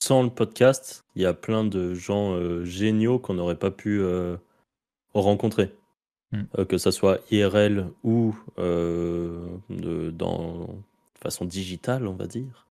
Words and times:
sans 0.00 0.22
le 0.22 0.30
podcast, 0.30 1.04
il 1.14 1.22
y 1.22 1.26
a 1.26 1.34
plein 1.34 1.64
de 1.64 1.94
gens 1.94 2.64
géniaux 2.64 3.18
qu'on 3.18 3.34
n'aurait 3.34 3.58
pas 3.58 3.70
pu 3.70 4.02
rencontrer. 5.14 5.74
Hmm. 6.30 6.42
que 6.68 6.76
ça 6.76 6.92
soit 6.92 7.20
IRL 7.30 7.86
ou 8.04 8.36
de, 8.58 10.10
dans 10.10 10.68
façon 11.18 11.46
digitale, 11.46 12.06
on 12.06 12.14
va 12.14 12.26
dire. 12.26 12.66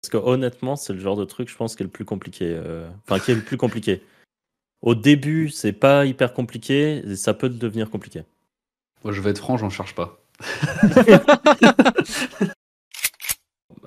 Parce 0.00 0.10
que 0.10 0.16
honnêtement, 0.16 0.76
c'est 0.76 0.92
le 0.92 1.00
genre 1.00 1.16
de 1.16 1.24
truc, 1.24 1.48
je 1.48 1.56
pense, 1.56 1.74
qui 1.74 1.82
est 1.82 1.86
le 1.86 1.90
plus 1.90 2.04
compliqué. 2.04 2.56
Enfin, 3.04 3.18
qui 3.18 3.32
est 3.32 3.34
le 3.34 3.42
plus 3.42 3.56
compliqué. 3.56 4.00
Au 4.82 4.94
début, 4.94 5.48
c'est 5.48 5.72
pas 5.72 6.06
hyper 6.06 6.32
compliqué, 6.32 7.02
et 7.04 7.16
ça 7.16 7.34
peut 7.34 7.48
devenir 7.48 7.90
compliqué. 7.90 8.22
Moi, 9.02 9.12
je 9.12 9.20
vais 9.20 9.30
être 9.30 9.38
franc, 9.38 9.56
j'en 9.56 9.70
cherche 9.70 9.94
pas. 9.94 10.18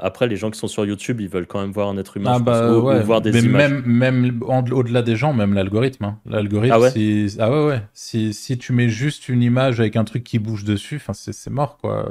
Après, 0.02 0.28
les 0.28 0.36
gens 0.36 0.52
qui 0.52 0.60
sont 0.60 0.68
sur 0.68 0.86
YouTube, 0.86 1.22
ils 1.22 1.30
veulent 1.30 1.48
quand 1.48 1.62
même 1.62 1.72
voir 1.72 1.90
un 1.90 1.98
être 1.98 2.18
humain, 2.18 2.34
ah 2.36 2.40
bah, 2.40 2.72
ou, 2.72 2.82
voir 3.04 3.22
des 3.22 3.32
Mais 3.32 3.42
images. 3.42 3.72
Même, 3.72 3.84
même 3.86 4.40
au-delà 4.44 5.02
des 5.02 5.16
gens, 5.16 5.34
même 5.34 5.54
l'algorithme. 5.54 6.06
Hein. 6.06 6.20
L'algorithme, 6.26 6.76
ah 6.76 6.80
ouais, 6.80 6.92
si... 6.92 7.36
ah 7.40 7.52
ouais, 7.52 7.66
ouais. 7.68 7.82
Si, 7.94 8.34
si, 8.34 8.58
tu 8.58 8.74
mets 8.74 8.90
juste 8.90 9.30
une 9.30 9.44
image 9.44 9.80
avec 9.80 9.96
un 9.96 10.04
truc 10.04 10.24
qui 10.24 10.40
bouge 10.40 10.64
dessus, 10.64 11.02
c'est 11.14 11.50
mort, 11.50 11.78
quoi. 11.78 12.10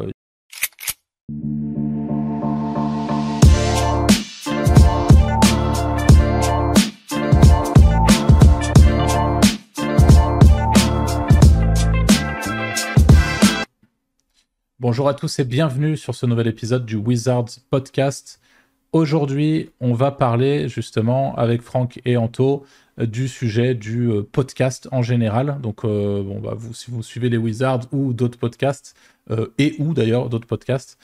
Bonjour 14.81 15.09
à 15.09 15.15
tous 15.15 15.41
et 15.41 15.45
bienvenue 15.45 15.97
sur 15.97 16.15
ce 16.15 16.25
nouvel 16.25 16.47
épisode 16.47 16.87
du 16.87 16.95
Wizards 16.95 17.49
Podcast. 17.69 18.41
Aujourd'hui, 18.93 19.71
on 19.81 19.93
va 19.93 20.13
parler 20.13 20.69
justement 20.69 21.35
avec 21.35 21.63
Franck 21.63 22.01
et 22.05 22.17
Anto 22.17 22.65
du 23.07 23.29
sujet 23.29 23.75
du 23.75 24.11
euh, 24.11 24.23
podcast 24.23 24.89
en 24.93 25.03
général. 25.03 25.59
Donc, 25.63 25.85
euh, 25.85 26.23
bon, 26.23 26.41
bah, 26.41 26.57
si 26.73 26.91
vous 26.91 27.03
suivez 27.03 27.29
les 27.29 27.37
Wizards 27.37 27.87
ou 27.93 28.13
d'autres 28.13 28.39
podcasts, 28.39 28.95
et 29.59 29.75
ou 29.79 29.93
d'ailleurs 29.93 30.31
d'autres 30.31 30.47
podcasts, 30.47 30.97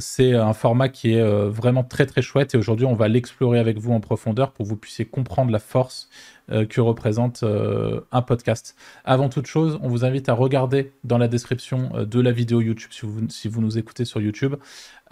c'est 0.00 0.34
un 0.34 0.52
format 0.52 0.88
qui 0.88 1.12
est 1.12 1.48
vraiment 1.48 1.84
très 1.84 2.06
très 2.06 2.22
chouette 2.22 2.56
et 2.56 2.58
aujourd'hui 2.58 2.86
on 2.86 2.94
va 2.94 3.06
l'explorer 3.06 3.60
avec 3.60 3.78
vous 3.78 3.92
en 3.92 4.00
profondeur 4.00 4.50
pour 4.50 4.64
que 4.64 4.68
vous 4.68 4.76
puissiez 4.76 5.04
comprendre 5.04 5.52
la 5.52 5.60
force 5.60 6.08
euh, 6.50 6.64
que 6.64 6.80
représente 6.80 7.42
euh, 7.42 8.00
un 8.10 8.22
podcast. 8.22 8.74
Avant 9.04 9.28
toute 9.28 9.44
chose, 9.44 9.78
on 9.82 9.88
vous 9.88 10.06
invite 10.06 10.30
à 10.30 10.32
regarder 10.32 10.92
dans 11.04 11.18
la 11.18 11.28
description 11.28 11.90
euh, 11.94 12.06
de 12.06 12.20
la 12.20 12.32
vidéo 12.32 12.62
YouTube, 12.62 12.90
si 12.90 13.04
vous, 13.04 13.28
si 13.28 13.48
vous 13.48 13.60
nous 13.60 13.76
écoutez 13.76 14.06
sur 14.06 14.22
YouTube, 14.22 14.54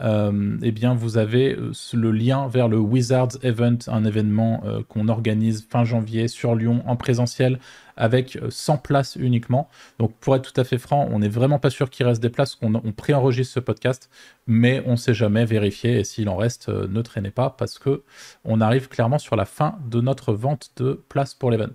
eh 0.01 0.73
bien 0.73 0.95
vous 0.95 1.17
avez 1.17 1.57
le 1.95 2.11
lien 2.11 2.49
vers 2.49 2.69
le 2.69 2.79
Wizards 2.79 3.39
Event, 3.43 3.79
un 3.87 4.05
événement 4.05 4.63
qu'on 4.91 5.09
organise 5.09 5.67
fin 5.71 5.85
janvier 5.85 6.26
sur 6.29 6.55
Lyon 6.55 6.83
en 6.87 6.97
présentiel 6.97 7.59
avec 7.97 8.39
100 8.49 8.75
euh, 8.75 8.77
places 8.77 9.17
uniquement. 9.17 9.69
Donc 9.99 10.15
pour 10.21 10.37
être 10.37 10.53
tout 10.53 10.61
à 10.61 10.65
fait 10.65 10.79
franc, 10.79 11.09
on 11.11 11.19
n'est 11.19 11.29
vraiment 11.29 11.59
pas 11.59 11.71
sûr 11.71 11.91
qu'il 11.91 12.07
reste 12.07 12.23
des 12.23 12.31
places, 12.31 12.55
qu'on 12.55 12.75
on 12.75 12.93
préenregistre 12.93 13.55
ce 13.55 13.61
podcast, 13.61 14.11
mais 14.47 14.83
on 14.87 14.93
ne 14.93 14.97
sait 14.97 15.15
jamais 15.15 15.45
vérifier 15.45 15.99
et 15.99 16.05
s'il 16.05 16.29
en 16.29 16.37
reste, 16.37 16.69
euh, 16.69 16.87
ne 16.89 17.03
traînez 17.03 17.31
pas 17.31 17.51
parce 17.51 17.79
que 17.79 18.03
on 18.45 18.61
arrive 18.61 18.89
clairement 18.89 19.19
sur 19.19 19.37
la 19.37 19.45
fin 19.45 19.79
de 19.87 20.01
notre 20.01 20.33
vente 20.33 20.73
de 20.77 21.03
places 21.09 21.35
pour 21.35 21.51
l'event. 21.51 21.67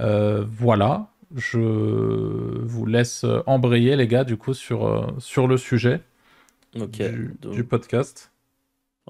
Euh, 0.00 0.44
voilà, 0.48 1.08
je 1.36 1.58
vous 1.58 2.86
laisse 2.86 3.24
embrayer 3.46 3.96
les 3.96 4.08
gars 4.08 4.24
du 4.24 4.36
coup 4.36 4.54
sur, 4.54 5.14
sur 5.18 5.46
le 5.46 5.56
sujet 5.56 6.00
du, 6.74 7.64
podcast. 7.64 8.32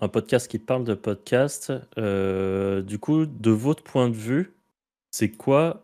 Un 0.00 0.08
podcast 0.08 0.48
qui 0.48 0.58
parle 0.58 0.84
de 0.84 0.94
podcast. 0.94 1.72
du 1.96 2.98
coup, 2.98 3.26
de 3.26 3.50
votre 3.50 3.84
point 3.84 4.08
de 4.08 4.16
vue, 4.16 4.52
c'est 5.12 5.28
quoi 5.28 5.82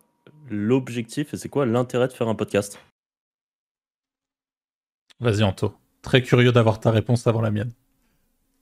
l'objectif 0.51 1.35
et 1.35 1.37
c'est 1.37 1.51
quoi 1.51 1.67
l'intérêt 1.67 2.09
de 2.09 2.13
faire 2.13 2.29
un 2.29 2.35
podcast? 2.35 2.81
Vas-y 5.21 5.45
Anto, 5.45 5.75
très 6.03 6.23
curieux 6.23 6.51
d'avoir 6.51 6.81
ta 6.81 6.91
réponse 6.91 7.27
avant 7.27 7.43
la 7.43 7.51
mienne. 7.51 7.73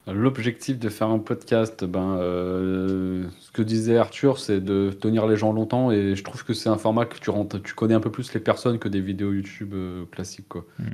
L'objectif 0.09 0.79
de 0.79 0.89
faire 0.89 1.09
un 1.09 1.19
podcast, 1.19 1.85
ben, 1.85 2.17
euh, 2.19 3.29
ce 3.41 3.51
que 3.51 3.63
disait 3.63 3.97
Arthur, 3.97 4.39
c'est 4.39 4.61
de 4.61 4.91
tenir 4.93 5.27
les 5.27 5.37
gens 5.37 5.53
longtemps 5.53 5.91
et 5.91 6.15
je 6.15 6.23
trouve 6.23 6.45
que 6.45 6.55
c'est 6.55 6.69
un 6.69 6.79
format 6.79 7.07
que 7.07 7.19
tu, 7.19 7.31
rentres, 7.31 7.61
tu 7.63 7.75
connais 7.75 7.95
un 7.95 8.01
peu 8.01 8.11
plus 8.11 8.33
les 8.33 8.41
personnes 8.41 8.79
que 8.79 8.89
des 8.89 9.01
vidéos 9.01 9.33
YouTube 9.33 9.73
euh, 9.75 10.05
classiques. 10.07 10.49
Quoi. 10.49 10.65
Hmm. 10.79 10.91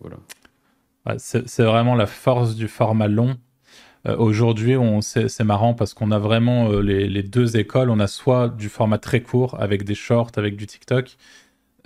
Voilà. 0.00 0.18
c'est 1.18 1.64
vraiment 1.64 1.96
la 1.96 2.06
force 2.06 2.54
du 2.54 2.68
format 2.68 3.08
long 3.08 3.36
euh, 4.06 4.16
aujourd'hui, 4.16 4.74
c'est 5.02 5.44
marrant 5.44 5.74
parce 5.74 5.94
qu'on 5.94 6.10
a 6.10 6.18
vraiment 6.18 6.70
euh, 6.70 6.80
les, 6.80 7.22
deux 7.22 7.56
écoles. 7.56 7.90
On 7.90 8.00
a 8.00 8.06
soit 8.06 8.48
du 8.48 8.68
format 8.68 8.98
très 8.98 9.22
court 9.22 9.60
avec 9.60 9.84
des 9.84 9.94
shorts, 9.94 10.32
avec 10.36 10.56
du 10.56 10.66
TikTok, 10.66 11.16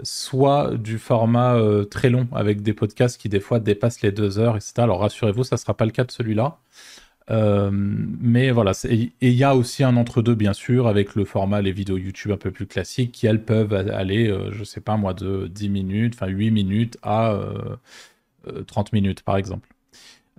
soit 0.03 0.77
du 0.77 0.99
format 0.99 1.55
euh, 1.57 1.85
très 1.85 2.11
long 2.11 2.29
avec 2.33 2.63
des 2.63 2.75
podcasts 2.75 3.21
qui 3.21 3.29
des 3.29 3.41
fois 3.41 3.61
dépassent 3.61 4.03
les 4.03 4.13
deux 4.13 4.39
heures, 4.39 4.57
etc. 4.57 4.75
Alors 4.79 5.01
rassurez-vous, 5.01 5.45
ça 5.45 5.57
ne 5.57 5.61
sera 5.61 5.75
pas 5.75 5.85
le 5.87 5.93
cas 5.93 6.05
de 6.05 6.11
celui-là. 6.11 6.59
mais 7.31 8.51
voilà, 8.51 8.73
et 8.89 9.13
il 9.23 9.33
y 9.33 9.45
a 9.45 9.57
aussi 9.57 9.85
un 9.85 9.97
entre-deux, 9.97 10.35
bien 10.35 10.53
sûr, 10.53 10.87
avec 10.89 11.15
le 11.15 11.25
format, 11.25 11.63
les 11.63 11.73
vidéos 11.73 11.97
YouTube 11.97 12.33
un 12.33 12.37
peu 12.37 12.51
plus 12.51 12.67
classiques, 12.67 13.13
qui 13.13 13.27
elles 13.27 13.45
peuvent 13.45 13.73
aller, 13.73 14.27
je 14.51 14.61
ne 14.61 14.65
sais 14.65 14.81
pas 14.83 14.97
moi, 14.97 15.15
de 15.15 15.47
10 15.49 15.69
minutes, 15.71 16.15
enfin 16.15 16.27
8 16.29 16.51
minutes 16.51 16.99
à 17.03 17.39
30 18.67 18.93
minutes, 18.93 19.23
par 19.23 19.37
exemple. 19.39 19.72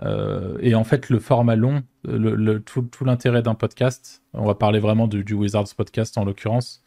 Euh, 0.02 0.58
et 0.59 0.76
en 0.76 0.84
fait, 0.84 1.09
le 1.09 1.20
format 1.20 1.56
long, 1.56 1.84
le, 2.04 2.58
tout, 2.59 2.88
l'intérêt 3.06 3.42
d'un 3.42 3.54
podcast, 3.54 4.24
on 4.34 4.46
va 4.46 4.56
parler 4.56 4.80
vraiment 4.80 5.08
du, 5.08 5.34
Wizards 5.34 5.68
podcast 5.78 6.18
en 6.18 6.26
l'occurrence, 6.26 6.84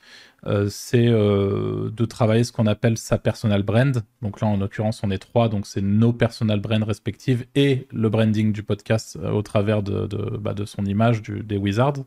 euh, 0.47 0.69
c'est 0.69 1.07
euh, 1.07 1.91
de 1.91 2.05
travailler 2.05 2.45
ce 2.45 2.53
qu'on 2.53 2.67
appelle 2.67 2.99
sa 2.99 3.19
personal 3.19 3.63
brand. 3.63 4.03
Donc 4.23 4.41
là, 4.41 4.49
en 4.49 4.57
l'occurrence, 4.57 5.03
on 5.05 5.11
est 5.11 5.19
trois, 5.19 5.49
donc 5.49 5.67
c'est 5.67 5.83
nos 5.83 6.13
personal 6.13 6.61
brands 6.61 6.85
respectives 6.85 7.47
et 7.55 7.87
le 7.93 8.09
branding 8.09 8.53
du 8.53 8.63
podcast 8.63 9.17
au 9.17 9.43
travers 9.43 9.83
de, 9.83 10.07
bah, 10.39 10.55
son 10.65 10.85
image 10.85 11.23
des 11.23 11.57
Wizards. 11.57 12.05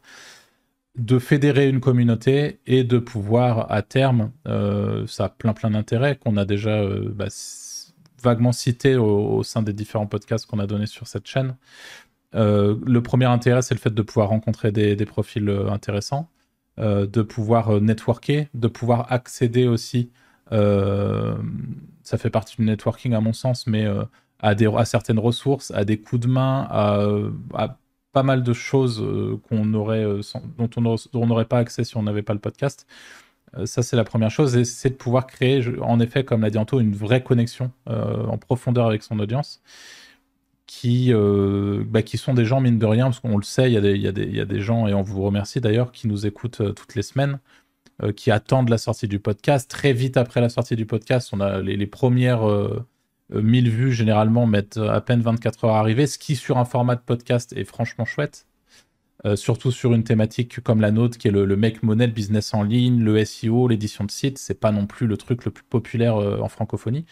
De 0.97 1.17
fédérer 1.17 1.69
une 1.69 1.79
communauté 1.79 2.59
et 2.65 2.83
de 2.83 2.97
pouvoir 2.97 3.71
à 3.71 3.83
terme, 3.83 4.31
ça 4.45 5.25
a 5.25 5.29
plein 5.29 5.53
plein 5.53 5.69
d'intérêts 5.69 6.17
qu'on 6.17 6.35
a 6.35 6.43
déjà 6.43 6.83
bah, 7.13 7.29
vaguement 8.21 8.51
cité 8.51 8.95
au, 8.95 9.43
sein 9.43 9.61
des 9.61 9.73
différents 9.73 10.07
podcasts 10.07 10.45
qu'on 10.45 10.59
a 10.59 10.67
donnés 10.67 10.87
sur 10.87 11.07
cette 11.07 11.27
chaîne. 11.27 11.55
Euh, 12.35 12.77
le 12.85 13.01
premier 13.01 13.25
intérêt, 13.25 13.61
c'est 13.61 13.73
le 13.73 13.79
fait 13.79 13.93
de 13.93 14.01
pouvoir 14.01 14.29
rencontrer 14.29 14.71
des, 14.71 14.95
profils 15.05 15.47
euh, 15.49 15.69
intéressants, 15.69 16.29
euh, 16.79 17.07
de 17.07 17.21
pouvoir 17.21 17.81
networker, 17.81 18.47
de 18.53 18.67
pouvoir 18.67 19.11
accéder 19.11 19.67
aussi, 19.67 20.11
ça 20.51 22.17
fait 22.17 22.31
partie 22.31 22.55
du 22.57 22.63
networking 22.63 23.13
à 23.13 23.21
mon 23.21 23.33
sens, 23.33 23.67
mais 23.67 23.85
à, 24.39 24.55
des, 24.55 24.65
à 24.65 24.83
certaines 24.83 25.19
ressources, 25.19 25.69
à 25.71 25.85
des 25.85 25.99
coups 25.99 26.21
de 26.21 26.27
main, 26.27 26.67
à, 26.71 27.77
pas 28.13 28.23
mal 28.23 28.41
de 28.41 28.53
choses 28.53 28.99
aurait, 28.99 30.05
dont 30.57 30.69
on 30.75 31.27
n'aurait 31.27 31.45
pas 31.45 31.59
accès 31.59 31.83
si 31.83 31.97
on 31.97 32.03
n'avait 32.03 32.23
pas 32.23 32.33
le 32.33 32.39
podcast. 32.39 32.87
Euh, 33.57 33.65
ça, 33.65 33.81
c'est 33.83 33.95
la 33.95 34.03
première 34.03 34.31
chose. 34.31 34.63
c'est 34.63 34.89
de 34.89 34.95
pouvoir 34.95 35.27
créer, 35.27 35.63
en 35.81 35.99
effet, 35.99 36.23
comme 36.23 36.41
l'a 36.41 36.49
dit 36.49 36.57
Anto, 36.57 36.79
une 36.79 36.95
vraie 36.95 37.23
connexion 37.23 37.71
euh, 37.89 38.25
en 38.25 38.37
profondeur 38.37 38.85
avec 38.87 39.03
son 39.03 39.19
audience. 39.19 39.61
Qui, 40.67 41.11
euh, 41.13 41.83
bah, 41.87 42.03
qui 42.03 42.17
sont 42.17 42.35
des 42.35 42.45
gens, 42.45 42.61
mine 42.61 42.77
de 42.77 42.85
rien, 42.85 43.05
parce 43.05 43.19
qu'on 43.19 43.37
le 43.37 43.43
sait, 43.43 43.71
il 43.71 43.73
y, 43.73 44.07
a 44.07 44.11
des, 44.45 44.59
gens, 44.59 44.87
et 44.87 44.93
on 44.93 45.01
vous 45.01 45.23
remercie 45.23 45.59
d'ailleurs, 45.61 45.91
qui 45.91 46.07
nous 46.07 46.27
écoutent 46.27 46.61
toutes 46.75 46.93
les 46.93 47.01
semaines, 47.01 47.39
qui 48.15 48.29
attendent 48.29 48.69
la 48.69 48.77
sortie 48.77 49.07
du 49.07 49.17
podcast. 49.17 49.69
Très 49.69 49.93
vite 49.93 50.15
après 50.15 50.41
la 50.41 50.49
sortie 50.49 50.75
du 50.75 50.85
podcast, 50.85 51.29
on 51.33 51.39
a 51.39 51.59
les, 51.59 51.87
premières 51.87 52.43
1000 53.33 53.69
vues, 53.69 53.91
généralement, 53.91 54.45
mettent 54.45 54.77
à 54.77 55.01
peine 55.01 55.21
24 55.21 55.65
heures 55.65 55.75
à 55.75 55.79
arriver, 55.79 56.05
ce 56.05 56.19
qui, 56.19 56.35
sur 56.35 56.59
un 56.59 56.65
format 56.65 56.95
de 56.95 57.01
podcast, 57.01 57.51
est 57.57 57.63
franchement 57.63 58.05
chouette. 58.05 58.45
Euh, 59.25 59.35
surtout 59.35 59.71
sur 59.71 59.93
une 59.93 60.05
thématique 60.05 60.61
comme 60.61 60.79
la 60.79 60.91
nôtre, 60.91 61.17
qui 61.17 61.27
est 61.27 61.31
le, 61.31 61.45
make 61.57 61.83
money, 61.83 62.07
le 62.07 62.13
business 62.13 62.53
en 62.53 62.63
ligne, 62.63 63.03
le 63.03 63.23
SEO, 63.25 63.67
l'édition 63.67 64.05
de 64.05 64.11
site. 64.11 64.37
C'est 64.37 64.59
pas 64.59 64.71
non 64.71 64.85
plus 64.87 65.07
le 65.07 65.17
truc 65.17 65.43
le 65.45 65.51
plus 65.51 65.63
populaire 65.63 66.15
euh, 66.17 66.39
en 66.39 66.47
francophonie. 66.47 67.05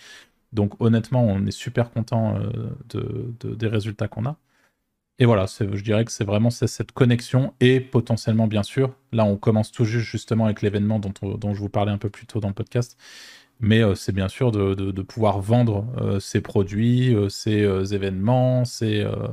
Donc 0.54 0.80
honnêtement, 0.82 1.24
on 1.24 1.46
est 1.46 1.52
super 1.52 1.92
content 1.92 2.38
euh, 2.38 2.70
de, 2.90 3.56
des 3.56 3.68
résultats 3.68 4.08
qu'on 4.08 4.26
a. 4.26 4.38
Et 5.20 5.26
voilà, 5.26 5.48
je 5.48 5.82
dirais 5.82 6.06
que 6.06 6.12
c'est 6.12 6.24
vraiment 6.24 6.52
cette 6.52 6.92
connexion 6.92 7.54
et 7.60 7.80
potentiellement, 7.80 8.46
bien 8.48 8.62
sûr, 8.62 8.94
là 9.12 9.26
on 9.26 9.36
commence 9.36 9.72
tout 9.72 9.84
juste 9.84 10.06
justement 10.06 10.46
avec 10.46 10.62
l'événement 10.62 11.00
dont, 11.00 11.54
je 11.56 11.60
vous 11.60 11.70
parlais 11.70 11.92
un 11.92 11.98
peu 11.98 12.12
plus 12.12 12.28
tôt 12.28 12.40
dans 12.40 12.50
le 12.50 12.54
podcast, 12.54 12.98
mais 13.60 13.82
c'est 13.96 14.12
bien 14.12 14.28
sûr 14.28 14.52
de, 14.52 14.76
de, 14.76 15.02
pouvoir 15.02 15.42
vendre 15.42 16.20
ces 16.20 16.40
produits, 16.40 17.16
ces 17.30 17.64
événements, 17.96 18.62
euh, 18.84 19.28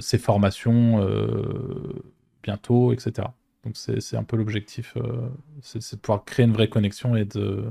ses 0.00 0.18
formations 0.18 1.00
euh, 1.02 2.02
bientôt, 2.42 2.92
etc. 2.92 3.28
Donc 3.64 3.76
c'est 3.76 4.16
un 4.16 4.24
peu 4.24 4.36
l'objectif, 4.36 4.94
euh, 4.96 5.28
c'est 5.62 5.92
de 5.92 6.00
pouvoir 6.00 6.24
créer 6.24 6.46
une 6.46 6.52
vraie 6.52 6.68
connexion 6.68 7.16
et, 7.16 7.24
de, 7.24 7.64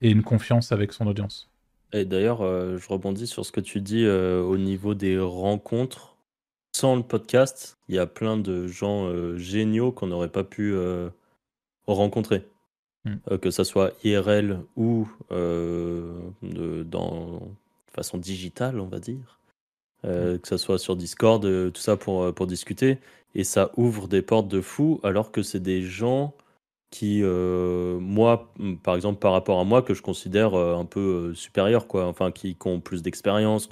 et 0.00 0.10
une 0.10 0.22
confiance 0.22 0.72
avec 0.72 0.92
son 0.92 1.06
audience. 1.06 1.48
Et 1.92 2.04
d'ailleurs, 2.04 2.38
je 2.38 2.88
rebondis 2.88 3.26
sur 3.26 3.44
ce 3.44 3.50
que 3.50 3.60
tu 3.60 3.80
dis 3.80 4.06
au 4.06 4.56
niveau 4.56 4.94
des 4.94 5.18
rencontres. 5.18 6.16
sans 6.72 6.94
le 6.94 7.02
podcast, 7.02 7.78
il 7.88 7.96
y 7.96 7.98
a 7.98 8.06
plein 8.06 8.36
de 8.36 8.68
gens 8.68 9.10
géniaux 9.36 9.90
qu'on 9.90 10.06
n'aurait 10.06 10.30
pas 10.30 10.44
pu 10.44 10.76
rencontrer. 11.86 12.46
Hmm. 13.06 13.38
que 13.38 13.50
ça 13.50 13.64
soit 13.64 13.92
IRL 14.04 14.60
ou 14.76 15.08
de, 15.30 16.84
dans 16.84 17.40
façon 17.92 18.18
digitale, 18.18 18.78
on 18.78 18.86
va 18.86 19.00
dire. 19.00 19.39
Hmm. 20.02 20.38
que 20.38 20.48
ça 20.48 20.58
soit 20.58 20.78
sur 20.78 20.96
Discord, 20.96 21.42
tout 21.42 21.80
ça 21.80 21.96
pour, 21.96 22.34
pour 22.34 22.46
discuter. 22.46 22.98
Et 23.34 23.44
ça 23.44 23.70
ouvre 23.76 24.08
des 24.08 24.22
portes 24.22 24.48
de 24.48 24.60
fou, 24.60 25.00
alors 25.02 25.30
que 25.30 25.42
c'est 25.42 25.60
des 25.60 25.82
gens 25.82 26.34
qui, 26.90 27.20
euh, 27.22 27.98
moi, 28.00 28.52
par 28.82 28.96
exemple, 28.96 29.20
par 29.20 29.32
rapport 29.32 29.60
à 29.60 29.64
moi, 29.64 29.82
que 29.82 29.94
je 29.94 30.02
considère 30.02 30.54
euh, 30.54 30.76
un 30.76 30.84
peu 30.84 31.30
euh, 31.30 31.34
supérieur, 31.34 31.86
quoi. 31.86 32.06
Enfin, 32.06 32.32
qui, 32.32 32.56
ont 32.64 32.80
plus 32.80 33.02
d'expérience, 33.02 33.68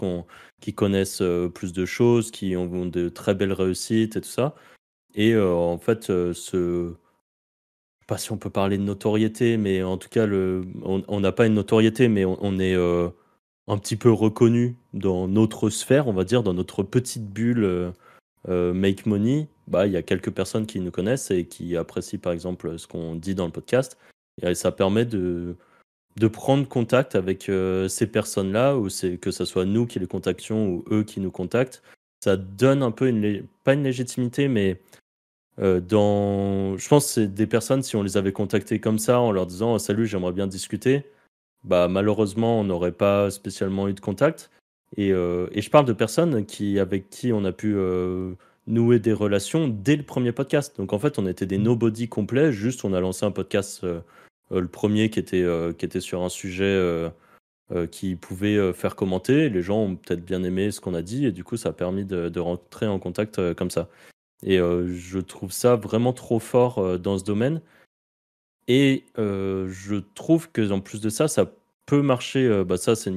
qui, 0.61 0.75
connaissent 0.75 1.23
plus 1.55 1.73
de 1.73 1.85
choses, 1.85 2.31
qui 2.31 2.57
ont 2.57 2.87
de 2.87 3.09
très 3.09 3.35
belles 3.35 3.53
réussites 3.53 4.17
et 4.17 4.21
tout 4.21 4.29
ça. 4.29 4.55
Et 5.15 5.37
en 5.37 5.79
fait, 5.79 6.05
ce. 6.05 6.33
Je 8.01 8.05
sais 8.05 8.07
pas 8.07 8.19
si 8.19 8.33
on 8.33 8.39
peut 8.39 8.51
parler 8.51 8.79
de 8.79 8.83
notoriété, 8.83 9.57
mais 9.59 9.83
en 9.83 9.99
tout 9.99 10.09
cas, 10.09 10.27
le, 10.27 10.63
on 10.85 11.21
n'a 11.21 11.33
pas 11.33 11.47
une 11.47 11.55
notoriété, 11.55 12.09
mais 12.09 12.25
on, 12.25 12.59
est 12.59 12.75
un 13.69 13.79
petit 13.79 13.97
peu 13.97 14.11
reconnu 14.11 14.77
dans 14.95 15.29
notre 15.29 15.71
sphère, 15.71 16.09
on 16.09 16.13
va 16.13 16.25
dire, 16.25 16.43
dans 16.43 16.55
notre 16.55 16.83
petite 16.83 17.31
bulle 17.31 17.93
Make 18.47 19.07
Money 19.07 19.49
bah, 19.69 19.87
il 19.87 19.93
y 19.93 19.97
a 19.97 20.03
quelques 20.03 20.31
personnes 20.31 20.67
qui 20.67 20.81
nous 20.81 20.91
connaissent 20.91 21.31
et 21.31 21.45
qui 21.45 21.77
apprécient 21.77 22.19
par 22.19 22.33
exemple 22.33 22.79
ce 22.79 22.87
qu'on 22.87 23.15
dit 23.15 23.35
dans 23.35 23.47
le 23.47 23.53
podcast. 23.53 23.99
Et 24.43 24.55
ça 24.55 24.73
permet 24.73 25.05
de, 25.05 25.57
de 26.17 26.29
prendre 26.29 26.67
contact 26.67 27.15
avec 27.15 27.49
euh, 27.49 27.89
ces 27.89 28.07
personnes-là, 28.07 28.77
ou 28.77 28.89
que 29.21 29.31
ce 29.31 29.45
soit 29.45 29.65
nous 29.65 29.87
qui 29.87 29.99
les 29.99 30.07
contactions 30.07 30.69
ou 30.69 30.85
eux 30.91 31.03
qui 31.03 31.21
nous 31.21 31.31
contactent. 31.31 31.83
Ça 32.25 32.37
donne 32.37 32.83
un 32.83 32.91
peu 32.91 33.09
une, 33.09 33.47
pas 33.65 33.75
une 33.75 33.85
légitimité, 33.85 34.49
mais 34.49 34.81
euh, 35.59 35.81
dans, 35.81 36.77
je 36.77 36.89
pense 36.89 37.07
que 37.07 37.13
c'est 37.13 37.35
des 37.35 37.47
personnes, 37.47 37.83
si 37.83 37.97
on 37.97 38.03
les 38.03 38.17
avait 38.17 38.33
contactées 38.33 38.81
comme 38.81 38.99
ça, 38.99 39.21
en 39.21 39.33
leur 39.33 39.47
disant 39.47 39.75
oh, 39.75 39.79
salut, 39.79 40.07
j'aimerais 40.07 40.33
bien 40.33 40.47
discuter, 40.47 41.05
bah 41.65 41.89
malheureusement, 41.89 42.61
on 42.61 42.65
n'aurait 42.65 42.93
pas 42.93 43.31
spécialement 43.31 43.89
eu 43.89 43.95
de 43.95 44.01
contact. 44.01 44.51
Et, 44.97 45.13
euh, 45.13 45.49
et, 45.53 45.61
je 45.61 45.71
parle 45.71 45.85
de 45.85 45.93
personnes 45.93 46.47
qui, 46.47 46.79
avec 46.79 47.11
qui 47.11 47.33
on 47.33 47.45
a 47.45 47.53
pu 47.53 47.75
nouer 48.69 48.99
des 48.99 49.13
relations 49.13 49.67
dès 49.67 49.97
le 49.97 50.03
premier 50.03 50.33
podcast. 50.33 50.77
Donc 50.77 50.93
en 50.93 50.99
fait, 50.99 51.19
on 51.19 51.27
était 51.27 51.47
des 51.47 51.59
mm. 51.59 51.63
nobody 51.63 52.09
complets, 52.09 52.53
juste 52.53 52.85
on 52.85 52.93
a 52.93 53.01
lancé 53.01 53.27
un 53.27 53.31
podcast, 53.31 53.83
euh, 53.83 54.01
euh, 54.53 54.61
le 54.61 54.69
premier 54.69 55.11
qui 55.11 55.19
était, 55.19 55.43
euh, 55.43 55.73
qui 55.73 55.85
était 55.85 56.01
sur 56.01 56.23
un 56.23 56.29
sujet 56.29 57.11
qui 57.91 58.17
pouvait 58.17 58.73
faire 58.73 58.97
commenter. 58.97 59.51
Les 59.51 59.61
gens 59.61 59.83
ont 59.83 59.97
peut-être 59.97 60.25
bien 60.25 60.43
aimé 60.43 60.71
ce 60.71 60.81
qu'on 60.81 60.95
a 60.95 61.03
dit 61.03 61.27
et 61.27 61.33
du 61.33 61.45
coup, 61.45 61.59
ça 61.59 61.69
a 61.69 61.73
permis 61.73 62.05
de, 62.05 62.41
rentrer 62.41 62.87
en 62.87 62.99
contact 62.99 63.53
comme 63.55 63.71
ça. 63.71 63.89
Et 64.43 64.57
je 64.57 65.19
trouve 65.19 65.53
ça 65.53 65.77
vraiment 65.77 66.15
trop 66.15 66.39
fort 66.39 66.99
dans 66.99 67.19
ce 67.19 67.25
domaine. 67.25 67.61
Et 68.69 69.05
je 69.17 69.97
trouve 70.15 70.51
que 70.53 70.71
en 70.71 70.81
plus 70.81 71.01
de 71.01 71.09
ça, 71.09 71.29
ça 71.29 71.51
peut 71.87 72.03
marcher. 72.03 72.65
bah 72.65 72.77
ça, 72.77 72.95
c'est 72.95 73.13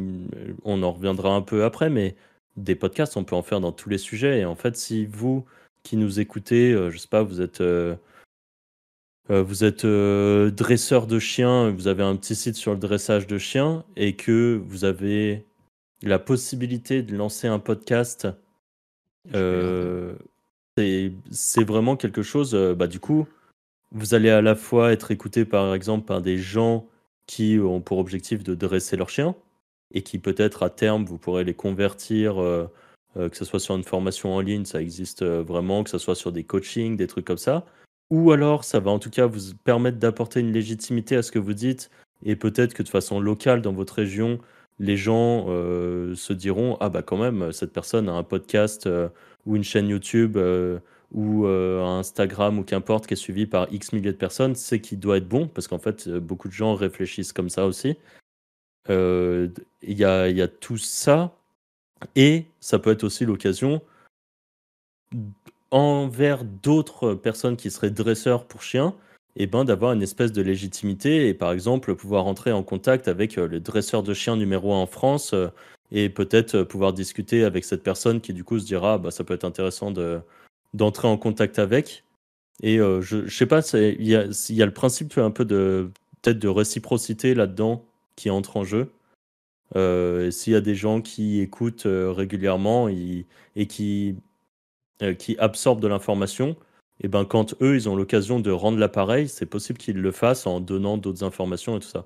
on 0.64 0.84
en 0.84 0.92
reviendra 0.92 1.36
un 1.36 1.42
peu 1.42 1.64
après, 1.64 1.90
mais 1.90 2.16
des 2.58 2.76
podcasts, 2.76 3.18
on 3.18 3.24
peut 3.24 3.36
en 3.36 3.44
faire 3.44 3.62
dans 3.62 3.72
tous 3.72 3.90
les 3.90 3.98
sujets. 3.98 4.40
Et 4.40 4.46
en 4.46 4.56
fait, 4.56 4.76
si 4.78 5.06
vous 5.06 5.46
qui 5.84 5.98
nous 5.98 6.20
écoutez, 6.20 6.74
euh, 6.74 6.90
je 6.90 6.98
sais 6.98 7.08
pas, 7.08 7.24
vous 7.24 7.42
êtes, 7.42 7.62
euh, 7.62 7.96
euh, 9.30 9.44
vous 9.44 9.64
êtes 9.64 9.86
dresseur 9.86 11.08
de 11.08 11.20
chiens, 11.20 11.72
vous 11.72 11.88
avez 11.88 12.04
un 12.04 12.16
petit 12.16 12.36
site 12.36 12.56
sur 12.56 12.74
le 12.74 12.80
dressage 12.80 13.28
de 13.28 13.38
chiens 13.38 13.86
et 13.96 14.16
que 14.16 14.62
vous 14.66 14.86
avez 14.86 15.46
la 16.04 16.20
possibilité 16.20 17.04
de 17.04 17.16
lancer 17.16 17.48
un 17.48 17.60
podcast, 17.60 18.28
c'est 19.32 20.18
vraiment 21.64 21.96
quelque 21.96 22.24
chose. 22.24 22.56
bah, 22.78 22.88
du 22.88 23.00
coup, 23.00 23.28
vous 23.92 24.14
allez 24.14 24.30
à 24.30 24.42
la 24.42 24.56
fois 24.56 24.92
être 24.92 25.12
écouté 25.12 25.46
par 25.46 25.74
exemple 25.76 26.06
par 26.06 26.22
des 26.22 26.38
gens 26.38 26.88
qui 27.28 27.60
ont 27.60 27.82
pour 27.82 28.00
objectif 28.00 28.44
de 28.44 28.56
dresser 28.56 28.98
leurs 28.98 29.10
chiens 29.10 29.36
et 29.94 30.02
qui 30.02 30.20
peut-être 30.20 30.64
à 30.64 30.70
terme 30.70 31.06
vous 31.06 31.18
pourrez 31.18 31.44
les 31.44 31.54
convertir, 31.54 32.42
euh, 32.42 32.68
euh, 33.18 33.30
que 33.30 33.38
ce 33.38 33.46
soit 33.46 33.60
sur 33.60 33.76
une 33.76 33.84
formation 33.84 34.34
en 34.34 34.40
ligne, 34.40 34.66
ça 34.66 34.82
existe 34.82 35.22
euh, 35.22 35.44
vraiment, 35.44 35.84
que 35.84 35.90
ce 35.90 35.98
soit 35.98 36.16
sur 36.16 36.32
des 36.32 36.44
coachings, 36.44 36.96
des 36.96 37.08
trucs 37.08 37.26
comme 37.26 37.38
ça. 37.38 37.66
Ou 38.10 38.32
alors 38.32 38.64
ça 38.64 38.80
va 38.80 38.92
en 38.92 39.00
tout 39.00 39.10
cas 39.10 39.26
vous 39.26 39.54
permettre 39.64 39.98
d'apporter 39.98 40.40
une 40.40 40.52
légitimité 40.52 41.16
à 41.16 41.24
ce 41.24 41.32
que 41.32 41.40
vous 41.40 41.54
dites 41.54 41.90
et 42.24 42.36
peut-être 42.36 42.74
que 42.74 42.84
de 42.84 42.90
façon 42.90 43.20
locale 43.20 43.62
dans 43.62 43.74
votre 43.74 43.96
région, 43.96 44.40
les 44.80 44.98
gens 44.98 45.46
se 45.48 46.34
diront 46.34 46.76
ah 46.82 46.90
bah 46.90 47.04
quand 47.04 47.18
même 47.18 47.52
cette 47.54 47.72
personne 47.72 48.10
a 48.10 48.14
un 48.14 48.24
podcast 48.24 48.90
ou 49.46 49.56
une 49.56 49.64
chaîne 49.64 49.88
YouTube 49.88 50.38
ou 51.14 51.46
un 51.46 52.00
Instagram 52.00 52.60
ou 52.60 52.64
qu'importe 52.64 53.08
qui 53.08 53.14
est 53.14 53.18
suivi 53.18 53.46
par 53.46 53.68
X 53.72 53.94
milliers 53.94 54.14
de 54.14 54.18
personnes, 54.18 54.56
c'est 54.56 54.80
qu'il 54.80 55.00
doit 55.00 55.18
être 55.18 55.28
bon 55.28 55.48
parce 55.48 55.68
qu'en 55.68 55.80
fait 55.80 56.10
beaucoup 56.10 56.48
de 56.48 56.54
gens 56.54 56.74
réfléchissent 56.76 57.34
comme 57.34 57.50
ça 57.50 57.66
aussi. 57.66 57.98
Euh, 58.90 59.50
il 59.82 59.98
y, 59.98 60.06
a, 60.06 60.48
tout 60.48 60.78
ça. 60.78 61.36
Et 62.16 62.46
ça 62.60 62.80
peut 62.80 62.92
être 62.92 63.04
aussi 63.04 63.26
l'occasion 63.26 63.82
envers 65.70 66.44
d'autres 66.44 67.14
personnes 67.14 67.56
qui 67.56 67.70
seraient 67.70 67.92
dresseurs 67.92 68.46
pour 68.46 68.64
chiens, 68.64 68.96
et 69.38 69.44
eh 69.44 69.48
ben, 69.48 69.64
d'avoir 69.64 69.94
une 69.94 70.02
espèce 70.02 70.34
de 70.34 70.42
légitimité 70.42 71.30
et 71.30 71.34
par 71.34 71.54
exemple 71.54 71.96
pouvoir 71.96 72.26
entrer 72.28 72.52
en 72.52 72.64
contact 72.64 73.08
avec 73.08 73.38
euh, 73.38 73.48
le 73.48 73.62
dresseur 73.62 74.04
de 74.04 74.14
chiens 74.14 74.36
numéro 74.36 74.74
1 74.74 74.78
en 74.80 74.86
France 74.88 75.34
euh, 75.34 75.48
et 75.92 76.10
peut-être 76.10 76.64
pouvoir 76.64 76.92
discuter 76.92 77.46
avec 77.46 77.64
cette 77.64 77.82
personne 77.84 78.20
qui 78.20 78.34
du 78.34 78.44
coup 78.44 78.60
se 78.60 78.66
dira 78.66 78.98
bah, 78.98 79.10
ça 79.10 79.24
peut 79.24 79.34
être 79.34 79.46
intéressant 79.46 79.92
de, 79.92 80.20
d'entrer 80.74 81.08
en 81.08 81.18
contact 81.18 81.60
avec. 81.60 82.04
Et 82.64 82.78
je, 82.78 83.02
je 83.02 83.36
sais 83.36 83.48
pas, 83.48 83.62
il 83.74 84.08
y 84.08 84.16
a, 84.16 84.26
y 84.50 84.62
a 84.62 84.66
le 84.66 84.74
principe 84.74 85.18
un 85.18 85.32
peu 85.32 85.46
de 85.46 85.90
peut-être 86.22 86.40
de 86.40 86.48
réciprocité 86.48 87.34
là-dedans 87.34 87.86
qui 88.16 88.30
entre 88.30 88.58
en 88.58 88.64
jeu. 88.64 88.92
Euh, 89.76 90.32
s'il 90.32 90.54
y 90.54 90.56
a 90.56 90.62
des 90.62 90.76
gens 90.76 91.02
qui 91.02 91.40
écoutent 91.40 91.86
euh, 91.86 92.12
régulièrement 92.12 92.90
et, 92.90 93.26
qui, 93.68 94.18
euh, 95.02 95.14
qui 95.14 95.38
absorbent 95.38 95.82
de 95.82 95.88
l'information, 95.88 96.58
et 97.02 97.08
ben 97.08 97.26
quand 97.26 97.56
eux 97.62 97.76
ils 97.76 97.90
ont 97.90 97.96
l'occasion 97.96 98.40
de 98.40 98.52
rendre 98.52 98.78
l'appareil, 98.78 99.30
c'est 99.30 99.46
possible 99.46 99.80
qu'ils 99.80 99.98
le 99.98 100.12
fassent 100.12 100.46
en 100.46 100.60
donnant 100.60 100.98
d'autres 100.98 101.24
informations 101.24 101.78
et 101.78 101.80
tout 101.80 101.88
ça. 101.88 102.06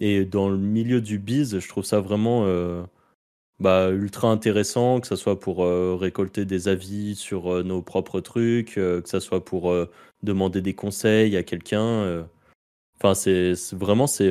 Et 0.00 0.24
dans 0.24 0.48
le 0.48 0.56
milieu 0.56 1.00
du 1.00 1.18
biz, 1.18 1.58
je 1.58 1.68
trouve 1.68 1.84
ça 1.84 2.00
vraiment 2.00 2.46
bah, 3.60 3.90
ultra 3.90 4.28
intéressant, 4.28 5.00
que 5.00 5.06
ce 5.06 5.16
soit 5.16 5.38
pour 5.38 5.58
récolter 6.00 6.44
des 6.44 6.68
avis 6.68 7.14
sur 7.14 7.62
nos 7.64 7.82
propres 7.82 8.20
trucs, 8.20 8.74
que 8.74 9.02
ce 9.04 9.20
soit 9.20 9.44
pour 9.44 9.74
demander 10.22 10.60
des 10.62 10.74
conseils 10.74 11.36
à 11.36 11.42
quelqu'un. 11.42 12.26
Enfin, 12.98 13.14
c'est 13.14 13.54
vraiment 13.72 14.06
c'est 14.06 14.30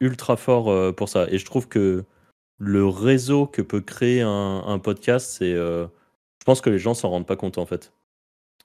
ultra 0.00 0.36
fort 0.36 0.68
euh, 0.70 0.92
pour 0.92 1.08
ça. 1.08 1.26
Et 1.30 1.38
je 1.38 1.44
trouve 1.44 1.68
que 1.68 2.04
le 2.58 2.86
réseau 2.86 3.46
que 3.46 3.62
peut 3.62 3.80
créer 3.80 4.22
un, 4.22 4.78
podcast, 4.82 5.36
c'est. 5.38 5.52
Euh, 5.52 5.86
je 6.40 6.44
pense 6.44 6.60
que 6.60 6.70
les 6.70 6.78
gens 6.78 6.94
s'en 6.94 7.10
rendent 7.10 7.26
pas 7.26 7.36
compte 7.36 7.58
en 7.58 7.66
fait. 7.66 7.92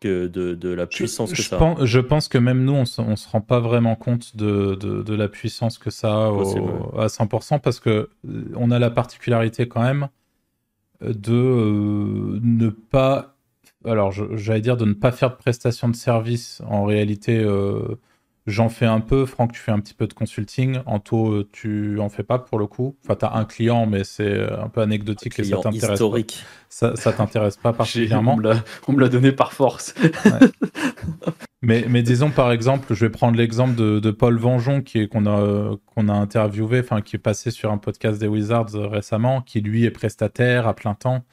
Que 0.01 0.25
de, 0.25 0.55
de 0.55 0.69
la 0.69 0.87
puissance 0.87 1.31
que 1.31 1.41
ça 1.43 1.57
pense, 1.57 1.85
Je 1.85 1.99
pense 1.99 2.27
que 2.27 2.39
même 2.39 2.63
nous, 2.63 2.73
on, 2.73 2.85
on 3.03 3.15
se 3.15 3.29
rend 3.29 3.39
pas 3.39 3.59
vraiment 3.59 3.95
compte 3.95 4.35
de, 4.35 4.73
de, 4.73 5.13
la 5.13 5.27
puissance 5.27 5.77
que 5.77 5.91
ça 5.91 6.11
a 6.11 6.27
à 6.27 7.05
100% 7.05 7.59
parce 7.59 7.79
que 7.79 8.09
euh, 8.27 8.43
on 8.55 8.71
a 8.71 8.79
la 8.79 8.89
particularité 8.89 9.67
quand 9.67 9.83
même 9.83 10.07
de 11.01 12.39
ne 12.41 12.69
pas. 12.69 13.35
Alors, 13.85 14.11
j'allais 14.11 14.61
dire 14.61 14.75
de 14.75 14.85
ne 14.85 14.93
pas 14.93 15.11
faire 15.11 15.29
de 15.29 15.35
prestation 15.35 15.87
de 15.87 15.95
service 15.95 16.63
en 16.67 16.83
réalité. 16.83 17.45
J'en 18.47 18.69
fais 18.69 18.87
un 18.87 19.01
peu. 19.01 19.27
Franck, 19.27 19.51
tu 19.51 19.59
fais 19.59 19.71
un 19.71 19.79
petit 19.79 19.93
peu 19.93 20.07
de 20.07 20.13
consulting. 20.13 20.79
Anto, 20.87 21.31
euh, 21.31 21.49
tu 21.51 21.99
en 21.99 22.09
fais 22.09 22.23
pas 22.23 22.39
pour 22.39 22.57
le 22.57 22.65
coup. 22.65 22.95
Enfin, 23.03 23.15
tu 23.15 23.25
as 23.25 23.35
un 23.35 23.45
client, 23.45 23.85
mais 23.85 24.03
c'est 24.03 24.25
euh, 24.25 24.63
un 24.63 24.67
peu 24.67 24.81
anecdotique 24.81 25.37
et 25.37 25.43
ça 25.43 25.57
t'intéresse 25.57 25.91
historique. 25.91 26.43
Pas. 26.79 26.95
Ça, 26.95 27.13
t'intéresse 27.13 27.57
pas 27.57 27.71
particulièrement. 27.73 28.39
on 28.87 28.93
me 28.93 28.99
l'a 28.99 29.09
donné 29.09 29.31
par 29.31 29.53
force. 29.53 29.93
mais, 31.61 31.85
mais 31.87 32.01
disons 32.01 32.31
par 32.31 32.51
exemple, 32.51 32.95
je 32.95 33.05
vais 33.05 33.11
prendre 33.11 33.37
l'exemple 33.37 33.75
de, 33.75 34.11
Paul 34.11 34.37
Vengeon 34.37 34.81
qui 34.81 35.07
qu'on 35.07 35.27
a 35.27 35.75
qu'on 35.85 36.09
a 36.09 36.13
interviewé, 36.13 36.79
enfin 36.79 37.01
qui 37.01 37.17
est 37.17 37.19
passé 37.19 37.51
sur 37.51 37.71
un 37.71 37.77
podcast 37.77 38.19
des 38.19 38.27
Wizards 38.27 38.71
récemment, 38.73 39.41
qui 39.41 39.61
lui 39.61 39.85
est 39.85 39.91
prestataire 39.91 40.67
à 40.67 40.73
plein 40.73 40.95
temps 40.95 41.23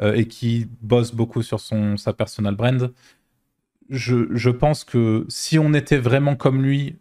euh, 0.00 0.14
et 0.14 0.26
qui 0.26 0.66
bosse 0.82 1.14
beaucoup 1.14 1.42
sur 1.42 1.60
son 1.60 1.96
sa 1.96 2.12
personal 2.12 2.54
brand 2.56 2.92
je, 3.90 4.50
pense 4.50 4.84
que 4.84 5.24
si 5.28 5.58
on 5.58 5.74
était 5.74 5.98
vraiment 5.98 6.36
comme 6.36 6.62
lui 6.62 6.96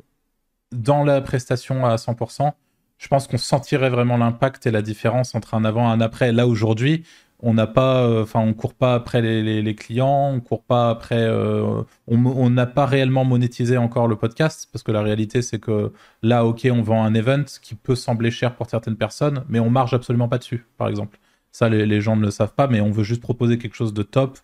dans 0.72 1.04
la 1.04 1.22
prestation 1.22 1.86
à 1.86 1.96
100%, 1.96 2.54
je 2.98 3.08
pense 3.08 3.28
qu'on 3.28 3.38
sentirait 3.38 3.90
vraiment 3.90 4.18
l'impact 4.18 4.66
et 4.68 4.72
la 4.72 4.82
différence 4.82 5.36
entre 5.36 5.54
un 5.54 5.66
avant 5.66 5.90
et 5.90 5.94
un 5.94 6.02
après. 6.02 6.32
Là 6.32 6.48
aujourd'hui, 6.48 7.04
on 7.40 7.54
n'a 7.54 7.68
pas, 7.68 8.04
euh, 8.08 8.24
enfin, 8.24 8.40
on 8.40 8.54
court 8.54 8.74
pas 8.74 8.96
après 8.96 9.22
les, 9.22 9.76
clients, 9.76 10.32
on 10.34 10.40
court 10.40 10.64
pas 10.64 10.90
après, 10.90 11.20
euh, 11.20 11.84
on 12.08 12.50
n'a 12.50 12.66
pas 12.66 12.86
réellement 12.86 13.26
monétisé 13.26 13.78
encore 13.78 14.08
le 14.08 14.16
podcast 14.16 14.70
parce 14.72 14.84
que 14.84 14.92
la 14.92 15.02
réalité 15.02 15.42
c'est 15.42 15.60
que 15.60 15.92
là, 16.24 16.46
ok, 16.46 16.68
on 16.72 16.82
vend 16.82 17.04
un 17.04 17.14
event 17.14 17.44
qui 17.62 17.76
peut 17.76 17.96
sembler 17.96 18.32
cher 18.32 18.56
pour 18.56 18.70
certaines 18.70 18.96
personnes, 18.98 19.44
mais 19.50 19.60
on 19.60 19.70
marge 19.70 19.94
absolument 19.94 20.30
pas 20.30 20.38
dessus, 20.38 20.66
par 20.78 20.88
exemple. 20.88 21.20
Ça, 21.56 21.70
les, 21.70 22.02
gens 22.02 22.18
ne 22.18 22.22
le 22.22 22.32
savent 22.32 22.54
pas, 22.54 22.68
mais 22.68 22.82
on 22.82 22.92
veut 22.92 23.06
juste 23.06 23.22
proposer 23.22 23.58
quelque 23.58 23.76
chose 23.76 23.94
de 23.94 24.04
top. 24.04 24.40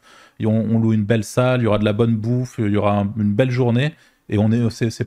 On, 0.46 0.80
loue 0.80 0.94
une 0.94 1.04
belle 1.04 1.24
salle, 1.24 1.62
il 1.62 1.64
y 1.66 1.68
aura 1.68 1.80
de 1.80 1.86
la 1.86 1.94
bonne 1.94 2.16
bouffe, 2.16 2.56
il 2.60 2.72
y 2.72 2.78
aura 2.78 3.06
une 3.18 3.34
belle 3.34 3.52
journée. 3.52 3.94
Et 4.30 4.38
on 4.38 4.50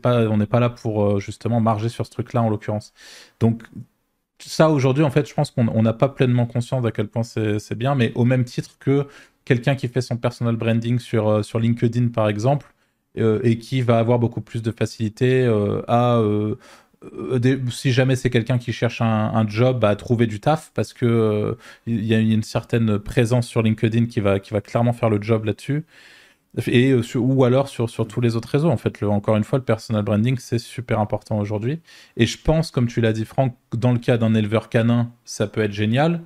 pas, 0.03 0.37
n'est 0.37 0.47
pas 0.47 0.61
là 0.61 0.69
pour 0.69 1.05
euh, 1.05 1.19
justement 1.19 1.61
marger 1.61 1.89
sur 1.89 2.05
ce 2.05 2.11
truc-là 2.11 2.43
en 2.43 2.51
l'occurrence. 2.51 2.93
Donc 3.41 3.63
ça 4.39 4.69
aujourd'hui, 4.71 5.03
en 5.05 5.11
fait, 5.11 5.29
je 5.29 5.35
pense 5.35 5.51
qu'on 5.51 5.83
n'a 5.83 5.93
pas 5.95 6.09
pleinement 6.09 6.47
conscience 6.47 6.83
d'à 6.83 6.91
quel 6.91 7.09
point 7.09 7.23
c'est, 7.23 7.75
bien, 7.75 7.95
mais 7.95 8.13
au 8.15 8.25
même 8.25 8.45
titre 8.45 8.77
que 8.79 9.07
quelqu'un 9.45 9.77
qui 9.77 9.89
fait 9.89 10.03
son 10.03 10.17
personal 10.19 10.57
branding 10.57 10.99
sur, 10.99 11.29
euh, 11.29 11.43
sur 11.43 11.59
LinkedIn, 11.59 12.09
par 12.09 12.29
exemple, 12.29 12.75
euh, 13.17 13.41
et 13.45 13.59
qui 13.59 13.81
va 13.81 13.99
avoir 13.99 14.19
beaucoup 14.19 14.41
plus 14.41 14.63
de 14.63 14.71
facilité 14.71 15.47
à 15.89 16.21
si 17.71 17.93
jamais 17.93 18.17
c'est 18.17 18.31
quelqu'un 18.31 18.59
qui 18.59 18.73
cherche 18.73 19.01
un, 19.01 19.47
job 19.49 19.85
à 19.85 19.95
trouver 19.97 20.27
du 20.27 20.41
taf 20.41 20.71
parce 20.75 20.93
que 20.93 21.57
il 21.87 22.05
y 22.05 22.15
a 22.15 22.19
une 22.19 22.43
certaine 22.43 22.99
présence 22.99 23.47
sur 23.47 23.63
LinkedIn 23.63 24.07
qui 24.07 24.21
va 24.21 24.39
clairement 24.41 24.93
faire 24.93 25.11
le 25.11 25.21
job 25.21 25.45
là-dessus 25.45 25.85
et 26.69 26.93
euh, 26.93 27.03
ou 27.17 27.45
alors 27.45 27.69
sur, 27.69 27.89
tous 28.07 28.21
les 28.21 28.37
autres 28.37 28.49
réseaux. 28.49 28.71
En 28.71 28.77
fait, 28.77 29.03
encore 29.03 29.37
une 29.37 29.45
fois, 29.45 29.59
le 29.59 29.65
personal 29.65 30.03
branding, 30.03 30.37
c'est 30.39 30.59
super 30.59 31.01
important 31.01 31.39
aujourd'hui. 31.39 31.81
Et 32.17 32.27
je 32.27 32.39
pense, 32.39 32.71
comme 32.71 32.87
tu 32.87 33.01
l'as 33.01 33.13
dit, 33.13 33.25
Franck, 33.25 33.57
dans 33.77 33.93
le 33.93 33.99
cas 33.99 34.17
d'un 34.19 34.35
éleveur 34.35 34.69
canin, 34.69 35.11
ça 35.25 35.47
peut 35.47 35.63
être 35.63 35.73
génial. 35.73 36.21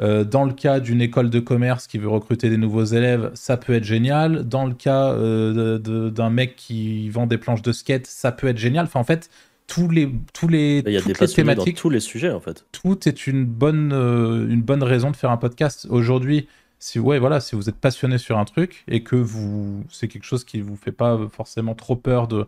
Euh, 0.00 0.24
dans 0.24 0.44
le 0.44 0.52
cas 0.52 0.80
d'une 0.80 1.00
école 1.00 1.30
de 1.30 1.38
commerce 1.38 1.86
qui 1.86 1.98
veut 1.98 2.08
recruter 2.08 2.50
des 2.50 2.56
nouveaux 2.56 2.84
élèves, 2.84 3.30
ça 3.34 3.56
peut 3.56 3.74
être 3.74 3.84
génial. 3.84 4.46
Dans 4.46 4.66
le 4.66 4.74
cas 4.74 5.12
euh, 5.12 5.78
d'un 5.78 6.30
mec 6.30 6.56
qui 6.56 7.08
vend 7.10 7.26
des 7.26 7.38
planches 7.38 7.62
de 7.62 7.72
skate, 7.72 8.06
ça 8.06 8.32
peut 8.32 8.48
être 8.48 8.58
génial. 8.58 8.86
Enfin, 8.86 9.00
en 9.00 9.04
fait, 9.04 9.30
tous 9.66 9.88
les, 9.88 10.10
tous 10.32 10.48
les, 10.48 10.82
Il 10.86 10.92
y 10.92 10.96
a 10.96 11.00
des 11.00 11.12
les 11.12 11.28
thématiques, 11.28 11.76
dans 11.76 11.80
tous 11.80 11.90
les 11.90 12.00
sujets, 12.00 12.30
en 12.30 12.40
fait. 12.40 12.66
Tout 12.72 13.08
est 13.08 13.26
une 13.26 13.44
bonne, 13.44 13.92
une 13.92 14.62
bonne 14.62 14.82
raison 14.82 15.10
de 15.10 15.16
faire 15.16 15.30
un 15.30 15.36
podcast. 15.36 15.86
Aujourd'hui, 15.90 16.48
si 16.84 16.98
ouais 16.98 17.18
voilà 17.18 17.40
si 17.40 17.56
vous 17.56 17.70
êtes 17.70 17.78
passionné 17.78 18.18
sur 18.18 18.38
un 18.38 18.44
truc 18.44 18.84
et 18.88 19.02
que 19.02 19.16
vous 19.16 19.84
c'est 19.88 20.06
quelque 20.06 20.24
chose 20.24 20.44
qui 20.44 20.60
vous 20.60 20.76
fait 20.76 20.92
pas 20.92 21.18
forcément 21.28 21.74
trop 21.74 21.96
peur 21.96 22.28
de 22.28 22.46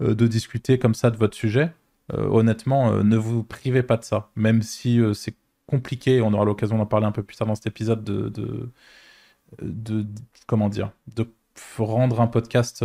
euh, 0.00 0.14
de 0.14 0.26
discuter 0.26 0.78
comme 0.78 0.94
ça 0.94 1.10
de 1.10 1.18
votre 1.18 1.36
sujet 1.36 1.70
euh, 2.14 2.26
honnêtement 2.28 2.92
euh, 2.92 3.02
ne 3.02 3.18
vous 3.18 3.42
privez 3.42 3.82
pas 3.82 3.98
de 3.98 4.04
ça 4.04 4.30
même 4.36 4.62
si 4.62 5.00
c'est 5.12 5.34
compliqué 5.66 6.22
on 6.22 6.32
aura 6.32 6.46
l'occasion 6.46 6.78
d'en 6.78 6.86
parler 6.86 7.06
un 7.06 7.12
peu 7.12 7.22
plus 7.22 7.36
tard 7.36 7.46
dans 7.46 7.54
cet 7.54 7.66
épisode 7.66 8.02
de 8.04 8.30
de, 8.30 8.70
de, 9.60 10.06
comment 10.46 10.70
dire 10.70 10.90
de 11.14 11.26
rendre 11.78 12.22
un 12.22 12.26
podcast 12.26 12.82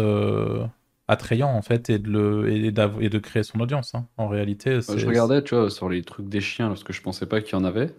attrayant 1.10 1.50
en 1.50 1.62
fait 1.62 1.90
et 1.90 2.00
de 2.00 2.10
le 2.10 2.50
et, 2.50 2.68
et 2.68 3.10
de 3.10 3.20
créer 3.20 3.44
son 3.44 3.60
audience 3.60 3.96
hein. 3.96 4.06
en 4.18 4.28
réalité 4.28 4.80
je 4.82 5.06
regardais 5.06 5.44
tu 5.44 5.56
vois 5.56 5.70
sur 5.70 5.90
les 5.90 6.04
trucs 6.04 6.30
des 6.30 6.42
chiens 6.42 6.68
parce 6.70 6.84
que 6.84 6.94
je 6.94 7.02
pensais 7.02 7.26
pas 7.26 7.42
qu'il 7.42 7.54
y 7.54 7.56
en 7.56 7.66
avait 7.66 7.94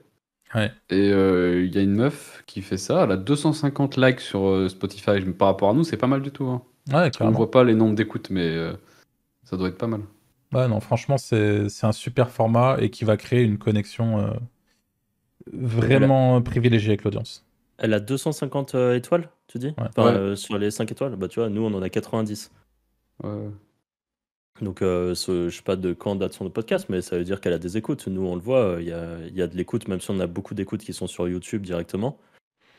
Ouais. 0.55 0.73
Et 0.90 1.11
euh, 1.12 1.64
il 1.64 1.75
y 1.75 1.79
a 1.79 1.83
une 1.83 1.95
meuf 1.95 2.43
qui 2.47 2.62
fait 2.62 2.76
ça, 2.76 3.05
elle 3.05 3.12
a 3.12 3.17
250 3.17 3.97
likes 3.97 4.21
sur 4.21 4.49
euh, 4.49 4.69
Spotify. 4.69 5.21
Par 5.38 5.49
rapport 5.49 5.71
à 5.71 5.75
nous, 5.75 5.85
c'est 5.85 5.97
pas 5.97 6.07
mal 6.07 6.23
du 6.23 6.31
tout. 6.31 6.47
Hein. 6.47 6.62
Ouais, 6.93 7.11
On 7.21 7.31
voit 7.31 7.50
pas 7.50 7.62
les 7.62 7.75
nombres 7.75 7.95
d'écoutes, 7.95 8.31
mais 8.31 8.49
euh, 8.49 8.73
ça 9.45 9.57
doit 9.57 9.69
être 9.69 9.79
pas 9.79 9.87
mal. 9.87 10.00
Ouais, 10.52 10.67
non, 10.67 10.81
franchement, 10.81 11.19
c'est 11.19 11.69
un 11.83 11.93
super 11.93 12.31
format 12.31 12.79
et 12.81 12.90
qui 12.90 13.05
va 13.05 13.17
créer 13.17 13.43
une 13.43 13.59
connexion 13.59 14.35
vraiment 15.52 16.43
privilégiée 16.43 16.90
avec 16.90 17.05
l'audience. 17.05 17.47
Elle 17.79 17.95
a 17.95 18.00
250 18.00 18.75
étoiles, 18.97 19.29
tu 19.47 19.59
dis? 19.59 19.73
Sur 20.35 20.59
les 20.59 20.73
5 20.73 20.90
étoiles 20.90 21.14
Bah, 21.14 21.29
tu 21.29 21.38
vois, 21.38 21.49
nous, 21.49 21.62
on 21.62 21.73
en 21.73 21.83
a 21.83 21.88
90. 21.88 22.50
Donc, 24.61 24.83
euh, 24.83 25.15
ce, 25.15 25.49
je 25.49 25.57
sais 25.57 25.62
pas 25.62 25.77
de 25.77 25.93
quand 25.93 26.17
date 26.17 26.35
son 26.35 26.49
podcast, 26.50 26.87
mais 26.89 27.00
ça 27.00 27.17
veut 27.17 27.25
dire 27.25 27.41
qu'elle 27.41 27.53
a 27.53 27.59
des 27.59 27.77
écoutes. 27.77 28.09
Nous, 28.09 28.23
on 28.23 28.35
le 28.35 28.41
voit, 28.41 28.77
il 28.81 28.89
y 28.89 28.93
a, 28.93 29.19
y 29.33 29.41
a 29.41 29.47
de 29.47 29.57
l'écoute, 29.57 29.89
même 29.89 30.00
si 30.00 30.11
on 30.11 30.21
a 30.21 30.27
beaucoup 30.27 30.55
d'écoutes 30.55 30.83
qui 30.83 30.93
sont 30.93 31.07
sur 31.07 31.29
YouTube 31.29 31.62
directement. 31.62 32.19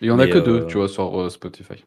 Il 0.01 0.07
y 0.07 0.11
en 0.11 0.19
a 0.19 0.27
que 0.27 0.37
deux, 0.37 0.61
euh, 0.61 0.65
tu 0.67 0.77
vois, 0.77 0.89
sur 0.89 1.19
euh, 1.19 1.29
Spotify. 1.29 1.83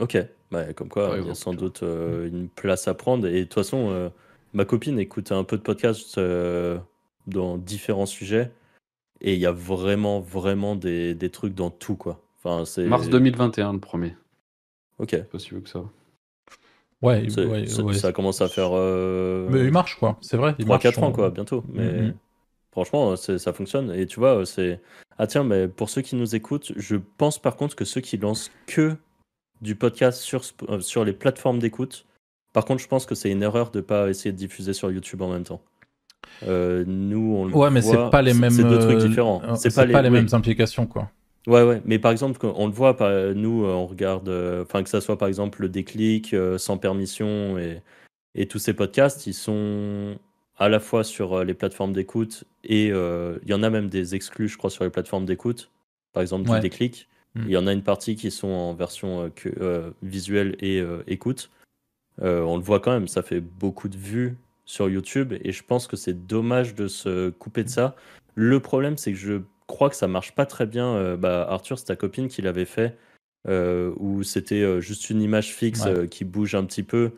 Ok, 0.00 0.16
bah, 0.50 0.72
comme 0.72 0.88
quoi, 0.88 1.16
il 1.18 1.26
y 1.26 1.30
a 1.30 1.34
sans 1.34 1.54
doute 1.54 1.82
une 1.82 2.48
place 2.48 2.88
à 2.88 2.94
prendre. 2.94 3.26
Et 3.26 3.40
de 3.40 3.44
toute 3.44 3.54
façon, 3.54 4.10
ma 4.54 4.64
copine 4.64 4.98
écoute 4.98 5.30
un 5.30 5.44
peu 5.44 5.56
de 5.56 5.62
podcasts 5.62 6.18
dans 7.26 7.58
différents 7.58 8.06
sujets. 8.06 8.50
Et 9.20 9.34
il 9.34 9.40
y 9.40 9.46
a 9.46 9.52
vraiment, 9.52 10.20
vraiment 10.20 10.76
des, 10.76 11.14
des 11.14 11.28
trucs 11.28 11.54
dans 11.54 11.68
tout, 11.68 11.96
quoi. 11.96 12.22
Enfin. 12.42 12.64
Mars 12.84 13.10
2021, 13.10 13.74
le 13.74 13.78
premier. 13.78 14.16
Ok. 14.98 15.22
Possible 15.24 15.60
que 15.62 15.68
ça. 15.68 15.82
Ouais, 17.02 17.26
ça, 17.94 18.12
commence 18.12 18.42
à 18.42 18.48
faire. 18.48 18.70
Euh, 18.72 19.46
mais 19.50 19.60
il 19.60 19.72
marche 19.72 19.98
quoi, 19.98 20.18
c'est 20.20 20.36
vrai. 20.36 20.52
3-4 20.52 21.04
ans 21.04 21.12
quoi, 21.12 21.30
bientôt. 21.30 21.62
Mm, 21.62 21.72
mais 21.72 22.02
mm. 22.02 22.14
franchement, 22.72 23.16
ça 23.16 23.52
fonctionne. 23.52 23.92
Et 23.94 24.06
tu 24.06 24.20
vois, 24.20 24.44
c'est. 24.44 24.80
Ah 25.18 25.26
tiens, 25.26 25.44
mais 25.44 25.68
pour 25.68 25.90
ceux 25.90 26.02
qui 26.02 26.16
nous 26.16 26.34
écoutent, 26.34 26.72
je 26.76 26.96
pense 26.96 27.38
par 27.38 27.56
contre 27.56 27.76
que 27.76 27.84
ceux 27.84 28.00
qui 28.00 28.16
lancent 28.16 28.50
que 28.66 28.96
du 29.60 29.74
podcast 29.74 30.20
sur, 30.20 30.42
euh, 30.68 30.80
sur 30.80 31.04
les 31.04 31.12
plateformes 31.12 31.58
d'écoute, 31.58 32.06
par 32.52 32.64
contre, 32.64 32.82
je 32.82 32.88
pense 32.88 33.06
que 33.06 33.14
c'est 33.14 33.30
une 33.30 33.42
erreur 33.42 33.70
de 33.70 33.78
ne 33.78 33.84
pas 33.84 34.08
essayer 34.08 34.32
de 34.32 34.36
diffuser 34.36 34.72
sur 34.72 34.90
YouTube 34.90 35.20
en 35.22 35.30
même 35.30 35.44
temps. 35.44 35.62
Euh, 36.46 36.84
nous, 36.86 37.34
on 37.36 37.44
le 37.46 37.54
Ouais, 37.54 37.70
mais 37.70 37.82
c'est 37.82 38.10
pas 38.10 38.22
les 38.22 38.34
mêmes. 38.34 38.50
C'est 38.50 38.64
deux 38.64 38.78
trucs 38.78 38.98
différents. 38.98 39.42
C'est 39.56 39.74
pas, 39.74 39.86
pas, 39.86 40.02
les, 40.02 40.10
mêmes 40.10 40.28
implications 40.32 40.86
quoi. 40.86 41.10
Ouais, 41.46 41.62
ouais, 41.62 41.80
mais 41.84 41.98
par 41.98 42.12
exemple, 42.12 42.38
on 42.44 42.66
le 42.66 42.72
voit, 42.72 42.96
nous, 43.34 43.64
on 43.64 43.86
regarde, 43.86 44.28
euh, 44.28 44.62
enfin, 44.62 44.82
que 44.82 44.90
ça 44.90 45.00
soit 45.00 45.16
par 45.16 45.28
exemple 45.28 45.62
le 45.62 45.68
déclic, 45.68 46.34
euh, 46.34 46.58
sans 46.58 46.76
permission 46.76 47.56
et, 47.58 47.80
et, 48.34 48.46
tous 48.46 48.58
ces 48.58 48.74
podcasts, 48.74 49.26
ils 49.26 49.34
sont 49.34 50.18
à 50.58 50.68
la 50.68 50.80
fois 50.80 51.02
sur 51.02 51.32
euh, 51.32 51.44
les 51.44 51.54
plateformes 51.54 51.94
d'écoute 51.94 52.44
et 52.64 52.88
il 52.88 53.48
y 53.48 53.54
en 53.54 53.62
a 53.62 53.70
même 53.70 53.88
des 53.88 54.14
exclus, 54.14 54.48
je 54.48 54.58
crois, 54.58 54.70
sur 54.70 54.84
les 54.84 54.90
plateformes 54.90 55.24
d'écoute, 55.24 55.70
par 56.12 56.22
exemple 56.22 56.50
du 56.50 56.60
déclic. 56.60 57.08
Mm. 57.34 57.42
Il 57.46 57.50
y 57.50 57.56
en 57.56 57.66
a 57.66 57.72
une 57.72 57.82
partie 57.82 58.16
qui 58.16 58.30
sont 58.30 58.48
en 58.48 58.74
version 58.74 59.30
que, 59.34 59.94
visuelle 60.02 60.56
et 60.60 60.82
écoute. 61.06 61.50
on 62.20 62.56
le 62.58 62.62
voit 62.62 62.80
quand 62.80 62.92
même, 62.92 63.08
ça 63.08 63.22
fait 63.22 63.40
beaucoup 63.40 63.88
de 63.88 63.96
vues 63.96 64.36
sur 64.66 64.90
YouTube 64.90 65.32
et 65.42 65.52
je 65.52 65.64
pense 65.64 65.86
que 65.86 65.96
c'est 65.96 66.26
dommage 66.26 66.74
de 66.74 66.86
se 66.86 67.30
couper 67.30 67.64
de 67.64 67.70
ça. 67.70 67.96
Le 68.34 68.60
problème, 68.60 68.98
c'est 68.98 69.12
que 69.12 69.18
je 69.18 69.40
crois 69.70 69.88
que 69.88 69.96
ça 69.96 70.08
marche 70.08 70.32
pas 70.32 70.46
très 70.46 70.66
bien. 70.66 70.86
Euh, 70.94 71.16
bah, 71.16 71.46
Arthur, 71.48 71.78
c'est 71.78 71.86
ta 71.86 71.96
copine 71.96 72.28
qui 72.28 72.42
l'avait 72.42 72.66
fait, 72.66 72.96
euh, 73.48 73.92
où 73.96 74.22
c'était 74.22 74.62
euh, 74.62 74.80
juste 74.80 75.08
une 75.08 75.22
image 75.22 75.54
fixe 75.54 75.88
qui 76.10 76.24
bouge 76.24 76.54
un 76.54 76.64
petit 76.64 76.82
peu. 76.82 77.12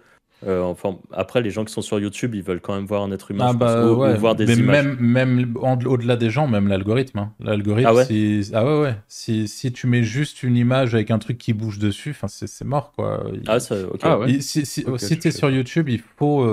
enfin, 0.46 0.98
après, 1.12 1.40
les 1.40 1.50
gens 1.50 1.64
qui 1.64 1.72
sont 1.72 1.82
sur 1.82 1.98
YouTube, 1.98 2.34
ils 2.34 2.42
veulent 2.42 2.60
quand 2.60 2.74
même 2.74 2.84
voir 2.84 3.02
un 3.02 3.10
être 3.10 3.30
humain, 3.30 3.46
ah 3.48 3.52
bah, 3.52 3.86
ou, 3.86 4.18
voir 4.18 4.34
des 4.34 4.46
Mais 4.46 4.54
images. 4.54 4.84
Même, 4.84 4.96
même 5.00 5.54
au-delà 5.56 6.16
des 6.16 6.30
gens, 6.30 6.46
même 6.46 6.68
l'algorithme. 6.68 7.18
Hein. 7.18 7.32
L'algorithme, 7.40 7.88
ah 7.88 7.94
ouais, 7.94 8.04
si, 8.04 8.50
ah 8.52 8.64
ouais, 8.64 8.80
ouais. 8.80 8.96
Si, 9.08 9.48
si, 9.48 9.72
tu 9.72 9.86
mets 9.86 10.02
juste 10.02 10.42
une 10.42 10.56
image 10.56 10.94
avec 10.94 11.10
un 11.10 11.18
truc 11.18 11.38
qui 11.38 11.52
bouge 11.54 11.78
dessus, 11.78 12.14
c'est 12.26 12.64
mort, 12.64 12.92
quoi. 12.92 13.24
Ah, 13.46 13.60
ça, 13.60 13.76
ok. 13.86 14.00
Ah 14.02 14.18
si, 14.40 14.66
si, 14.66 14.84
si 14.98 15.18
tu 15.18 15.28
es 15.28 15.30
sur 15.30 15.50
YouTube, 15.50 15.88
il 15.88 16.00
faut, 16.00 16.44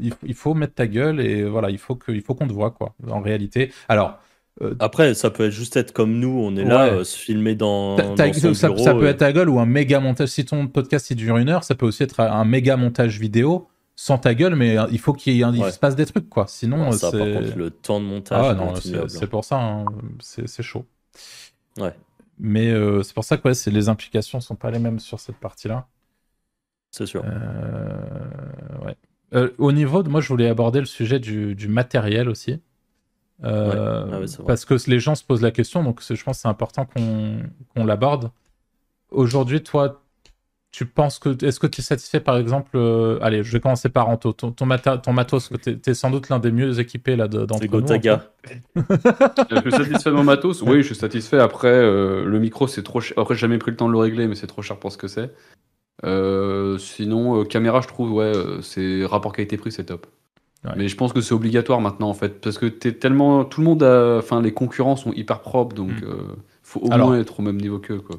il, 0.00 0.12
il, 0.22 0.34
faut 0.34 0.54
mettre 0.54 0.74
ta 0.74 0.86
gueule 0.86 1.20
et 1.20 1.44
voilà, 1.44 1.70
il 1.70 1.78
faut 1.78 1.94
qu'on 1.96 2.46
te 2.46 2.52
voit, 2.52 2.70
quoi, 2.70 2.94
en 3.08 3.20
réalité. 3.20 3.72
Alors, 3.88 4.18
euh, 4.60 4.74
Après, 4.80 5.14
ça 5.14 5.30
peut 5.30 5.50
juste 5.50 5.76
être 5.76 5.92
comme 5.92 6.18
nous, 6.18 6.28
on 6.28 6.54
est 6.56 6.64
là, 6.64 6.86
euh, 6.86 7.04
se 7.04 7.16
filmer 7.16 7.54
dans, 7.54 7.96
son 7.96 8.16
ça, 8.54 8.68
bureau, 8.68 8.84
ça, 8.84 8.94
peut 8.94 9.06
être 9.06 9.18
ta 9.18 9.32
gueule 9.32 9.48
ou 9.48 9.58
un 9.58 9.66
méga 9.66 9.98
montage. 9.98 10.28
Si 10.28 10.44
ton 10.44 10.66
podcast 10.66 11.10
il 11.10 11.16
dure 11.16 11.38
une 11.38 11.48
heure, 11.48 11.64
ça 11.64 11.74
peut 11.74 11.86
aussi 11.86 12.02
être 12.02 12.20
un 12.20 12.44
méga 12.44 12.76
montage 12.76 13.18
vidéo 13.18 13.68
sans 13.96 14.18
ta 14.18 14.34
gueule, 14.34 14.54
mais 14.54 14.76
il 14.90 14.98
faut 14.98 15.12
qu'il 15.12 15.40
se 15.40 15.78
passe 15.78 15.96
des 15.96 16.06
trucs, 16.06 16.28
quoi. 16.28 16.46
Sinon, 16.48 16.92
ça, 16.92 17.10
par 17.10 17.20
contre, 17.20 17.56
le 17.56 17.70
temps 17.70 18.00
de 18.00 18.04
montage, 18.04 18.56
ah, 18.58 19.06
c'est 19.08 19.26
pour 19.26 19.44
ça, 19.44 19.58
hein. 19.58 19.86
c'est 20.20 20.62
chaud. 20.62 20.84
Ouais. 21.78 21.94
Mais 22.38 22.70
euh, 22.70 23.02
c'est 23.02 23.14
pour 23.14 23.24
ça 23.24 23.36
que 23.36 23.48
ouais, 23.48 23.54
les 23.70 23.88
implications 23.88 24.40
sont 24.40 24.56
pas 24.56 24.70
les 24.70 24.78
mêmes 24.78 24.98
sur 24.98 25.20
cette 25.20 25.36
partie-là. 25.36 25.86
C'est 26.90 27.06
sûr. 27.06 27.24
ouais. 28.84 29.52
au 29.56 29.72
niveau 29.72 30.02
de 30.02 30.10
moi, 30.10 30.20
je 30.20 30.28
voulais 30.28 30.48
aborder 30.48 30.80
le 30.80 30.86
sujet 30.86 31.18
du, 31.18 31.54
du 31.54 31.68
matériel 31.68 32.28
aussi. 32.28 32.60
Euh, 33.44 34.04
ah 34.12 34.42
parce 34.46 34.64
que 34.64 34.74
les 34.88 35.00
gens 35.00 35.14
se 35.14 35.24
posent 35.24 35.42
la 35.42 35.50
question, 35.50 35.82
donc 35.82 36.00
je 36.02 36.22
pense 36.22 36.36
que 36.36 36.42
c'est 36.42 36.48
important 36.48 36.86
qu'on 36.86 37.84
l'aborde. 37.84 38.30
Aujourd'hui, 39.10 39.62
toi, 39.62 40.02
tu 40.70 40.86
penses 40.86 41.18
que. 41.18 41.44
Est-ce 41.44 41.60
que 41.60 41.66
tu 41.66 41.80
es 41.80 41.84
satisfait, 41.84 42.20
par 42.20 42.36
exemple. 42.38 42.70
Euh, 42.76 43.18
allez, 43.20 43.42
je 43.42 43.52
vais 43.52 43.60
commencer 43.60 43.88
par 43.88 44.08
Anto. 44.08 44.32
Ton, 44.32 44.52
ton, 44.52 44.66
ton 44.98 45.12
matos, 45.12 45.50
tu 45.62 45.78
es, 45.84 45.94
sans 45.94 46.10
doute 46.10 46.28
l'un 46.28 46.38
des 46.38 46.52
mieux 46.52 46.78
équipés 46.78 47.16
là 47.16 47.28
d'entre 47.28 47.62
nous. 47.62 47.68
Gotaga. 47.68 48.30
je 48.76 49.60
suis 49.60 49.70
satisfait 49.72 50.10
de 50.10 50.14
mon 50.14 50.24
matos 50.24 50.62
Oui, 50.62 50.78
je 50.78 50.86
suis 50.86 50.94
satisfait. 50.94 51.38
Après, 51.38 51.68
euh, 51.68 52.24
le 52.24 52.38
micro, 52.38 52.68
c'est 52.68 52.82
trop 52.82 53.00
cher. 53.00 53.18
Après, 53.18 53.34
j'ai 53.34 53.40
jamais 53.40 53.58
pris 53.58 53.72
le 53.72 53.76
temps 53.76 53.88
de 53.88 53.92
le 53.92 53.98
régler, 53.98 54.28
mais 54.28 54.34
c'est 54.34 54.46
trop 54.46 54.62
cher 54.62 54.78
pour 54.78 54.92
ce 54.92 54.98
que 54.98 55.08
c'est. 55.08 55.32
sinon, 56.78 57.44
caméra, 57.44 57.80
je 57.80 57.88
trouve, 57.88 58.12
ouais, 58.12 58.32
c'est 58.62 59.04
rapport 59.04 59.32
qualité-prix, 59.32 59.72
c'est 59.72 59.84
top. 59.84 60.06
Mais 60.76 60.88
je 60.88 60.96
pense 60.96 61.12
que 61.12 61.20
c'est 61.20 61.34
obligatoire 61.34 61.80
maintenant 61.80 62.08
en 62.08 62.14
fait, 62.14 62.40
parce 62.40 62.58
que 62.58 62.66
es 62.66 62.92
tellement, 62.92 63.44
tout 63.44 63.60
le 63.60 63.66
monde 63.66 63.82
a, 63.82 64.18
enfin 64.18 64.40
les 64.40 64.52
concurrents 64.52 64.96
sont 64.96 65.12
hyper 65.12 65.40
propres, 65.40 65.74
donc 65.74 65.90
il 65.98 66.06
mm. 66.06 66.10
euh, 66.10 66.36
faut 66.62 66.80
au 66.80 66.88
moins 66.88 67.18
être 67.18 67.40
au 67.40 67.42
même 67.42 67.60
niveau 67.60 67.78
qu'eux 67.78 67.98
quoi. 67.98 68.16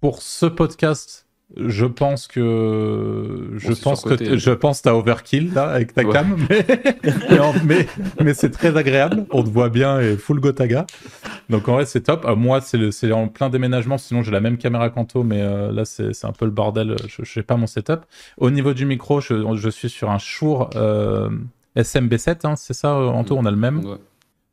Pour 0.00 0.22
ce 0.22 0.46
podcast, 0.46 1.26
je 1.56 1.84
pense 1.84 2.28
que 2.28 3.50
je 3.56 3.72
pense 3.74 4.04
que 4.04 4.38
je 4.38 4.50
pense 4.50 4.80
t'as 4.80 4.94
overkill 4.94 5.52
là 5.52 5.64
avec 5.64 5.92
ta 5.92 6.02
cam, 6.02 6.36
mais 7.66 7.86
mais, 8.20 8.32
c'est 8.32 8.50
très 8.50 8.76
agréable. 8.76 9.26
On 9.30 9.42
te 9.42 9.50
voit 9.50 9.68
bien 9.68 10.00
et 10.00 10.16
full 10.16 10.40
Gotaga. 10.40 10.86
Donc 11.50 11.68
en 11.68 11.74
vrai 11.74 11.84
c'est 11.84 12.00
top. 12.00 12.24
Euh, 12.24 12.34
moi 12.34 12.62
c'est 12.62 13.12
en 13.12 13.28
plein 13.28 13.50
déménagement. 13.50 13.98
Sinon 13.98 14.22
j'ai 14.22 14.32
la 14.32 14.40
même 14.40 14.56
caméra 14.56 14.88
qu'Anto, 14.88 15.24
mais 15.24 15.42
euh, 15.42 15.72
là 15.72 15.84
c'est 15.84 16.24
un 16.24 16.32
peu 16.32 16.46
le 16.46 16.50
bordel. 16.50 16.96
Je 17.06 17.30
sais 17.30 17.42
pas 17.42 17.56
mon 17.56 17.66
setup. 17.66 18.00
Au 18.38 18.50
niveau 18.50 18.72
du 18.72 18.86
micro, 18.86 19.20
je, 19.20 19.34
je 19.54 19.68
suis 19.68 19.90
sur 19.90 20.10
un 20.10 20.18
Shure 20.18 20.70
SMB7. 21.76 22.46
Hein, 22.46 22.56
c'est 22.56 22.74
ça 22.74 22.94
Anto, 22.94 23.36
on 23.36 23.44
a 23.44 23.50
le 23.50 23.56
même. 23.56 23.98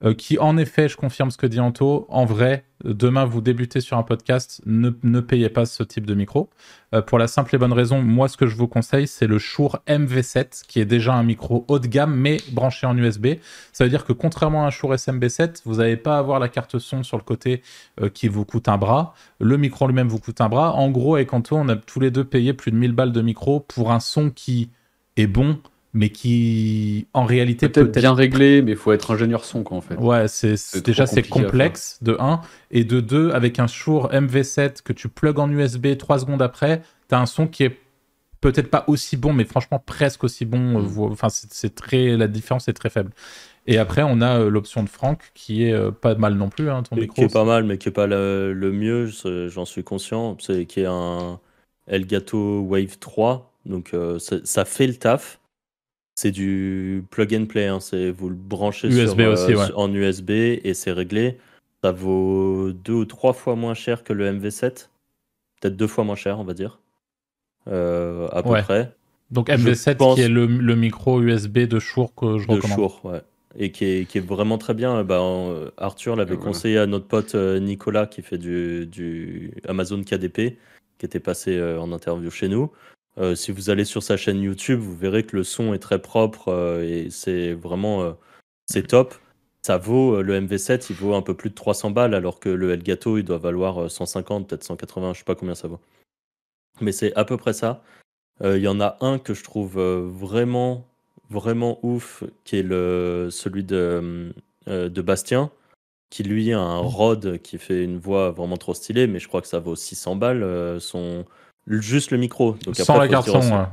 Euh, 0.02 0.14
qui 0.14 0.40
en 0.40 0.56
effet, 0.56 0.88
je 0.88 0.96
confirme 0.96 1.30
ce 1.30 1.38
que 1.38 1.46
dit 1.46 1.60
Anto, 1.60 2.06
en 2.08 2.24
vrai, 2.24 2.64
demain 2.86 3.26
vous 3.26 3.42
débutez 3.42 3.82
sur 3.82 3.98
un 3.98 4.04
podcast, 4.04 4.62
ne, 4.66 4.92
ne 5.04 5.20
payez 5.20 5.50
pas 5.50 5.66
ce 5.66 5.84
type 5.84 6.06
de 6.06 6.14
micro. 6.14 6.50
Euh, 6.96 7.02
pour 7.02 7.20
la 7.20 7.28
simple 7.28 7.54
et 7.54 7.58
bonne 7.58 7.74
raison, 7.74 8.02
moi 8.02 8.30
ce 8.30 8.38
que 8.38 8.48
je 8.48 8.56
vous 8.56 8.70
conseille, 8.70 9.08
c'est 9.08 9.28
le 9.28 9.40
Shure 9.40 9.82
MV7, 9.88 10.66
qui 10.66 10.80
est 10.80 10.86
déjà 10.86 11.14
un 11.16 11.24
micro 11.24 11.66
haut 11.68 11.80
de 11.80 11.88
gamme, 11.88 12.16
mais 12.16 12.38
branché 12.54 12.88
en 12.88 12.98
USB. 12.98 13.28
Ça 13.74 13.84
veut 13.84 13.90
dire 13.90 14.06
que 14.06 14.14
contrairement 14.14 14.64
à 14.64 14.68
un 14.68 14.70
Shure 14.70 14.94
SMB7, 14.94 15.64
vous 15.66 15.76
n'allez 15.76 15.98
pas 15.98 16.18
avoir 16.18 16.40
la 16.40 16.48
carte 16.48 16.80
son 16.80 17.04
sur 17.04 17.18
le 17.18 17.24
côté 17.24 17.62
euh, 18.00 18.08
qui 18.08 18.30
vous 18.30 18.46
coûte 18.46 18.70
un 18.70 18.78
bras. 18.78 19.14
Le 19.42 19.58
micro 19.58 19.86
lui-même 19.86 20.08
vous 20.08 20.20
coûte 20.20 20.40
un 20.40 20.48
bras. 20.48 20.76
En 20.76 20.90
gros, 20.92 21.16
avec 21.16 21.34
Anto, 21.34 21.58
on 21.58 21.68
a 21.68 21.76
tous 21.76 22.00
les 22.00 22.10
deux 22.10 22.24
payé 22.24 22.54
plus 22.54 22.72
de 22.72 22.78
1000 22.78 22.94
balles 22.94 23.12
de 23.12 23.22
micro 23.22 23.60
pour 23.60 23.92
un 23.92 24.00
son 24.00 24.30
qui 24.30 24.70
est 25.18 25.28
bon, 25.28 25.60
mais 25.94 26.10
qui 26.10 27.08
en 27.14 27.26
réalité 27.26 27.68
peut 27.68 27.82
être 27.82 28.00
bien 28.00 28.14
réglé, 28.14 28.62
mais 28.62 28.72
il 28.72 28.78
faut 28.78 28.92
être 28.92 29.12
ingénieur 29.12 29.44
son 29.44 29.64
quoi 29.64 29.78
en 29.78 29.82
fait. 29.82 29.96
Ouais, 29.96 30.28
c'est 30.28 30.56
déjà 30.86 31.08
c'est 31.08 31.24
complexe 31.24 31.98
de 32.02 32.16
1 32.20 32.42
et 32.72 32.84
de 32.84 33.00
2 33.00 33.32
avec 33.32 33.60
un 33.60 33.68
Shure 33.68 34.10
MV7 34.12 34.84
que 34.84 34.94
tu 34.94 35.10
plugs 35.10 35.40
en 35.40 35.50
USB 35.50 35.98
3 35.98 36.20
secondes 36.20 36.42
après, 36.42 36.82
tu 37.10 37.16
as 37.16 37.20
un 37.20 37.26
son 37.26 37.48
qui 37.48 37.64
est 37.64 37.78
peut-être 38.42 38.70
pas 38.70 38.86
aussi 38.88 39.18
bon 39.18 39.34
mais 39.34 39.44
franchement 39.44 39.82
presque 39.84 40.24
aussi 40.24 40.46
bon, 40.46 40.80
mm. 40.80 41.12
enfin 41.12 41.28
c'est 41.30 41.74
très 41.76 42.16
la 42.16 42.28
différence 42.28 42.68
est 42.68 42.74
très 42.74 42.90
faible. 42.90 43.12
Et 43.68 43.78
après, 43.78 44.02
on 44.02 44.20
a 44.22 44.40
euh, 44.40 44.50
l'option 44.50 44.82
de 44.84 44.90
Franck 44.90 45.32
qui 45.36 45.66
est 45.66 45.74
euh, 45.74 45.92
pas 45.92 46.16
mal 46.16 46.34
non 46.34 46.50
plus, 46.50 46.72
hein, 46.72 46.82
ton 46.82 46.96
micro. 46.96 47.14
Qui 47.14 47.22
est 47.22 47.32
pas 47.32 47.44
mal, 47.44 47.66
mais 47.66 47.78
qui 47.78 47.90
est 47.90 47.92
pas 47.92 48.08
le, 48.08 48.72
mieux, 48.74 49.12
j'en 49.48 49.66
suis 49.66 49.84
conscient. 49.84 50.38
C'est 50.40 50.66
qui 50.66 50.82
est 50.82 50.88
un 50.88 51.40
Elgato 51.86 52.62
Wave 52.62 52.98
3, 53.00 53.54
donc 53.66 53.94
euh, 53.94 54.18
ça 54.18 54.66
fait 54.66 54.88
le 54.88 54.96
taf 54.96 55.39
c'est 56.20 56.32
du 56.32 57.06
plug 57.12 57.34
and 57.34 57.46
play. 57.46 57.68
Hein. 57.68 57.80
C'est 57.80 58.12
vous 58.12 58.28
le 58.28 58.36
branchez 58.36 58.90
USB 58.90 59.22
aussi, 59.22 59.54
euh, 59.54 59.68
en 59.76 59.94
USB 59.94 60.32
et 60.32 60.74
c'est 60.74 60.92
réglé. 60.92 61.38
Ça 61.82 61.94
vaut 61.94 62.74
deux 62.74 62.94
ou 62.94 63.06
trois 63.06 63.32
fois 63.32 63.56
moins 63.56 63.74
cher 63.74 64.04
que 64.04 64.12
le 64.12 64.30
MV7. 64.30 64.90
Peut-être 65.62 65.78
deux 65.78 65.88
fois 65.88 66.04
moins 66.04 66.18
cher, 66.18 66.38
on 66.38 66.44
va 66.44 66.54
dire. 66.54 66.82
Euh, 67.70 68.28
à 68.34 68.44
peu 68.44 68.50
près. 68.50 68.94
Donc 69.32 69.48
MV7 69.48 70.16
qui 70.16 70.22
est 70.22 70.28
le, 70.28 70.48
micro 70.76 71.22
USB 71.22 71.60
de 71.60 71.80
Shure 71.80 72.14
que 72.14 72.38
je 72.38 72.48
de 72.48 72.54
recommande. 72.56 72.92
ouais. 73.06 73.22
Et 73.58 73.72
qui 73.72 73.86
est, 73.86 74.06
qui 74.06 74.18
est, 74.18 74.22
vraiment 74.22 74.58
très 74.58 74.74
bien. 74.74 75.04
Bah, 75.06 75.24
Arthur 75.78 76.18
l'avait 76.18 76.38
conseillé 76.38 76.80
à 76.80 76.86
notre 76.86 77.06
pote 77.06 77.34
euh, 77.34 77.60
Nicolas 77.60 78.08
qui 78.08 78.22
fait 78.22 78.38
du, 78.38 78.86
du 78.88 79.54
Amazon 79.68 80.04
KDP, 80.04 80.58
qui 80.98 81.06
était 81.06 81.22
passé 81.22 81.60
en 81.80 81.94
interview 81.94 82.30
chez 82.30 82.50
nous. 82.50 82.72
Euh, 83.20 83.36
si 83.36 83.52
vous 83.52 83.70
allez 83.70 83.86
sur 83.86 84.02
sa 84.02 84.18
chaîne 84.18 84.42
YouTube, 84.42 84.80
vous 84.80 84.96
verrez 84.96 85.24
que 85.26 85.36
le 85.36 85.44
son 85.44 85.74
est 85.74 85.80
très 85.80 86.00
propre 86.02 86.48
euh, 86.50 86.84
et 86.84 87.10
c'est 87.10 87.54
vraiment 87.54 88.02
euh, 88.04 88.14
c'est 88.66 88.88
top. 88.88 89.14
Ça 89.62 89.78
vaut 89.78 90.22
le 90.22 90.40
MV7, 90.40 90.88
il 90.90 90.96
vaut 90.96 91.16
un 91.16 91.22
peu 91.22 91.34
plus 91.34 91.50
de 91.50 91.56
300 91.56 91.92
balles 91.92 92.14
alors 92.14 92.40
que 92.40 92.48
le 92.48 92.72
Elgato 92.72 93.18
il 93.18 93.24
doit 93.24 93.38
valoir 93.38 93.92
150, 93.92 94.48
peut-être 94.48 94.64
180, 94.64 95.14
je 95.14 95.20
sais 95.20 95.26
pas 95.26 95.36
combien 95.36 95.56
ça 95.56 95.68
vaut. 95.68 95.82
Mais 96.80 96.94
c'est 96.94 97.14
à 97.16 97.26
peu 97.26 97.36
près 97.36 97.54
ça. 97.54 97.84
Il 98.42 98.60
y 98.60 98.70
en 98.70 98.80
a 98.80 98.98
un 99.02 99.20
que 99.20 99.34
je 99.34 99.44
trouve 99.44 99.78
vraiment 99.82 100.88
vraiment 101.30 101.78
ouf 101.84 102.24
qui 102.46 102.56
est 102.58 102.64
le 102.64 103.28
celui 103.32 103.66
de 103.66 104.34
de 104.66 105.02
Bastien 105.02 105.52
qui 106.10 106.24
lui 106.24 106.54
a 106.54 106.60
un 106.60 106.82
mmh. 106.82 106.86
Rode 106.86 107.42
qui 107.42 107.58
fait 107.58 107.84
une 107.84 108.00
voix 108.00 108.32
vraiment 108.32 108.56
trop 108.56 108.74
stylée 108.74 109.08
mais 109.08 109.20
je 109.20 109.28
crois 109.28 109.42
que 109.42 109.48
ça 109.48 109.60
vaut 109.60 109.76
600 109.76 110.16
balles 110.16 110.80
son 110.80 111.26
juste 111.70 112.12
le 112.12 112.18
micro. 112.18 112.58
Donc 112.66 112.76
sans 112.76 112.98
la 112.98 113.08
carte 113.08 113.30
son, 113.30 113.68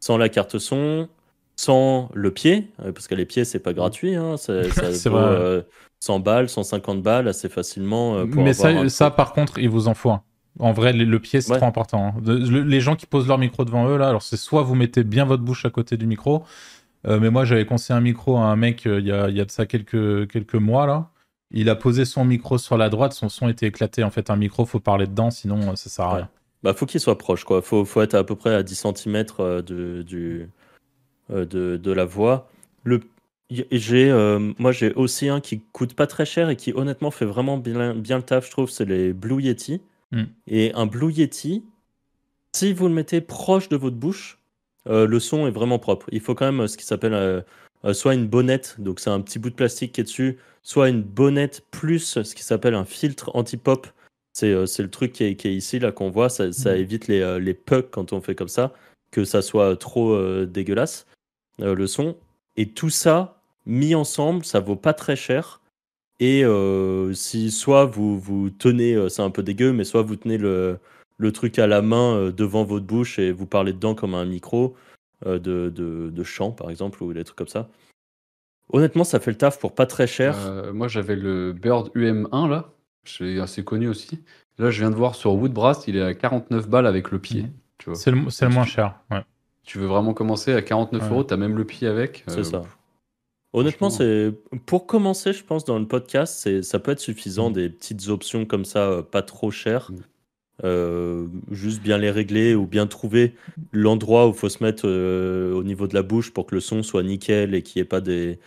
Sans 0.00 0.16
la 0.16 0.28
carte 0.28 0.58
son, 0.58 1.08
sans 1.56 2.10
le 2.14 2.30
pied, 2.30 2.70
euh, 2.82 2.92
parce 2.92 3.06
que 3.06 3.14
les 3.14 3.26
pieds, 3.26 3.44
c'est 3.44 3.58
pas 3.58 3.72
gratuit. 3.72 4.14
Hein, 4.14 4.36
ça, 4.36 4.64
ça 4.92 5.10
vaut, 5.10 5.62
100 6.00 6.16
euh, 6.16 6.22
balles, 6.22 6.48
150 6.48 7.02
balles 7.02 7.28
assez 7.28 7.48
facilement. 7.48 8.16
Euh, 8.16 8.26
Mais 8.26 8.54
ça, 8.54 8.88
ça 8.88 9.10
par 9.10 9.32
contre, 9.32 9.58
il 9.58 9.68
vous 9.68 9.88
en 9.88 9.94
faut 9.94 10.10
un. 10.10 10.22
En 10.60 10.72
vrai, 10.72 10.92
le, 10.92 11.18
pied, 11.18 11.40
c'est 11.40 11.56
trop 11.56 11.66
important. 11.66 12.14
Hein. 12.16 12.22
les 12.24 12.80
gens 12.80 12.94
qui 12.94 13.06
posent 13.06 13.26
leur 13.26 13.38
micro 13.38 13.64
devant 13.64 13.88
eux, 13.88 13.96
là, 13.96 14.08
alors 14.08 14.22
c'est 14.22 14.36
soit 14.36 14.62
vous 14.62 14.76
mettez 14.76 15.02
bien 15.02 15.24
votre 15.24 15.42
bouche 15.42 15.64
à 15.64 15.70
côté 15.70 15.96
du 15.96 16.06
micro, 16.06 16.44
mais 17.04 17.28
moi, 17.28 17.44
j'avais 17.44 17.66
conseillé 17.66 17.96
un 17.96 18.00
micro 18.00 18.36
à 18.36 18.42
un 18.42 18.54
mec 18.54 18.84
il 18.84 19.04
y, 19.04 19.10
a, 19.10 19.28
y, 19.30 19.40
a, 19.40 19.44
de 19.44 19.50
ça 19.50 19.66
quelques, 19.66 20.30
quelques 20.30 20.54
mois, 20.54 20.86
là. 20.86 21.10
Il 21.50 21.68
a 21.68 21.74
posé 21.74 22.04
son 22.04 22.24
micro 22.24 22.56
sur 22.56 22.76
la 22.76 22.88
droite, 22.88 23.14
son 23.14 23.28
son 23.28 23.48
était 23.48 23.66
éclaté. 23.66 24.04
En 24.04 24.10
fait, 24.10 24.30
un 24.30 24.36
micro, 24.36 24.64
faut 24.64 24.78
parler 24.78 25.08
dedans, 25.08 25.30
sinon 25.30 25.74
ça 25.74 25.90
sert 25.90 26.04
à 26.04 26.14
rien. 26.14 26.28
Bah, 26.64 26.72
faut 26.72 26.86
qu'il 26.86 26.98
soit 26.98 27.18
proche, 27.18 27.44
quoi. 27.44 27.60
Faut, 27.60 27.84
faut 27.84 28.00
être 28.00 28.14
à 28.14 28.24
peu 28.24 28.36
près 28.36 28.54
à 28.54 28.62
10 28.62 28.86
cm 28.96 29.24
euh, 29.38 29.60
de, 29.60 30.00
du, 30.00 30.48
euh, 31.30 31.44
de, 31.44 31.76
de 31.76 31.92
la 31.92 32.06
voix. 32.06 32.50
Le, 32.84 33.00
j'ai, 33.50 34.10
euh, 34.10 34.52
moi, 34.58 34.72
j'ai 34.72 34.94
aussi 34.94 35.28
un 35.28 35.42
qui 35.42 35.60
coûte 35.60 35.92
pas 35.92 36.06
très 36.06 36.24
cher 36.24 36.48
et 36.48 36.56
qui, 36.56 36.72
honnêtement, 36.74 37.10
fait 37.10 37.26
vraiment 37.26 37.58
bien, 37.58 37.94
bien 37.94 38.16
le 38.16 38.22
taf, 38.22 38.46
je 38.46 38.50
trouve. 38.50 38.70
C'est 38.70 38.86
les 38.86 39.12
Blue 39.12 39.42
Yeti. 39.42 39.82
Mm. 40.10 40.22
Et 40.46 40.72
un 40.72 40.86
Blue 40.86 41.12
Yeti, 41.12 41.64
si 42.56 42.72
vous 42.72 42.88
le 42.88 42.94
mettez 42.94 43.20
proche 43.20 43.68
de 43.68 43.76
votre 43.76 43.96
bouche, 43.96 44.38
le 44.86 45.18
son 45.18 45.46
est 45.46 45.50
vraiment 45.50 45.78
propre. 45.78 46.06
Il 46.12 46.20
faut 46.20 46.34
quand 46.34 46.50
même 46.50 46.66
ce 46.66 46.76
qui 46.76 46.84
s'appelle 46.84 47.42
soit 47.92 48.14
une 48.14 48.26
bonnette, 48.26 48.76
donc 48.78 49.00
c'est 49.00 49.08
un 49.08 49.22
petit 49.22 49.38
bout 49.38 49.48
de 49.48 49.54
plastique 49.54 49.92
qui 49.92 50.02
est 50.02 50.04
dessus, 50.04 50.38
soit 50.62 50.90
une 50.90 51.02
bonnette 51.02 51.64
plus 51.70 52.20
ce 52.22 52.34
qui 52.34 52.42
s'appelle 52.42 52.74
un 52.74 52.84
filtre 52.84 53.30
anti-pop 53.34 53.86
c'est 54.34 54.82
le 54.82 54.90
truc 54.90 55.12
qui 55.12 55.24
est, 55.24 55.44
ici, 55.44 55.78
là, 55.78 55.92
qu'on 55.92 56.10
voit. 56.10 56.28
Ça, 56.28 56.46
mmh. 56.46 56.68
évite 56.76 57.08
les, 57.08 57.20
euh, 57.20 57.38
les 57.38 57.54
pucks 57.54 57.90
quand 57.90 58.12
on 58.12 58.20
fait 58.20 58.34
comme 58.34 58.48
ça, 58.48 58.72
que 59.10 59.24
ça 59.24 59.42
soit 59.42 59.76
trop 59.76 60.12
euh, 60.12 60.44
dégueulasse, 60.44 61.06
le 61.58 61.86
son. 61.86 62.16
Et 62.56 62.68
tout 62.68 62.90
ça, 62.90 63.40
mis 63.64 63.94
ensemble, 63.94 64.44
ça 64.44 64.60
vaut 64.60 64.76
pas 64.76 64.92
très 64.92 65.16
cher. 65.16 65.60
Et 66.20 66.44
si 67.14 67.50
soit 67.50 67.84
vous, 67.84 68.18
vous 68.18 68.50
tenez, 68.50 69.08
c'est 69.08 69.22
un 69.22 69.30
peu 69.30 69.42
dégueu, 69.42 69.72
mais 69.72 69.84
soit 69.84 70.02
vous 70.02 70.16
tenez 70.16 70.38
le, 70.38 70.78
le 71.18 71.32
truc 71.32 71.58
à 71.58 71.66
la 71.66 71.82
main 71.82 72.30
devant 72.30 72.64
votre 72.64 72.86
bouche 72.86 73.18
et 73.18 73.30
vous 73.32 73.46
parlez 73.46 73.72
dedans 73.72 73.94
comme 73.94 74.14
un 74.14 74.24
micro 74.24 74.74
de, 75.24 75.38
de, 75.38 76.10
de, 76.10 76.24
chant, 76.24 76.50
par 76.50 76.70
exemple, 76.70 77.02
ou 77.02 77.12
des 77.12 77.24
trucs 77.24 77.36
comme 77.36 77.48
ça. 77.48 77.68
Honnêtement, 78.72 79.04
ça 79.04 79.20
fait 79.20 79.32
le 79.32 79.36
taf 79.36 79.58
pour 79.58 79.74
pas 79.74 79.86
très 79.86 80.06
cher. 80.06 80.36
moi, 80.72 80.88
j'avais 80.88 81.16
le 81.16 81.52
Bird 81.52 81.90
UM1 81.94 82.48
là. 82.48 82.73
C'est 83.04 83.38
assez 83.40 83.64
connu 83.64 83.88
aussi. 83.88 84.20
Là, 84.58 84.70
je 84.70 84.80
viens 84.80 84.90
de 84.90 84.96
voir 84.96 85.14
sur 85.14 85.34
Woodbrass, 85.34 85.84
il 85.88 85.96
est 85.96 86.02
à 86.02 86.14
49 86.14 86.68
balles 86.68 86.86
avec 86.86 87.10
le 87.10 87.18
pied. 87.18 87.42
Mhm. 87.42 87.94
C'est 87.94 88.10
le, 88.10 88.18
le, 88.18 88.48
moins 88.48 88.64
cher. 88.64 88.94
Ouais. 89.10 89.22
Tu 89.64 89.78
veux 89.78 89.86
vraiment 89.86 90.14
commencer 90.14 90.52
à 90.52 90.62
49 90.62 91.10
euros, 91.10 91.24
tu 91.24 91.34
as 91.34 91.36
même 91.36 91.56
le 91.56 91.64
pied 91.64 91.88
avec. 91.88 92.24
C'est 92.28 92.40
euh, 92.40 92.44
ça. 92.44 92.62
Honnêtement, 93.52 93.90
c'est 93.90 94.32
pour 94.66 94.86
commencer, 94.86 95.32
je 95.32 95.44
pense, 95.44 95.64
dans 95.64 95.78
le 95.78 95.86
podcast, 95.86 96.62
ça 96.62 96.78
peut 96.78 96.92
être 96.92 97.00
suffisant 97.00 97.48
mhm. 97.48 97.54
des 97.54 97.68
petites 97.68 98.08
options 98.08 98.46
comme 98.46 98.64
ça, 98.64 98.80
euh, 98.80 99.02
pas 99.02 99.22
trop 99.22 99.50
chères. 99.50 99.90
Mhm. 99.90 99.98
Euh, 100.62 101.26
juste 101.50 101.82
bien 101.82 101.98
les 101.98 102.12
régler 102.12 102.54
ou 102.54 102.64
bien 102.64 102.86
trouver 102.86 103.34
l'endroit 103.72 104.28
où 104.28 104.30
il 104.30 104.36
faut 104.36 104.48
se 104.48 104.62
mettre 104.62 104.86
au 104.86 105.64
niveau 105.64 105.88
de 105.88 105.94
la 105.94 106.02
bouche 106.02 106.32
pour 106.32 106.46
que 106.46 106.54
le 106.54 106.60
son 106.60 106.84
soit 106.84 107.02
nickel 107.02 107.56
et 107.56 107.62
qu'il 107.62 107.80
n'y 107.80 107.82
ait 107.82 107.88
pas 107.88 108.00
des, 108.00 108.38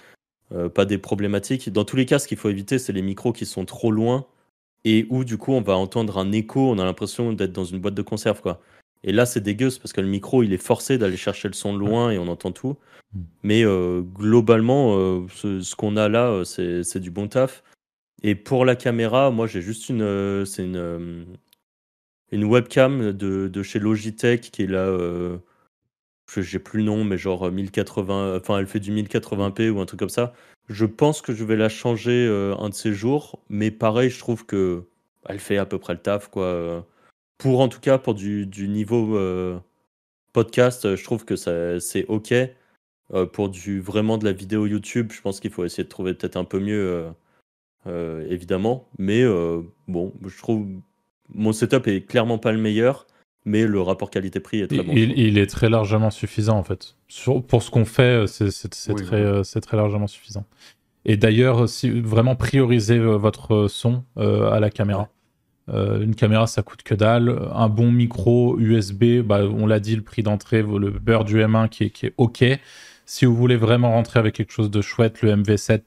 pas 0.73 0.85
des 0.85 0.97
problématiques. 0.97 1.69
Dans 1.69 1.83
tous 1.83 1.97
les 1.97 2.05
cas, 2.05 2.17
ce 2.17 2.29
qu'il 2.29 2.37
faut 2.37 2.47
éviter, 2.47 2.79
c'est 2.79 2.93
les 2.93 3.01
micros 3.01 3.33
qui 3.33 3.45
sont 3.45 3.65
trop 3.65 3.91
loin 3.91 4.25
et 4.85 5.05
où 5.09 5.23
du 5.23 5.37
coup 5.37 5.53
on 5.53 5.61
va 5.61 5.75
entendre 5.75 6.17
un 6.17 6.31
écho, 6.31 6.69
on 6.71 6.79
a 6.79 6.85
l'impression 6.85 7.33
d'être 7.33 7.53
dans 7.53 7.65
une 7.65 7.79
boîte 7.79 7.95
de 7.95 8.01
conserve 8.01 8.41
quoi. 8.41 8.61
Et 9.03 9.11
là 9.11 9.25
c'est 9.25 9.41
dégueu, 9.41 9.69
parce 9.81 9.93
que 9.93 10.01
le 10.01 10.07
micro 10.07 10.43
il 10.43 10.53
est 10.53 10.57
forcé 10.57 10.97
d'aller 10.97 11.17
chercher 11.17 11.47
le 11.47 11.53
son 11.53 11.75
loin 11.75 12.11
et 12.11 12.17
on 12.17 12.27
entend 12.27 12.51
tout. 12.51 12.77
Mm. 13.13 13.21
Mais 13.43 13.63
euh, 13.63 14.01
globalement, 14.01 14.97
euh, 14.97 15.27
ce, 15.29 15.75
qu'on 15.75 15.97
a 15.97 16.09
là, 16.09 16.29
euh, 16.29 16.43
c'est 16.83 16.99
du 16.99 17.11
bon 17.11 17.27
taf. 17.27 17.63
Et 18.23 18.35
pour 18.35 18.65
la 18.65 18.75
caméra, 18.75 19.31
moi 19.31 19.47
j'ai 19.47 19.61
juste 19.61 19.89
une, 19.89 20.45
c'est 20.45 20.63
une, 20.63 21.37
une 22.31 22.43
webcam 22.45 23.11
de, 23.13 23.47
de, 23.47 23.63
chez 23.63 23.79
Logitech 23.79 24.51
qui 24.51 24.63
est 24.63 24.67
là, 24.67 24.89
j'ai 26.35 26.59
plus 26.59 26.79
le 26.79 26.85
nom, 26.85 27.03
mais 27.03 27.17
genre 27.17 27.51
1080, 27.51 28.37
enfin 28.37 28.57
elle 28.59 28.67
fait 28.67 28.79
du 28.79 28.91
1080p 28.91 29.69
ou 29.69 29.79
un 29.79 29.85
truc 29.85 29.99
comme 29.99 30.09
ça. 30.09 30.33
Je 30.67 30.85
pense 30.85 31.21
que 31.21 31.33
je 31.33 31.43
vais 31.45 31.55
la 31.55 31.69
changer 31.69 32.27
euh, 32.27 32.55
un 32.57 32.69
de 32.69 32.73
ces 32.73 32.93
jours, 32.93 33.39
mais 33.49 33.71
pareil, 33.71 34.09
je 34.09 34.19
trouve 34.19 34.45
que 34.45 34.83
elle 35.27 35.39
fait 35.39 35.57
à 35.57 35.65
peu 35.65 35.79
près 35.79 35.93
le 35.93 35.99
taf, 35.99 36.29
quoi. 36.29 36.85
Pour 37.37 37.59
en 37.61 37.69
tout 37.69 37.79
cas, 37.79 37.97
pour 37.97 38.15
du, 38.15 38.47
niveau 38.67 39.15
euh, 39.17 39.59
podcast, 40.33 40.95
je 40.95 41.03
trouve 41.03 41.25
que 41.25 41.35
c'est 41.35 42.05
ok. 42.07 42.33
Euh, 43.13 43.25
pour 43.25 43.49
du 43.49 43.79
vraiment 43.79 44.17
de 44.17 44.25
la 44.25 44.33
vidéo 44.33 44.65
YouTube, 44.65 45.11
je 45.13 45.21
pense 45.21 45.39
qu'il 45.39 45.51
faut 45.51 45.63
essayer 45.63 45.83
de 45.83 45.89
trouver 45.89 46.13
peut-être 46.13 46.37
un 46.37 46.43
peu 46.45 46.59
mieux, 46.59 47.05
évidemment. 48.29 48.89
Mais 48.97 49.23
bon, 49.87 50.13
je 50.25 50.37
trouve 50.37 50.67
mon 51.33 51.53
setup 51.53 51.87
est 51.87 52.01
clairement 52.07 52.37
pas 52.37 52.51
le 52.51 52.59
meilleur, 52.59 53.07
mais 53.47 53.65
le 53.65 53.81
rapport 53.81 54.09
qualité-prix 54.09 54.59
est 54.61 54.67
très 54.67 54.83
bon. 54.83 54.93
Il, 54.93 55.37
est 55.37 55.47
très 55.47 55.69
largement 55.69 56.11
suffisant 56.11 56.57
en 56.57 56.63
fait. 56.63 56.95
pour 57.47 57.63
ce 57.63 57.71
qu'on 57.71 57.85
fait, 57.85 58.25
c'est 58.27 58.69
très, 58.69 59.41
très 59.61 59.77
largement 59.77 60.07
suffisant. 60.07 60.45
Et 61.05 61.17
d'ailleurs, 61.17 61.69
si 61.69 61.89
vraiment 61.89 62.35
priorisez 62.35 62.99
votre 62.99 63.67
son 63.67 64.03
à 64.17 64.59
la 64.59 64.69
caméra. 64.69 65.09
Euh, 65.69 66.01
une 66.01 66.15
caméra, 66.15 66.47
ça 66.47 66.63
coûte 66.63 66.83
que 66.83 66.95
dalle. 66.95 67.49
Un 67.53 67.69
bon 67.69 67.91
micro 67.91 68.57
USB, 68.59 69.21
bah, 69.21 69.41
on 69.43 69.65
l'a 69.67 69.79
dit, 69.79 69.95
le 69.95 70.01
prix 70.01 70.23
d'entrée, 70.23 70.61
le 70.61 70.91
beurre 70.91 71.25
du 71.25 71.39
M1 71.39 71.69
qui 71.69 71.85
est, 71.85 71.89
qui 71.89 72.05
est 72.07 72.13
OK. 72.17 72.43
Si 73.05 73.25
vous 73.25 73.35
voulez 73.35 73.57
vraiment 73.57 73.91
rentrer 73.91 74.19
avec 74.19 74.35
quelque 74.35 74.51
chose 74.51 74.71
de 74.71 74.81
chouette, 74.81 75.21
le 75.21 75.35
MV7, 75.35 75.81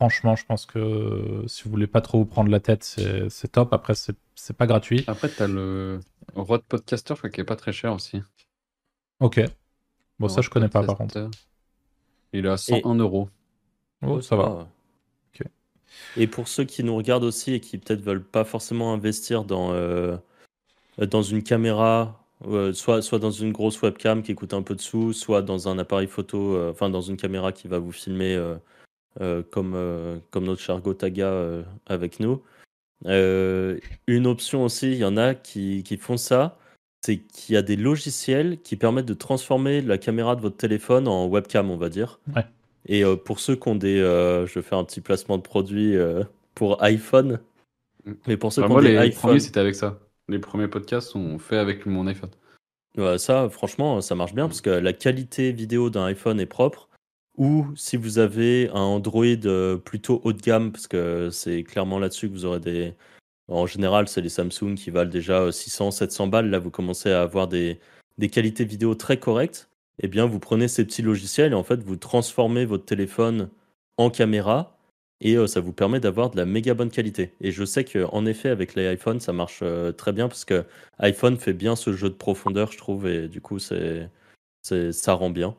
franchement, 0.00 0.34
je 0.34 0.46
pense 0.46 0.64
que 0.64 1.44
si 1.46 1.64
vous 1.64 1.70
voulez 1.70 1.86
pas 1.86 2.00
trop 2.00 2.20
vous 2.20 2.24
prendre 2.24 2.50
la 2.50 2.58
tête, 2.58 2.84
c'est 2.84 3.52
top. 3.52 3.74
Après, 3.74 3.92
c'est 3.94 4.56
pas 4.56 4.66
gratuit. 4.66 5.04
Après, 5.06 5.28
tu 5.28 5.42
as 5.42 5.46
le 5.46 6.00
Rode 6.34 6.62
Podcaster, 6.62 7.14
je 7.14 7.18
crois 7.18 7.28
qu'il 7.28 7.42
est 7.42 7.44
pas 7.44 7.56
très 7.56 7.74
cher 7.74 7.92
aussi. 7.92 8.22
Ok. 9.20 9.42
Bon, 10.18 10.28
ça, 10.28 10.40
je 10.40 10.48
connais 10.48 10.70
pas 10.70 10.82
par 10.82 10.96
contre. 10.96 11.28
Il 12.32 12.46
est 12.46 12.48
à 12.48 12.56
101 12.56 12.94
euros. 12.94 13.28
Oh, 14.00 14.22
ça 14.22 14.36
va. 14.36 14.68
Et 16.16 16.26
pour 16.26 16.48
ceux 16.48 16.64
qui 16.64 16.82
nous 16.82 16.96
regardent 16.96 17.24
aussi 17.24 17.52
et 17.52 17.60
qui 17.60 17.76
peut-être 17.76 18.00
veulent 18.00 18.24
pas 18.24 18.44
forcément 18.44 18.94
investir 18.94 19.44
dans, 19.44 19.72
euh, 19.72 20.16
dans 20.98 21.22
une 21.22 21.42
caméra, 21.42 22.24
euh, 22.46 22.72
soit, 22.72 23.02
soit 23.02 23.18
dans 23.18 23.32
une 23.32 23.52
grosse 23.52 23.82
webcam 23.82 24.22
qui 24.22 24.34
coûte 24.34 24.54
un 24.54 24.62
peu 24.62 24.74
de 24.74 24.80
sous, 24.80 25.12
soit 25.12 25.42
dans 25.42 25.68
un 25.68 25.78
appareil 25.78 26.06
photo, 26.06 26.54
euh, 26.54 26.70
enfin 26.70 26.88
dans 26.88 27.02
une 27.02 27.18
caméra 27.18 27.52
qui 27.52 27.68
va 27.68 27.78
vous 27.78 27.92
filmer 27.92 28.38
comme, 29.18 30.20
comme 30.30 30.44
notre 30.44 30.60
cher 30.60 30.80
Gotaga 30.80 31.64
avec 31.86 32.20
nous. 32.20 32.42
une 33.04 34.26
option 34.26 34.64
aussi, 34.64 34.92
il 34.92 34.98
y 34.98 35.04
en 35.04 35.16
a 35.16 35.34
qui, 35.34 35.82
qui 35.82 35.96
font 35.96 36.16
ça, 36.16 36.58
c'est 37.02 37.18
qu'il 37.18 37.54
y 37.54 37.58
a 37.58 37.62
des 37.62 37.76
logiciels 37.76 38.60
qui 38.62 38.76
permettent 38.76 39.06
de 39.06 39.14
transformer 39.14 39.80
la 39.80 39.98
caméra 39.98 40.36
de 40.36 40.40
votre 40.40 40.56
téléphone 40.56 41.08
en 41.08 41.26
webcam, 41.26 41.70
on 41.70 41.76
va 41.76 41.88
dire. 41.88 42.20
Ouais. 42.34 42.44
Et 42.86 43.04
euh, 43.04 43.16
pour 43.16 43.40
ceux 43.40 43.56
qui 43.56 43.68
ont 43.68 43.74
des. 43.74 44.00
Euh, 44.00 44.46
je 44.46 44.60
fais 44.60 44.76
un 44.76 44.84
petit 44.84 45.00
placement 45.00 45.38
de 45.38 45.42
produit 45.42 45.96
euh, 45.96 46.24
pour 46.54 46.82
iPhone. 46.82 47.40
Mais 48.26 48.36
pour 48.36 48.52
ceux 48.52 48.62
qui 48.62 48.70
ont 48.70 48.80
des 48.80 48.98
les 48.98 49.10
premiers, 49.10 49.40
c'était 49.40 49.60
avec 49.60 49.74
ça. 49.74 49.98
Les 50.28 50.38
premiers 50.38 50.68
podcasts 50.68 51.08
sont 51.08 51.38
faits 51.38 51.58
avec 51.58 51.86
mon 51.86 52.06
iPhone. 52.06 52.30
ça, 53.18 53.48
franchement, 53.50 54.00
ça 54.00 54.14
marche 54.14 54.34
bien 54.34 54.46
parce 54.46 54.60
que 54.60 54.70
la 54.70 54.92
qualité 54.92 55.52
vidéo 55.52 55.90
d'un 55.90 56.04
iPhone 56.04 56.38
est 56.40 56.46
propre. 56.46 56.88
Ou 57.40 57.66
si 57.76 57.96
vous 57.96 58.18
avez 58.18 58.68
un 58.70 58.80
Android 58.80 59.24
plutôt 59.84 60.20
haut 60.24 60.32
de 60.32 60.42
gamme, 60.42 60.72
parce 60.72 60.86
que 60.86 61.30
c'est 61.30 61.64
clairement 61.64 61.98
là-dessus 61.98 62.28
que 62.28 62.34
vous 62.34 62.44
aurez 62.44 62.60
des. 62.60 62.94
En 63.48 63.66
général, 63.66 64.08
c'est 64.08 64.20
les 64.20 64.28
Samsung 64.28 64.76
qui 64.76 64.90
valent 64.90 65.10
déjà 65.10 65.50
600, 65.50 65.90
700 65.90 66.28
balles. 66.28 66.50
Là, 66.50 66.58
vous 66.60 66.70
commencez 66.70 67.10
à 67.10 67.22
avoir 67.22 67.48
des, 67.48 67.80
des 68.18 68.28
qualités 68.30 68.64
vidéo 68.64 68.94
très 68.94 69.18
correctes 69.18 69.70
eh 70.02 70.08
bien, 70.08 70.26
vous 70.26 70.40
prenez 70.40 70.68
ces 70.68 70.84
petits 70.84 71.02
logiciels 71.02 71.52
et 71.52 71.54
en 71.54 71.62
fait, 71.62 71.82
vous 71.82 71.96
transformez 71.96 72.64
votre 72.64 72.84
téléphone 72.84 73.50
en 73.98 74.10
caméra 74.10 74.78
et 75.20 75.36
euh, 75.36 75.46
ça 75.46 75.60
vous 75.60 75.72
permet 75.72 76.00
d'avoir 76.00 76.30
de 76.30 76.38
la 76.38 76.46
méga 76.46 76.74
bonne 76.74 76.90
qualité. 76.90 77.34
Et 77.40 77.52
je 77.52 77.64
sais 77.64 77.84
qu'en 77.84 78.24
effet, 78.26 78.48
avec 78.48 78.74
les 78.74 78.92
iPhones, 78.94 79.20
ça 79.20 79.32
marche 79.34 79.60
euh, 79.62 79.92
très 79.92 80.12
bien 80.12 80.28
parce 80.28 80.46
que 80.46 80.64
iPhone 80.98 81.36
fait 81.36 81.52
bien 81.52 81.76
ce 81.76 81.92
jeu 81.92 82.08
de 82.08 82.14
profondeur, 82.14 82.72
je 82.72 82.78
trouve, 82.78 83.06
et 83.06 83.28
du 83.28 83.42
coup, 83.42 83.58
c'est, 83.58 84.08
ça 84.62 85.12
rend 85.14 85.30
bien. 85.30 85.54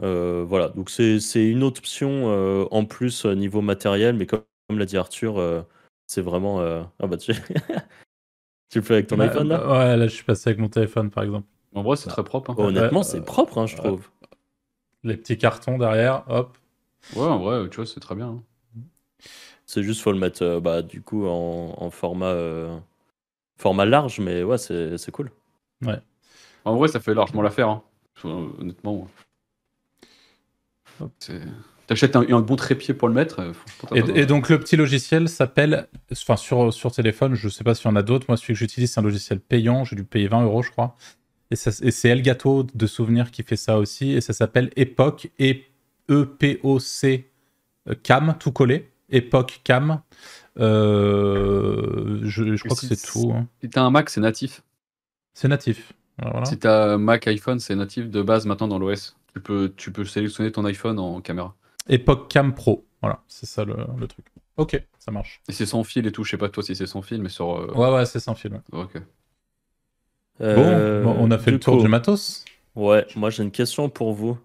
Euh, 0.00 0.44
voilà, 0.46 0.68
donc 0.68 0.90
c'est, 0.90 1.18
une 1.34 1.62
option 1.62 2.26
en 2.70 2.84
plus 2.84 3.26
niveau 3.26 3.60
matériel, 3.60 4.16
mais 4.16 4.26
comme, 4.26 4.42
l'a 4.70 4.86
dit 4.86 4.96
Arthur, 4.96 5.64
c'est 6.06 6.22
vraiment. 6.22 6.60
Ah 6.60 7.06
bah 7.06 7.16
tu. 7.16 7.32
tu 8.70 8.78
le 8.78 8.82
fais 8.82 8.94
avec 8.94 9.06
ton 9.06 9.16
bah, 9.16 9.24
iPhone 9.24 9.48
là? 9.48 9.66
Ouais, 9.70 9.96
là 9.96 10.06
je 10.06 10.14
suis 10.14 10.24
passé 10.24 10.50
avec 10.50 10.60
mon 10.60 10.68
téléphone 10.68 11.10
par 11.10 11.24
exemple. 11.24 11.46
En 11.74 11.82
vrai, 11.82 11.96
c'est 11.96 12.08
très 12.08 12.24
propre. 12.24 12.50
Hein. 12.50 12.54
Honnêtement, 12.58 13.02
c'est 13.02 13.22
propre, 13.22 13.58
hein, 13.58 13.66
je 13.66 13.76
trouve. 13.76 14.08
Les 15.04 15.16
petits 15.16 15.38
cartons 15.38 15.78
derrière, 15.78 16.24
hop. 16.28 16.56
Ouais, 17.16 17.22
en 17.22 17.38
vrai, 17.38 17.68
tu 17.68 17.76
vois, 17.76 17.86
c'est 17.86 18.00
très 18.00 18.14
bien. 18.14 18.28
Hein. 18.28 18.42
C'est 19.66 19.82
juste, 19.82 20.02
faut 20.02 20.12
le 20.12 20.18
mettre, 20.18 20.42
euh, 20.42 20.60
bah, 20.60 20.82
du 20.82 21.02
coup, 21.02 21.26
en, 21.26 21.90
format, 21.90 22.26
euh, 22.26 22.78
format 23.56 23.84
large, 23.84 24.20
mais 24.20 24.42
ouais, 24.42 24.58
c'est 24.58 25.10
cool. 25.10 25.30
Ouais. 25.84 26.00
En 26.64 26.76
vrai, 26.76 26.88
ça 26.88 27.00
fait 27.00 27.14
largement 27.14 27.42
l'affaire. 27.42 27.80
Honnêtement. 28.22 29.08
T'achètes 31.86 32.16
un, 32.16 32.22
un, 32.28 32.40
bon 32.40 32.56
trépied 32.56 32.94
pour 32.94 33.08
le 33.08 33.14
mettre. 33.14 33.40
Euh, 33.40 33.52
et, 33.94 34.24
donc 34.24 34.48
le 34.48 34.58
petit 34.58 34.76
logiciel 34.76 35.28
s'appelle, 35.28 35.88
enfin 36.12 36.36
sur, 36.36 36.72
sur 36.72 36.92
téléphone, 36.92 37.34
je 37.34 37.48
sais 37.48 37.64
pas 37.64 37.74
s'il 37.74 37.90
y 37.90 37.92
en 37.92 37.96
a 37.96 38.02
d'autres. 38.02 38.26
Moi, 38.28 38.36
celui 38.36 38.54
que 38.54 38.58
j'utilise, 38.58 38.92
c'est 38.92 39.00
un 39.00 39.02
logiciel 39.02 39.40
payant. 39.40 39.84
J'ai 39.84 39.96
dû 39.96 40.04
payer 40.04 40.28
20 40.28 40.44
euros, 40.44 40.62
je 40.62 40.70
crois. 40.70 40.96
Et, 41.50 41.56
c'est 41.56 42.08
Elgato 42.08 42.66
de 42.74 42.86
souvenirs 42.86 43.30
qui 43.30 43.42
fait 43.42 43.56
ça 43.56 43.78
aussi. 43.78 44.12
Et 44.12 44.20
ça 44.20 44.32
s'appelle 44.32 44.70
Epoch, 44.76 45.28
E-P-O-C 46.10 47.30
euh, 47.88 47.94
Cam, 48.02 48.36
tout 48.38 48.52
collé. 48.52 48.90
Epoch 49.10 49.60
Cam. 49.64 50.00
Euh, 50.58 52.20
je, 52.22 52.56
crois 52.64 52.76
que 52.76 52.86
c'est 52.86 53.10
tout. 53.10 53.32
Hein. 53.34 53.48
Si 53.60 53.68
t'as 53.68 53.82
un 53.82 53.90
Mac, 53.90 54.08
c'est 54.08 54.20
natif. 54.20 54.62
C'est 55.34 55.48
natif. 55.48 55.92
Si 56.44 56.58
t'as 56.58 56.96
Mac, 56.96 57.26
iPhone, 57.26 57.58
c'est 57.58 57.74
natif 57.74 58.08
de 58.08 58.22
base 58.22 58.46
maintenant 58.46 58.68
dans 58.68 58.78
l'OS. 58.78 59.16
Tu 59.34 59.40
peux, 59.40 59.72
tu 59.76 59.92
peux 59.92 60.04
sélectionner 60.04 60.52
ton 60.52 60.64
iPhone 60.64 60.98
en 60.98 61.20
caméra. 61.20 61.54
Epoch 61.88 62.28
Cam 62.28 62.54
Pro. 62.54 62.86
Voilà, 63.00 63.22
c'est 63.26 63.46
ça 63.46 63.64
le, 63.64 64.06
truc. 64.06 64.26
Ok, 64.56 64.80
ça 64.98 65.10
marche. 65.10 65.42
Et 65.48 65.52
c'est 65.52 65.66
sans 65.66 65.82
fil 65.82 66.06
et 66.06 66.12
tout. 66.12 66.22
Je 66.22 66.30
sais 66.30 66.36
pas 66.36 66.48
toi 66.48 66.62
si 66.62 66.76
c'est 66.76 66.86
sans 66.86 67.02
fil, 67.02 67.20
mais 67.22 67.28
sur. 67.28 67.50
Euh, 67.50 67.72
ouais, 67.74 67.92
ouais, 67.92 68.06
c'est 68.06 68.20
sans 68.20 68.34
fil. 68.34 68.60
Ok. 68.72 69.00
Euh, 70.40 71.02
bon, 71.02 71.16
on 71.18 71.30
a 71.30 71.38
fait 71.38 71.50
le 71.50 71.60
tour 71.60 71.80
du 71.80 71.88
matos. 71.88 72.44
Ouais, 72.74 73.06
moi 73.16 73.30
j'ai 73.30 73.42
une 73.42 73.50
question 73.50 73.88
pour 73.88 74.12
vous. 74.12 74.38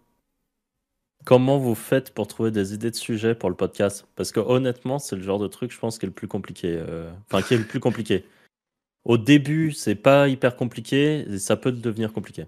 Comment 1.26 1.58
vous 1.58 1.76
faites 1.76 2.14
pour 2.14 2.28
trouver 2.28 2.52
des 2.52 2.74
idées 2.74 2.92
de 2.92 2.96
sujets 2.96 3.36
pour 3.36 3.50
le 3.50 3.56
podcast? 3.56 4.08
Parce 4.16 4.32
que 4.32 4.40
honnêtement, 4.40 4.98
c'est 4.98 5.16
le 5.16 5.22
genre 5.22 5.40
de 5.40 5.48
truc, 5.48 5.72
je 5.72 5.78
pense, 5.78 5.98
qui 5.98 6.06
est 6.06 6.08
le 6.08 6.14
plus 6.14 6.28
compliqué. 6.28 6.78
Euh, 6.78 7.12
enfin, 7.30 7.42
qui 7.42 7.54
est 7.54 7.58
le 7.58 7.66
plus 7.66 7.82
compliqué. 7.82 8.26
Au 9.04 9.18
début, 9.18 9.72
c'est 9.74 9.96
pas 9.96 10.30
hyper 10.30 10.56
compliqué, 10.56 11.26
et 11.30 11.38
ça 11.38 11.58
peut 11.58 11.72
devenir 11.72 12.14
compliqué. 12.14 12.46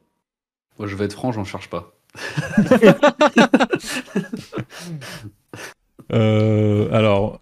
Moi, 0.78 0.88
je 0.88 0.95
vais 0.95 1.06
être 1.06 1.13
franc, 1.13 1.34
j'en 1.34 1.43
cherche 1.43 1.69
pas. 1.69 1.93
Euh, 6.12 6.91
alors, 6.91 7.41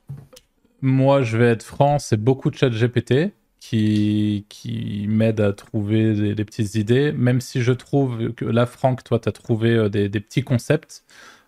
moi, 0.81 1.21
je 1.21 1.37
vais 1.37 1.47
être 1.47 1.63
franc, 1.63 1.99
c'est 1.99 2.21
beaucoup 2.21 2.49
de 2.49 2.55
chat 2.55 2.69
GPT 2.69 3.33
qui, 3.59 4.45
qui 4.49 5.05
m'aide 5.07 5.41
à 5.41 5.53
trouver 5.53 6.35
des, 6.35 6.45
petites 6.45 6.75
idées, 6.75 7.11
même 7.11 7.41
si 7.41 7.61
je 7.61 7.71
trouve 7.71 8.33
que 8.33 8.45
là, 8.45 8.65
Franck, 8.65 9.03
toi, 9.03 9.19
tu 9.19 9.29
as 9.29 9.31
trouvé 9.31 9.71
euh, 9.71 9.89
des, 9.89 10.09
petits 10.09 10.43
concepts. 10.43 11.03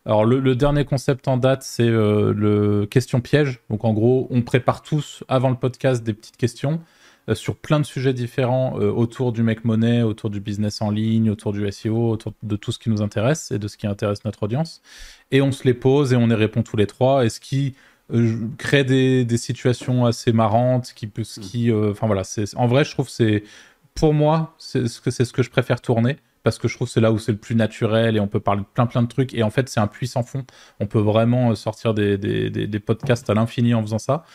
Alors, 0.06 0.26
le, 0.26 0.56
dernier 0.56 0.86
concept 0.86 1.28
en 1.28 1.38
date, 1.38 1.64
c'est 1.64 1.88
euh, 1.88 2.34
le 2.34 2.86
question 2.86 3.22
piège. 3.22 3.60
Donc, 3.70 3.86
en 3.86 3.94
gros, 3.94 4.28
on 4.32 4.42
prépare 4.42 4.82
tous 4.82 5.24
avant 5.28 5.50
le 5.50 5.56
podcast 5.56 6.04
des 6.04 6.14
petites 6.14 6.38
questions 6.38 6.82
sur 7.34 7.56
plein 7.56 7.80
de 7.80 7.86
sujets 7.86 8.14
différents 8.14 8.74
autour 8.74 9.32
du 9.32 9.44
make 9.44 9.66
money, 9.66 10.02
autour 10.02 10.30
du 10.30 10.40
business 10.40 10.82
en 10.82 10.90
ligne, 10.90 11.30
autour 11.30 11.54
du 11.54 11.70
SEO, 11.72 12.12
autour 12.12 12.34
de 12.44 12.56
tout 12.56 12.72
ce 12.72 12.80
qui 12.80 12.90
nous 12.90 13.02
intéresse 13.02 13.52
et 13.52 13.60
de 13.60 13.68
ce 13.68 13.78
qui 13.78 13.88
intéresse 13.88 14.26
notre 14.26 14.44
audience. 14.44 14.82
Et 15.32 15.42
on 15.42 15.52
se 15.52 15.64
les 15.64 15.74
pose 15.74 16.14
et 16.14 16.16
on 16.16 16.30
y 16.30 16.34
répond 16.34 16.64
tous 16.64 16.78
les 16.78 16.88
trois. 16.88 17.26
Et 17.26 17.30
ce 17.30 17.40
qui 17.40 17.76
euh, 18.12 18.48
crée 18.58 18.84
des, 18.84 19.24
des, 19.24 19.38
situations 19.38 20.06
assez 20.06 20.34
marrantes 20.34 20.94
qui 20.96 21.06
peut 21.06 21.22
mm. 21.22 21.42
qui 21.42 21.72
euh, 21.72 21.92
enfin 21.92 22.08
voilà 22.08 22.24
c'est 22.24 22.56
en 22.56 22.66
vrai 22.66 22.84
je 22.84 22.90
trouve 22.90 23.08
c'est 23.08 23.44
pour 23.94 24.16
moi 24.16 24.56
c'est 24.58 24.88
ce 24.88 25.00
que 25.00 25.12
c'est 25.12 25.26
ce 25.26 25.34
que 25.34 25.44
je 25.44 25.52
préfère 25.52 25.80
tourner 25.80 26.18
parce 26.42 26.58
que 26.58 26.68
je 26.68 26.74
trouve 26.74 26.90
c'est 26.90 27.02
là 27.02 27.12
où 27.12 27.20
c'est 27.20 27.34
le 27.34 27.38
plus 27.38 27.54
naturel 27.54 28.18
et 28.18 28.20
on 28.20 28.28
peut 28.28 28.40
parler 28.40 28.62
de 28.62 28.66
plein 28.66 28.88
plein 28.88 29.04
de 29.04 29.08
trucs 29.08 29.36
et 29.36 29.44
en 29.44 29.52
fait 29.52 29.70
c'est 29.70 29.80
un 29.80 29.86
puissant 29.86 30.24
fond 30.24 30.44
on 30.80 30.88
peut 30.88 31.00
vraiment 31.00 31.52
euh, 31.52 31.56
sortir 31.56 31.94
des, 31.94 32.18
des, 32.18 32.50
des 32.50 32.80
podcasts 32.80 33.30
à 33.30 33.36
l'infini 33.36 33.76
en 33.76 33.84
faisant 33.84 34.00
ça 34.00 34.26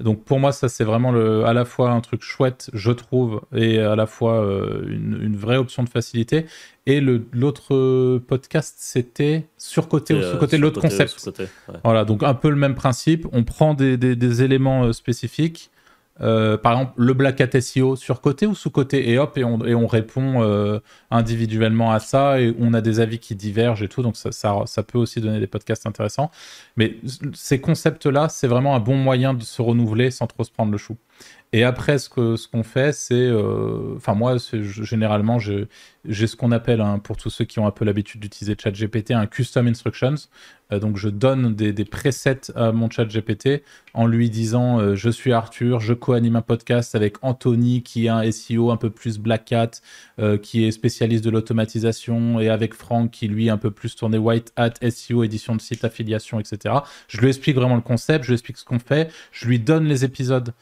donc 0.00 0.22
pour 0.22 0.38
moi, 0.38 0.52
ça 0.52 0.68
c'est 0.68 0.84
vraiment 0.84 1.10
le, 1.10 1.44
à 1.44 1.52
la 1.52 1.64
fois 1.64 1.90
un 1.90 2.00
truc 2.00 2.22
chouette, 2.22 2.70
je 2.72 2.92
trouve, 2.92 3.40
et 3.54 3.80
à 3.80 3.96
la 3.96 4.06
fois 4.06 4.44
euh, 4.44 4.84
une, 4.86 5.18
une, 5.22 5.36
vraie 5.36 5.56
option 5.56 5.82
de 5.82 5.88
facilité. 5.88 6.46
Et 6.86 7.00
l'autre 7.00 8.18
podcast, 8.18 8.76
c'était 8.78 9.46
surcoté 9.56 10.14
ou 10.14 10.22
sous-côté, 10.22 10.56
euh, 10.56 10.60
l'autre 10.60 10.80
concept. 10.80 11.28
Voilà, 11.84 12.04
donc 12.04 12.22
un 12.22 12.34
peu 12.34 12.48
le 12.48 12.56
même 12.56 12.76
principe. 12.76 13.26
On 13.32 13.42
prend 13.42 13.74
des, 13.74 13.96
des, 13.96 14.14
des 14.14 14.42
éléments 14.42 14.84
euh, 14.84 14.92
spécifiques 14.92 15.70
euh, 16.20 16.56
par 16.56 16.72
exemple, 16.72 16.92
le 16.96 17.14
Black 17.14 17.40
Hat 17.40 17.60
SEO 17.60 17.96
sur 17.96 18.20
côté 18.20 18.46
ou 18.46 18.54
sous 18.54 18.70
côté 18.70 19.10
et 19.10 19.18
hop 19.18 19.38
et 19.38 19.44
on, 19.44 19.86
répond 19.86 20.42
euh, 20.42 20.80
individuellement 21.10 21.92
à 21.92 22.00
ça 22.00 22.40
et 22.40 22.54
on 22.58 22.74
a 22.74 22.80
des 22.80 23.00
avis 23.00 23.18
qui 23.18 23.34
divergent 23.34 23.82
et 23.82 23.88
tout 23.88 24.02
donc 24.02 24.16
ça, 24.16 24.82
peut 24.86 24.98
aussi 24.98 25.20
donner 25.20 25.40
des 25.40 25.46
podcasts 25.46 25.86
intéressants. 25.86 26.30
Mais 26.76 26.96
ces 27.34 27.60
concepts 27.60 28.06
là 28.06 28.28
c'est 28.28 28.48
vraiment 28.48 28.74
un 28.74 28.80
bon 28.80 28.96
moyen 28.96 29.34
de 29.34 29.42
se 29.42 29.62
renouveler 29.62 30.10
sans 30.10 30.26
trop 30.26 30.44
se 30.44 30.50
prendre 30.50 30.72
le 30.72 30.78
chou 30.78 30.96
Et 31.54 31.64
après, 31.64 31.98
ce 31.98 32.10
qu'on 32.10 32.36
ce 32.36 32.46
qu'on 32.46 32.62
fait, 32.62 32.92
c'est. 32.92 33.14
euh, 33.14 33.94
Enfin, 33.96 34.14
moi, 34.14 34.36
généralement, 34.52 35.38
j'ai 35.38 35.66
ce 36.04 36.36
qu'on 36.36 36.52
appelle, 36.52 36.84
pour 37.02 37.16
tous 37.16 37.30
ceux 37.30 37.46
qui 37.46 37.58
ont 37.58 37.66
un 37.66 37.70
peu 37.70 37.86
l'habitude 37.86 38.20
d'utiliser 38.20 38.54
ChatGPT, 38.60 39.12
un 39.12 39.26
custom 39.26 39.66
instructions. 39.66 40.14
Euh, 40.72 40.78
donc, 40.78 40.98
je 40.98 41.08
donne 41.08 41.54
des, 41.54 41.72
presets 41.86 42.52
à 42.54 42.72
mon 42.72 42.90
ChatGPT 42.90 43.62
en 43.94 44.06
lui 44.06 44.28
disant 44.28 44.78
euh, 44.78 44.94
Je 44.94 45.08
suis 45.08 45.32
Arthur, 45.32 45.80
je 45.80 45.94
co-anime 45.94 46.36
un 46.36 46.42
podcast 46.42 46.94
avec 46.94 47.16
Anthony, 47.22 47.82
qui 47.82 48.06
est 48.06 48.10
un 48.10 48.30
SEO 48.30 48.70
un 48.70 48.76
peu 48.76 48.90
plus 48.90 49.18
Black 49.18 49.50
Hat, 49.50 49.70
qui 50.42 50.64
est 50.64 50.70
spécialiste 50.70 51.24
de 51.24 51.30
l'automatisation, 51.30 52.40
et 52.40 52.50
avec 52.50 52.74
Franck, 52.74 53.10
qui 53.10 53.26
lui 53.28 53.48
un 53.48 53.56
peu 53.56 53.70
plus 53.70 53.96
tourné 53.96 54.18
White 54.18 54.52
Hat, 54.56 54.74
SEO, 54.90 55.24
édition 55.24 55.56
de 55.56 55.62
site, 55.62 55.84
affiliation, 55.84 56.40
etc. 56.40 56.74
Je 57.08 57.18
lui 57.18 57.28
explique 57.28 57.56
vraiment 57.56 57.76
le 57.76 57.80
concept, 57.80 58.24
je 58.24 58.30
lui 58.30 58.34
explique 58.34 58.58
ce 58.58 58.64
qu'on 58.64 58.78
fait, 58.78 59.10
je 59.32 59.46
lui 59.46 59.58
donne 59.58 59.84
les 59.84 60.04
épisodes 60.04 60.52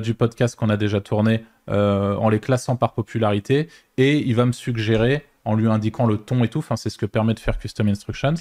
du 0.00 0.14
podcast 0.14 0.56
qu'on 0.56 0.68
a 0.68 0.76
déjà 0.76 1.00
tourné 1.00 1.44
euh, 1.68 2.14
en 2.16 2.28
les 2.28 2.40
classant 2.40 2.76
par 2.76 2.92
popularité, 2.94 3.68
et 3.96 4.18
il 4.18 4.34
va 4.34 4.44
me 4.46 4.52
suggérer 4.52 5.24
en 5.44 5.54
lui 5.54 5.68
indiquant 5.68 6.06
le 6.06 6.18
ton 6.18 6.44
et 6.44 6.48
tout. 6.48 6.58
Enfin, 6.58 6.76
c'est 6.76 6.90
ce 6.90 6.98
que 6.98 7.06
permet 7.06 7.34
de 7.34 7.40
faire 7.40 7.58
Custom 7.58 7.88
Instructions. 7.88 8.34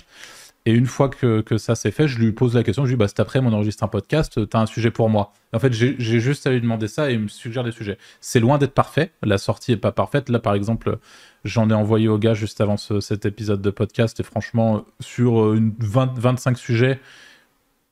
Et 0.66 0.74
une 0.74 0.88
fois 0.88 1.08
que, 1.08 1.40
que 1.40 1.58
ça 1.58 1.74
c'est 1.76 1.92
fait, 1.92 2.10
je 2.10 2.20
lui 2.20 2.34
pose 2.34 2.54
la 2.54 2.64
question, 2.64 2.84
je 2.84 2.90
lui 2.90 2.96
dis, 2.96 3.00
bah, 3.00 3.08
cet 3.08 3.22
après, 3.22 3.40
on 3.40 3.48
enregistre 3.54 3.84
un 3.86 3.88
podcast, 3.88 4.48
t'as 4.50 4.60
un 4.60 4.66
sujet 4.66 4.92
pour 4.92 5.10
moi. 5.10 5.32
En 5.54 5.60
fait, 5.60 5.72
j'ai 5.72 5.96
juste 5.98 6.46
à 6.46 6.52
lui 6.52 6.60
demander 6.60 6.90
ça 6.90 7.10
et 7.10 7.14
il 7.14 7.20
me 7.22 7.28
suggère 7.30 7.64
des 7.64 7.72
sujets. 7.72 7.98
C'est 8.20 8.42
loin 8.42 8.58
d'être 8.58 8.74
parfait, 8.74 9.12
la 9.24 9.38
sortie 9.38 9.72
est 9.72 9.78
pas 9.78 9.94
parfaite. 9.94 10.28
Là, 10.28 10.40
par 10.40 10.54
exemple, 10.56 10.98
j'en 11.46 11.70
ai 11.70 11.74
envoyé 11.74 12.10
au 12.10 12.18
gars 12.18 12.34
juste 12.34 12.60
avant 12.60 12.76
ce- 12.76 13.00
cet 13.00 13.26
épisode 13.26 13.62
de 13.62 13.70
podcast 13.70 14.20
et 14.20 14.24
franchement, 14.24 14.84
sur 15.00 15.42
euh, 15.42 15.56
une 15.56 15.74
20, 15.80 16.20
25 16.20 16.58
sujets, 16.58 17.00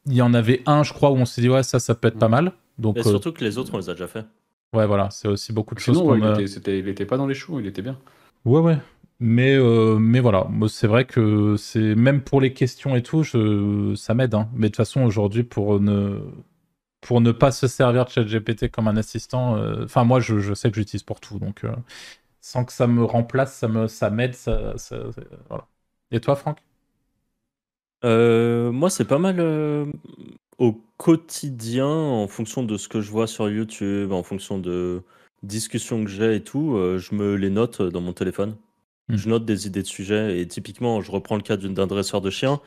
il 0.06 0.14
y 0.16 0.22
en 0.22 0.34
avait 0.34 0.62
un, 0.66 0.84
je 0.84 0.92
crois, 0.92 1.12
où 1.12 1.16
on 1.16 1.26
s'est 1.26 1.40
dit, 1.42 1.50
ouais, 1.50 1.64
ça, 1.64 1.80
ça 1.80 1.96
peut 1.96 2.10
être 2.10 2.20
pas 2.20 2.30
mal. 2.30 2.52
Donc, 2.78 2.98
Et 2.98 3.04
euh, 3.08 3.12
surtout 3.12 3.32
que 3.32 3.46
les 3.46 3.58
autres, 3.58 3.74
on 3.76 3.78
les 3.78 3.88
a 3.90 3.94
déjà 3.94 4.10
fait. 4.10 4.26
ouais, 4.74 4.86
voilà, 4.88 5.10
c'est 5.12 5.28
aussi 5.28 5.54
beaucoup 5.54 5.76
de 5.76 5.80
choses 5.80 6.02
ouais, 6.02 6.02
qu'on 6.02 6.22
il, 6.22 6.26
a- 6.26 6.28
était, 6.28 6.48
c'était- 6.48 6.80
il 6.80 6.88
était 6.88 7.06
pas 7.06 7.18
dans 7.18 7.28
les 7.28 7.34
choux, 7.36 7.60
il 7.60 7.66
était 7.68 7.82
bien. 7.82 8.00
Ouais, 8.46 8.60
ouais. 8.62 8.78
Mais, 9.20 9.56
euh, 9.56 9.98
mais 9.98 10.20
voilà, 10.20 10.48
c'est 10.70 10.88
vrai 10.88 11.06
que 11.06 11.56
c'est 11.58 11.96
même 11.96 12.24
pour 12.24 12.40
les 12.40 12.54
questions 12.54 12.96
et 12.96 13.02
tout, 13.04 13.24
je, 13.24 13.96
ça 13.96 14.14
m'aide. 14.14 14.36
hein. 14.36 14.48
Mais 14.54 14.68
de 14.68 14.72
toute 14.72 14.78
façon, 14.78 15.02
aujourd'hui, 15.04 15.44
pour 15.44 15.80
ne, 15.80 16.22
pour 17.02 17.22
ne 17.22 17.32
pas 17.32 17.52
se 17.52 17.68
servir 17.68 18.06
de 18.06 18.12
ChatGPT 18.12 18.70
comme 18.72 18.88
un 18.90 18.98
assistant, 18.98 19.58
euh, 19.58 19.86
enfin, 19.86 20.04
moi, 20.06 20.20
je, 20.22 20.40
je 20.40 20.54
sais 20.54 20.70
que 20.72 20.76
j'utilise 20.78 21.04
pour 21.04 21.20
tout. 21.22 21.40
Donc, 21.40 21.64
euh, 21.66 21.76
sans 22.42 22.66
que 22.66 22.74
ça 22.74 22.88
me 22.88 23.04
remplace, 23.06 23.56
ça 23.58 23.68
me, 23.70 23.88
ça 23.88 24.10
m'aide. 24.12 24.36
Ça, 24.36 24.78
ça- 24.78 25.12
ça- 25.14 25.22
voilà. 25.50 25.68
Et 26.12 26.22
toi, 26.22 26.36
Franck? 26.38 26.60
Euh, 28.04 28.72
moi, 28.72 28.90
c'est 28.90 29.06
pas 29.06 29.18
mal 29.18 29.40
euh, 29.40 29.86
au 30.58 30.82
quotidien, 30.98 31.88
en 31.88 32.28
fonction 32.28 32.64
de 32.64 32.78
ce 32.78 32.88
que 32.88 33.02
je 33.02 33.12
vois 33.12 33.28
sur 33.28 33.50
YouTube, 33.50 34.12
en 34.12 34.24
fonction 34.24 34.58
de 34.60 35.04
discussions 35.44 36.04
que 36.04 36.10
j'ai 36.10 36.36
et 36.36 36.44
tout, 36.44 36.76
euh, 36.76 36.98
je 36.98 37.14
me 37.14 37.36
les 37.36 37.50
note 37.50 37.82
dans 37.82 38.02
mon 38.02 38.14
téléphone. 38.14 38.56
Hmm. 39.08 39.16
Je 39.16 39.30
note 39.30 39.46
des 39.46 39.68
idées 39.68 39.84
de 39.84 39.88
sujets 39.88 40.40
et 40.40 40.48
typiquement, 40.48 41.02
je 41.02 41.12
reprends 41.12 41.36
le 41.36 41.44
cas 41.44 41.58
d'un 41.58 41.88
dresseur 41.88 42.22
de 42.22 42.30
chien. 42.30 42.60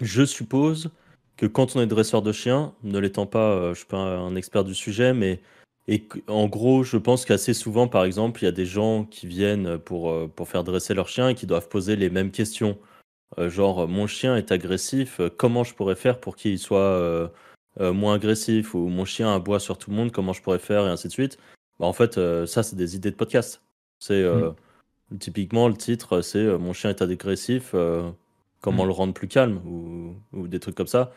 Je 0.00 0.24
suppose 0.24 0.90
que 1.36 1.46
quand 1.46 1.76
on 1.76 1.80
est 1.80 1.86
dresseur 1.86 2.22
de 2.22 2.32
chien, 2.32 2.74
ne 2.82 2.98
l'étant 2.98 3.26
pas, 3.26 3.52
euh, 3.52 3.74
je 3.74 3.78
suis 3.78 3.86
pas 3.86 3.96
un 3.96 4.36
expert 4.36 4.64
du 4.64 4.74
sujet, 4.74 5.14
mais 5.14 5.40
et 5.90 6.06
en 6.26 6.46
gros, 6.48 6.84
je 6.84 6.98
pense 6.98 7.24
qu'assez 7.24 7.54
souvent, 7.54 7.88
par 7.88 8.04
exemple, 8.04 8.42
il 8.42 8.44
y 8.44 8.48
a 8.48 8.52
des 8.52 8.66
gens 8.66 9.04
qui 9.04 9.26
viennent 9.26 9.78
pour, 9.78 10.10
euh, 10.10 10.28
pour 10.28 10.46
faire 10.46 10.62
dresser 10.62 10.92
leur 10.92 11.08
chien 11.08 11.30
et 11.30 11.34
qui 11.34 11.46
doivent 11.46 11.68
poser 11.70 11.96
les 11.96 12.10
mêmes 12.10 12.30
questions. 12.30 12.76
Euh, 13.36 13.50
genre, 13.50 13.80
euh, 13.80 13.86
mon 13.86 14.06
chien 14.06 14.36
est 14.36 14.52
agressif, 14.52 15.20
euh, 15.20 15.28
comment 15.28 15.64
je 15.64 15.74
pourrais 15.74 15.96
faire 15.96 16.18
pour 16.18 16.36
qu'il 16.36 16.58
soit 16.58 16.78
euh, 16.80 17.28
moins 17.78 18.14
agressif? 18.14 18.74
Ou 18.74 18.88
mon 18.88 19.04
chien 19.04 19.34
aboie 19.34 19.60
sur 19.60 19.76
tout 19.76 19.90
le 19.90 19.96
monde, 19.96 20.12
comment 20.12 20.32
je 20.32 20.40
pourrais 20.42 20.58
faire? 20.58 20.86
Et 20.86 20.90
ainsi 20.90 21.08
de 21.08 21.12
suite. 21.12 21.38
Bah, 21.78 21.86
en 21.86 21.92
fait, 21.92 22.18
ça, 22.46 22.62
c'est 22.62 22.76
des 22.76 22.96
idées 22.96 23.10
de 23.10 23.16
podcast. 23.16 23.62
C'est 24.00 24.22
euh, 24.22 24.50
typiquement 25.20 25.68
le 25.68 25.76
titre, 25.76 26.22
c'est 26.22 26.44
Mon 26.58 26.72
chien 26.72 26.90
est 26.90 27.02
agressif, 27.02 27.74
comment 28.60 28.84
Mm. 28.84 28.86
le 28.86 28.92
rendre 28.92 29.14
plus 29.14 29.28
calme? 29.28 29.60
Ou, 29.66 30.14
ou 30.32 30.48
des 30.48 30.60
trucs 30.60 30.74
comme 30.74 30.86
ça. 30.86 31.12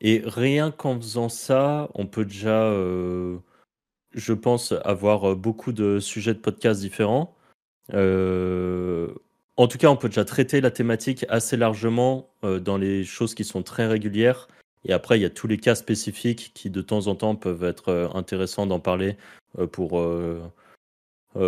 Et 0.00 0.22
rien 0.24 0.70
qu'en 0.70 0.96
faisant 0.96 1.28
ça, 1.28 1.88
on 1.94 2.06
peut 2.06 2.24
déjà, 2.24 2.72
je 4.12 4.32
pense, 4.32 4.72
avoir 4.84 5.36
beaucoup 5.36 5.72
de 5.72 5.98
sujets 6.00 6.34
de 6.34 6.38
podcast 6.38 6.80
différents. 6.80 7.34
Euh, 7.94 9.08
en 9.56 9.68
tout 9.68 9.78
cas, 9.78 9.88
on 9.88 9.96
peut 9.96 10.08
déjà 10.08 10.24
traiter 10.24 10.60
la 10.60 10.70
thématique 10.70 11.26
assez 11.28 11.56
largement 11.56 12.30
euh, 12.44 12.58
dans 12.58 12.78
les 12.78 13.04
choses 13.04 13.34
qui 13.34 13.44
sont 13.44 13.62
très 13.62 13.86
régulières. 13.86 14.48
Et 14.84 14.92
après, 14.92 15.18
il 15.18 15.22
y 15.22 15.26
a 15.26 15.30
tous 15.30 15.46
les 15.46 15.58
cas 15.58 15.74
spécifiques 15.74 16.52
qui, 16.54 16.70
de 16.70 16.80
temps 16.80 17.06
en 17.06 17.14
temps, 17.14 17.36
peuvent 17.36 17.62
être 17.64 17.90
euh, 17.90 18.08
intéressants 18.14 18.66
d'en 18.66 18.80
parler 18.80 19.16
euh, 19.58 19.66
pour, 19.66 20.02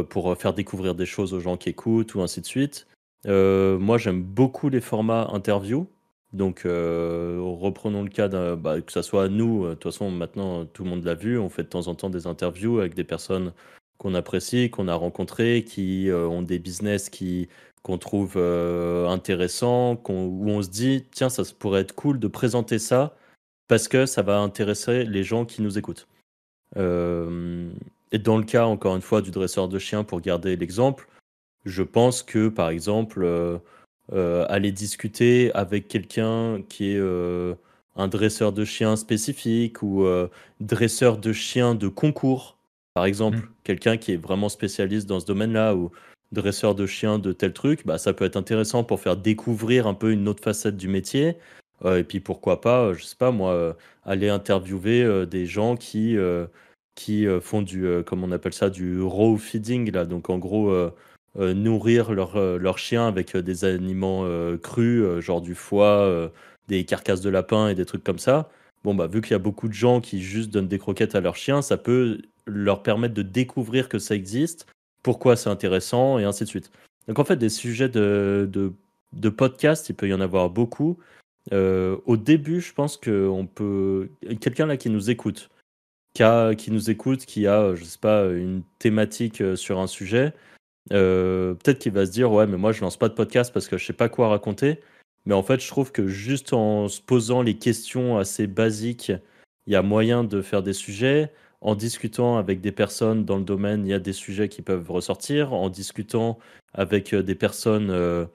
pour 0.09 0.37
faire 0.37 0.55
découvrir 0.55 0.95
des 0.95 1.07
choses 1.07 1.33
aux 1.35 1.41
gens 1.41 1.57
qui 1.57 1.71
écoutent 1.71 2.15
ou 2.15 2.21
ainsi 2.21 2.41
de 2.41 2.47
suite. 2.47 2.87
Moi, 3.27 3.99
j'aime 3.99 4.23
beaucoup 4.23 4.69
les 4.69 4.81
formats 4.81 5.29
interview. 5.33 5.87
Donc, 6.33 6.63
reprenons 6.65 8.03
le 8.03 8.09
cas 8.09 8.29
bah, 8.57 8.81
que 8.81 8.93
ça 8.93 9.03
soit 9.03 9.29
nous. 9.29 9.67
De 9.69 9.75
toute 9.75 9.85
façon, 9.85 10.11
maintenant, 10.11 10.67
tout 10.67 10.85
le 10.85 10.91
monde 10.91 11.05
l'a 11.05 11.15
vu. 11.15 11.39
On 11.39 11.49
fait 11.49 11.65
de 11.65 11.69
temps 11.69 11.87
en 11.89 11.95
temps 11.95 12.11
des 12.11 12.27
interviews 12.27 12.79
avec 12.79 12.95
des 12.95 13.05
personnes 13.05 13.53
qu'on 13.99 14.15
apprécie, 14.15 14.71
qu'on 14.71 14.89
a 14.89 14.95
rencontrées, 14.95 15.65
qui 15.65 16.09
ont 16.13 16.43
des 16.43 16.59
business 16.59 17.09
qui 17.11 17.49
qu'on 17.85 17.99
trouve 17.99 18.33
euh, 18.37 19.07
intéressants, 19.09 19.95
qu'on- 19.97 20.27
où 20.27 20.49
on 20.51 20.61
se 20.63 20.69
dit 20.71 21.05
tiens, 21.13 21.29
ça 21.29 21.43
pourrait 21.57 21.83
être 21.83 21.95
cool 21.95 22.19
de 22.19 22.27
présenter 22.27 22.81
ça 22.81 23.15
parce 23.69 23.87
que 23.89 24.05
ça 24.07 24.23
va 24.23 24.41
intéresser 24.41 25.05
les 25.05 25.23
gens 25.23 25.45
qui 25.45 25.63
nous 25.63 25.79
écoutent. 25.79 26.09
Euh, 26.77 27.71
et 28.11 28.19
dans 28.19 28.37
le 28.39 28.45
cas, 28.45 28.65
encore 28.67 28.97
une 28.97 29.03
fois, 29.03 29.23
du 29.23 29.31
dresseur 29.31 29.69
de 29.69 29.79
chiens, 29.79 30.03
pour 30.05 30.21
garder 30.21 30.57
l'exemple, 30.57 31.07
je 31.65 31.83
pense 31.83 32.23
que, 32.23 32.49
par 32.49 32.69
exemple, 32.71 33.23
euh, 33.25 34.47
aller 34.49 34.73
discuter 34.73 35.53
avec 35.55 35.89
quelqu'un 35.89 36.63
qui 36.69 36.91
est 36.93 37.01
un 37.97 38.09
dresseur 38.09 38.53
de 38.53 38.65
chiens 38.65 38.97
spécifique 38.97 39.83
ou 39.83 40.07
dresseur 40.61 41.19
de 41.19 41.33
chiens 41.33 41.75
de 41.75 41.89
concours, 41.89 42.57
par 42.95 43.05
exemple, 43.07 43.39
Mm. 43.39 43.49
quelqu'un 43.65 43.97
qui 43.97 44.13
est 44.13 44.17
vraiment 44.17 44.49
spécialiste 44.49 45.09
dans 45.09 45.21
ce 45.21 45.27
domaine-là 45.27 45.75
ou 45.75 45.91
dresseur 46.35 46.75
de 46.75 46.87
chiens 46.87 47.19
de 47.19 47.33
tel 47.33 47.53
truc, 47.55 47.87
bah, 47.87 47.97
ça 47.99 48.13
peut 48.13 48.25
être 48.27 48.37
intéressant 48.37 48.85
pour 48.85 49.01
faire 49.01 49.17
découvrir 49.17 49.87
un 49.87 49.95
peu 49.95 50.13
une 50.13 50.29
autre 50.29 50.43
facette 50.43 50.77
du 50.77 50.89
métier. 50.89 51.37
Euh, 51.85 51.99
et 51.99 52.05
puis 52.05 52.21
pourquoi 52.21 52.61
pas, 52.61 52.83
euh, 52.87 52.95
je 52.95 53.05
sais 53.05 53.17
pas 53.17 53.31
moi, 53.31 53.53
euh, 53.53 53.73
aller 54.05 54.29
interviewer 54.29 55.27
des 55.27 55.47
gens 55.47 55.77
qui, 55.77 56.17
qui 56.95 57.27
font 57.41 57.63
du, 57.63 57.87
comme 58.07 58.23
on 58.25 58.33
appelle 58.33 58.53
ça, 58.53 58.71
du 58.71 59.01
raw 59.01 59.37
feeding, 59.39 59.91
là. 59.93 60.05
Donc 60.05 60.29
en 60.31 60.39
gros, 60.39 60.71
nourrir 61.37 62.13
leur, 62.13 62.37
euh, 62.37 62.59
leur 62.59 62.79
chien 62.79 63.07
avec 63.07 63.37
des 63.37 63.65
aliments 63.65 64.27
crus, 64.63 65.21
genre 65.21 65.41
du 65.41 65.55
foie, 65.55 66.31
des 66.69 66.85
carcasses 66.85 67.21
de 67.21 67.31
lapin 67.31 67.69
et 67.69 67.75
des 67.75 67.87
trucs 67.87 68.05
comme 68.05 68.19
ça. 68.19 68.51
Bon, 68.85 68.95
bah, 68.95 69.07
vu 69.07 69.23
qu'il 69.23 69.33
y 69.33 69.35
a 69.35 69.39
beaucoup 69.39 69.69
de 69.69 69.73
gens 69.73 70.01
qui 70.01 70.21
juste 70.21 70.51
donnent 70.51 70.69
des 70.69 70.79
croquettes 70.79 71.15
à 71.15 71.21
leurs 71.21 71.37
chiens, 71.37 71.63
ça 71.63 71.79
peut 71.79 72.21
leur 72.47 72.83
permettre 72.83 73.15
de 73.15 73.23
découvrir 73.23 73.89
que 73.89 73.99
ça 73.99 74.15
existe, 74.15 74.67
pourquoi 75.05 75.37
c'est 75.37 75.51
intéressant, 75.51 76.19
et 76.19 76.25
ainsi 76.25 76.43
de 76.43 76.49
suite. 76.49 76.73
Donc, 77.07 77.21
en 77.21 77.25
fait, 77.25 77.37
des 77.37 77.51
sujets 77.51 77.89
de, 77.89 78.51
de, 79.13 79.29
podcast, 79.29 79.89
il 79.89 79.95
peut 79.95 80.09
y 80.09 80.15
en 80.15 80.21
avoir 80.21 80.51
beaucoup. 80.51 80.99
Euh, 81.53 81.99
au 82.07 82.17
début, 82.17 82.61
je 82.61 82.73
pense 82.73 82.97
qu'on 82.97 83.47
peut. 83.47 84.09
Quelqu'un 84.41 84.67
là 84.67 84.77
qui 84.77 84.91
nous 84.91 85.11
écoute, 85.11 85.51
qui, 86.15 86.23
a- 86.25 86.55
qui 86.55 86.71
nous 86.73 86.91
écoute, 86.91 87.27
qui 87.27 87.47
a, 87.47 87.75
je 87.75 87.85
sais 87.85 87.99
pas, 87.99 88.27
une 88.29 88.63
thématique 88.79 89.43
euh, 89.43 89.57
sur 89.57 89.79
un 89.79 89.87
sujet, 89.87 90.33
euh, 90.93 91.55
peut-être 91.55 91.79
qu'il 91.81 91.93
va 91.93 92.07
se 92.07 92.11
dire 92.11 92.33
Ouais, 92.33 92.47
mais 92.47 92.57
moi, 92.57 92.73
je 92.73 92.81
lance 92.81 92.97
pas 92.97 93.09
de 93.11 93.15
podcast 93.15 93.53
parce 93.53 93.69
que 93.69 93.77
je 93.77 93.85
sais 93.85 93.93
pas 93.93 94.09
quoi 94.09 94.29
raconter. 94.29 94.81
Mais 95.27 95.35
en 95.35 95.43
fait, 95.43 95.61
je 95.61 95.69
trouve 95.69 95.93
que 95.93 96.07
juste 96.07 96.53
en 96.55 96.89
se 96.89 97.01
posant 97.03 97.43
les 97.43 97.59
questions 97.59 98.19
assez 98.19 98.47
basiques, 98.47 99.13
il 99.67 99.73
y 99.73 99.77
a 99.77 99.83
moyen 99.83 100.25
de 100.25 100.43
faire 100.43 100.63
des 100.63 100.75
sujets. 100.75 101.31
En 101.65 101.75
discutant 101.75 102.37
avec 102.37 102.61
des 102.61 102.73
personnes 102.73 103.25
dans 103.25 103.39
le 103.39 103.43
domaine, 103.43 103.87
il 103.87 103.89
y 103.89 103.95
a 103.95 103.99
des 103.99 104.13
sujets 104.13 104.51
qui 104.51 104.61
peuvent 104.61 104.91
ressortir. 104.91 105.55
En 105.55 105.71
discutant 105.71 106.39
avec 106.75 107.15
euh, 107.15 107.23
des 107.23 107.35
personnes 107.35 107.89
euh, 107.89 108.27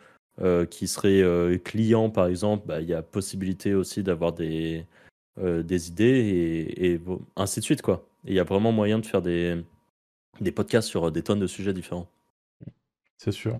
euh, 0.42 0.66
qui 0.66 0.88
seraient 0.88 1.60
clients, 1.60 2.10
par 2.10 2.26
exemple, 2.26 2.66
bah, 2.66 2.82
il 2.82 2.90
y 2.90 2.94
a 2.96 3.04
possibilité 3.04 3.76
aussi 3.76 4.02
d'avoir 4.02 4.34
des, 4.34 4.84
des 5.38 5.90
idées 5.90 6.74
et, 6.76 7.00
ainsi 7.36 7.60
de 7.60 7.66
suite. 7.66 7.84
Quoi. 7.84 8.04
Il 8.26 8.34
y 8.34 8.40
a 8.40 8.44
vraiment 8.44 8.72
moyen 8.72 8.98
de 8.98 9.06
faire 9.06 9.22
des, 9.22 9.64
des 10.42 10.52
podcasts 10.52 10.88
sur 10.88 11.12
des 11.12 11.22
tonnes 11.22 11.40
de 11.40 11.48
sujets 11.48 11.74
différents. 11.74 12.10
C'est 13.20 13.32
sûr. 13.32 13.60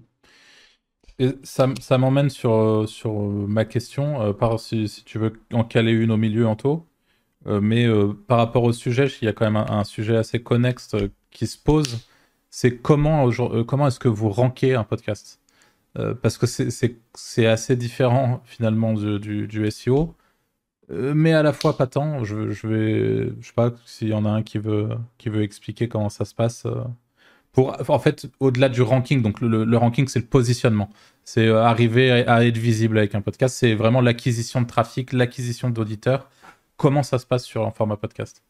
Et 1.20 1.30
ça, 1.44 1.68
m'emmène 2.00 2.32
sur, 2.32 2.90
sur 2.90 3.14
ma 3.14 3.66
question, 3.66 4.34
par, 4.34 4.60
si, 4.60 4.88
si 4.88 5.04
tu 5.04 5.20
veux 5.20 5.34
en 5.54 5.64
caler 5.64 5.92
une 5.92 6.10
au 6.10 6.18
milieu, 6.18 6.48
Anto? 6.48 6.74
Euh, 6.74 6.89
mais 7.46 7.86
euh, 7.86 8.14
par 8.28 8.38
rapport 8.38 8.64
au 8.64 8.74
sujet, 8.74 9.08
il 9.22 9.26
y 9.26 9.28
a 9.28 9.34
quand 9.34 9.50
même 9.50 9.64
un, 9.70 9.84
sujet 9.84 10.18
assez 10.18 10.42
connexe 10.42 10.94
euh, 10.94 11.10
qui 11.32 11.48
se 11.48 11.58
pose. 11.58 12.00
C'est 12.50 12.78
comment, 12.78 13.30
euh, 13.30 13.64
comment 13.64 13.88
est-ce 13.88 14.00
que 14.00 14.08
vous 14.10 14.30
rankez 14.30 14.76
un 14.76 14.84
podcast? 14.84 15.40
Euh, 15.98 16.14
Parce 16.16 16.38
que 16.38 16.46
c'est- 16.48 17.46
assez 17.46 17.76
différent 17.76 18.42
finalement 18.46 18.94
du, 18.94 19.48
du, 19.48 19.72
SEO. 19.72 20.16
mais 20.90 21.34
à 21.34 21.44
la 21.44 21.54
fois 21.54 21.78
pas 21.78 21.88
tant. 21.88 22.24
Je, 22.24 22.50
je 22.52 23.32
je 23.40 23.48
sais 23.48 23.54
pas 23.56 23.72
s'il 23.86 24.10
y 24.10 24.14
en 24.14 24.26
a 24.26 24.30
un 24.30 24.44
qui 24.44 24.58
veut, 24.60 24.90
qui 25.18 25.30
veut 25.30 25.44
expliquer 25.44 25.88
comment 25.88 26.10
ça 26.10 26.26
se 26.26 26.36
passe. 26.36 26.66
Pour, 27.54 27.76
en 27.90 28.00
fait, 28.00 28.28
au-delà 28.40 28.70
du 28.70 28.82
ranking, 28.82 29.22
donc 29.22 29.42
le, 29.42 29.78
ranking, 29.78 30.08
c'est 30.08 30.20
le 30.20 30.26
positionnement. 30.26 30.90
C'est 31.26 31.50
arriver 31.50 32.12
à 32.12 32.46
être 32.46 32.58
visible 32.58 32.98
avec 32.98 33.16
un 33.16 33.22
podcast. 33.22 33.56
C'est 33.58 33.76
vraiment 33.76 34.02
l'acquisition 34.02 34.62
de 34.62 34.68
trafic, 34.68 35.14
l'acquisition 35.14 35.70
d'auditeurs. 35.70 36.30
Comment 36.80 37.04
ça 37.04 37.20
se 37.20 37.26
passe 37.26 37.44
sur 37.44 37.68
un 37.68 37.72
format 37.72 37.98
podcast 37.98 38.42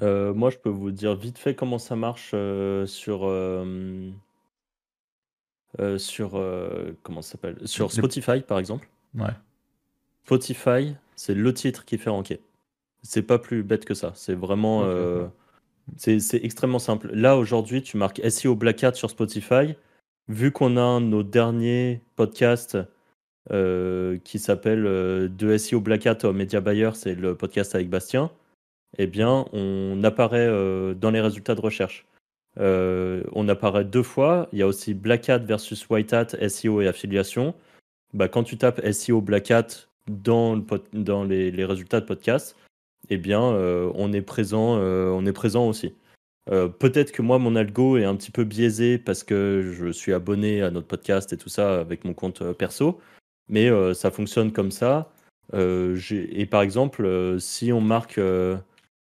euh, 0.00 0.32
moi, 0.32 0.48
je 0.48 0.56
peux 0.56 0.70
vous 0.70 0.90
dire 0.90 1.14
vite 1.14 1.36
fait 1.36 1.54
comment 1.54 1.78
ça 1.78 1.96
marche 1.96 2.30
euh, 2.32 2.86
sur 2.86 3.26
euh, 3.26 4.10
sur 5.98 6.30
comment 7.02 7.20
ça 7.20 7.32
s'appelle? 7.32 7.58
Sur 7.66 7.92
Spotify 7.92 8.40
par 8.40 8.58
exemple. 8.58 8.88
Ouais. 9.14 9.34
Spotify, 10.24 10.94
c'est 11.14 11.34
le 11.34 11.52
titre 11.52 11.84
qui 11.84 11.98
fait 11.98 12.08
ranker. 12.08 12.40
C'est 13.02 13.22
pas 13.22 13.38
plus 13.38 13.62
bête 13.62 13.84
que 13.84 13.92
ça. 13.92 14.12
C'est 14.14 14.34
vraiment 14.34 14.86
c'est 15.98 16.40
extrêmement 16.42 16.78
simple. 16.78 17.10
Là 17.12 17.36
aujourd'hui, 17.36 17.82
tu 17.82 17.98
marques 17.98 18.22
SEO 18.30 18.54
Black 18.54 18.82
Hat 18.82 18.94
sur 18.94 19.10
Spotify. 19.10 19.74
Vu 20.28 20.52
qu'on 20.52 20.78
a 20.78 21.00
nos 21.00 21.22
derniers 21.22 22.00
podcasts 22.16 22.78
qui 23.50 24.38
s'appelle 24.38 24.84
de 24.84 25.56
SEO 25.58 25.80
Black 25.80 26.06
Hat 26.06 26.32
Media 26.32 26.60
Buyer, 26.60 26.90
c'est 26.94 27.14
le 27.14 27.34
podcast 27.34 27.74
avec 27.74 27.90
Bastien 27.90 28.30
eh 28.98 29.06
bien, 29.06 29.46
on 29.52 30.02
apparaît 30.04 30.46
euh, 30.48 30.94
dans 30.94 31.10
les 31.10 31.20
résultats 31.20 31.54
de 31.54 31.60
recherche. 31.60 32.06
Euh, 32.60 33.22
on 33.32 33.48
apparaît 33.48 33.84
deux 33.84 34.02
fois. 34.02 34.48
Il 34.52 34.58
y 34.58 34.62
a 34.62 34.66
aussi 34.66 34.94
Black 34.94 35.28
Hat 35.30 35.38
versus 35.38 35.88
White 35.88 36.12
Hat, 36.12 36.48
SEO 36.48 36.82
et 36.82 36.88
affiliation. 36.88 37.54
Bah, 38.12 38.28
quand 38.28 38.42
tu 38.42 38.58
tapes 38.58 38.80
SEO 38.92 39.22
Black 39.22 39.50
Hat 39.50 39.88
dans, 40.08 40.54
les, 41.24 41.64
résultats 41.64 42.00
de 42.00 42.06
podcast, 42.06 42.56
eh 43.08 43.16
bien, 43.16 43.42
euh, 43.42 43.90
on, 43.94 44.12
est 44.12 44.22
présent, 44.22 44.76
on 44.76 45.24
est 45.24 45.32
présent 45.32 45.66
aussi. 45.66 45.94
Peut-être 46.46 47.12
que 47.12 47.22
moi, 47.22 47.38
mon 47.38 47.54
algo 47.54 47.96
est 47.96 48.04
un 48.04 48.16
petit 48.16 48.32
peu 48.32 48.42
biaisé 48.42 48.98
parce 48.98 49.22
que 49.22 49.72
je 49.72 49.88
suis 49.92 50.12
abonné 50.12 50.60
à 50.60 50.72
notre 50.72 50.88
podcast 50.88 51.32
et 51.32 51.36
tout 51.36 51.48
ça 51.48 51.78
avec 51.78 52.04
mon 52.04 52.14
compte 52.14 52.52
perso, 52.54 53.00
mais 53.48 53.70
ça 53.94 54.10
fonctionne 54.10 54.52
comme 54.52 54.70
ça. 54.70 55.12
et 55.52 56.46
par 56.46 56.62
exemple, 56.62 57.36
si 57.38 57.72
on 57.72 57.80
marque 57.80 58.20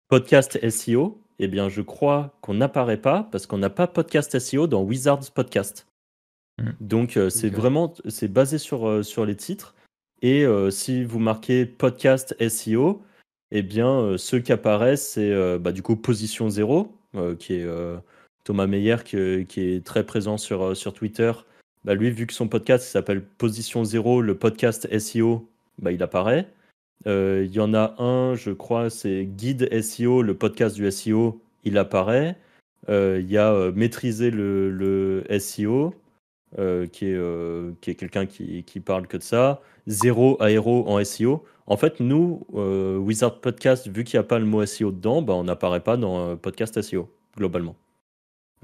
podcast 0.10 0.60
SEO, 0.70 1.22
eh 1.40 1.48
bien, 1.48 1.70
je 1.70 1.82
crois 1.82 2.38
qu'on 2.42 2.56
n'apparaît 2.56 3.02
pas 3.02 3.28
parce 3.32 3.48
qu'on 3.48 3.58
n'a 3.58 3.70
pas 3.70 3.88
podcast 3.88 4.38
SEO 4.38 4.68
dans 4.68 4.84
Wizards 4.84 5.32
Podcast. 5.34 5.88
Hmm. 6.62 6.72
Donc, 6.82 7.16
euh, 7.16 7.30
c'est 7.30 7.50
vraiment 7.50 7.94
c'est 8.10 8.28
basé 8.28 8.58
sur, 8.58 8.88
euh, 8.88 9.04
sur 9.04 9.26
les 9.26 9.36
titres. 9.36 9.76
Et 10.22 10.46
euh, 10.46 10.70
si 10.70 11.06
vous 11.06 11.20
marquez 11.20 11.66
podcast 11.66 12.36
SEO, 12.50 13.02
eh 13.52 13.64
bien, 13.64 14.18
ceux 14.18 14.40
qui 14.40 14.52
apparaissent, 14.52 15.12
c'est 15.14 15.58
bah, 15.58 15.72
du 15.72 15.82
coup 15.82 15.96
Position 15.96 16.50
0, 16.50 16.94
qui 17.40 17.54
est 17.54 17.68
Thomas 18.44 18.68
Meyer, 18.68 18.98
qui, 19.04 19.18
est 19.18 19.84
très 19.84 20.06
présent 20.06 20.38
sur, 20.38 20.78
sur 20.78 20.94
Twitter. 20.94 21.32
Bah, 21.86 21.94
lui, 21.96 22.12
vu 22.12 22.28
que 22.28 22.34
son 22.34 22.48
podcast 22.48 22.86
s'appelle 22.86 23.24
Position 23.24 23.86
0, 23.86 24.22
le 24.22 24.38
podcast 24.38 24.88
SEO, 25.00 25.48
bah, 25.78 25.92
il 25.92 26.04
apparaît. 26.04 26.48
Euh, 27.08 27.46
il 27.46 27.56
y 27.56 27.60
en 27.60 27.74
a 27.74 27.96
un, 28.02 28.36
je 28.36 28.52
crois, 28.52 28.90
c'est 28.90 29.26
Guide 29.26 29.70
SEO, 29.82 30.22
le 30.22 30.34
podcast 30.36 30.76
du 30.76 30.90
SEO, 30.92 31.42
il 31.64 31.78
apparaît. 31.78 32.38
Euh, 32.90 33.20
il 33.22 33.30
y 33.32 33.38
a 33.38 33.54
euh, 33.54 33.72
Maîtriser 33.72 34.32
le, 34.32 35.24
SEO, 35.40 35.94
qui 36.92 37.06
est, 37.06 37.16
est 37.16 37.96
quelqu'un 37.96 38.26
qui, 38.26 38.64
qui, 38.64 38.80
parle 38.82 39.08
que 39.08 39.18
de 39.18 39.24
ça. 39.24 39.62
Zéro 39.88 40.42
aéro 40.42 40.88
en 40.90 41.04
SEO. 41.04 41.46
En 41.68 41.78
fait, 41.78 42.00
nous, 42.02 42.46
Wizard 42.52 43.40
Podcast, 43.40 43.88
vu 43.88 44.04
qu'il 44.04 44.20
n'y 44.20 44.26
a 44.26 44.28
pas 44.28 44.40
le 44.40 44.46
mot 44.46 44.66
SEO 44.66 44.92
dedans, 44.92 45.22
bah, 45.22 45.34
on 45.34 45.46
n'apparaît 45.46 45.80
pas 45.80 45.96
dans 45.96 46.36
podcast 46.36 46.82
SEO, 46.82 47.10
globalement. 47.38 47.76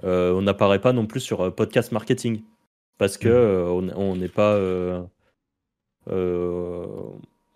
on 0.04 0.42
n'apparaît 0.42 0.82
pas 0.82 0.92
non 0.92 1.06
plus 1.06 1.22
sur 1.22 1.54
podcast 1.56 1.94
marketing, 1.94 2.42
parce 2.98 3.18
que 3.18 3.30
mmh. 3.30 3.94
on 3.96 4.16
n'est 4.16 4.30
pas 4.30 4.60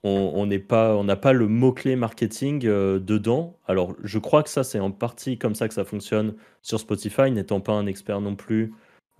on 0.03 0.45
n'a 0.45 0.59
pas, 0.59 0.95
on 0.95 1.05
pas 1.15 1.33
le 1.33 1.47
mot-clé 1.47 1.95
marketing 1.95 2.65
euh, 2.65 2.99
dedans. 2.99 3.57
Alors, 3.67 3.95
je 4.03 4.19
crois 4.19 4.43
que 4.43 4.49
ça, 4.49 4.63
c'est 4.63 4.79
en 4.79 4.91
partie 4.91 5.37
comme 5.37 5.55
ça 5.55 5.67
que 5.67 5.73
ça 5.73 5.83
fonctionne 5.83 6.35
sur 6.61 6.79
Spotify. 6.79 7.31
N'étant 7.31 7.59
pas 7.59 7.73
un 7.73 7.85
expert 7.85 8.21
non 8.21 8.35
plus, 8.35 8.73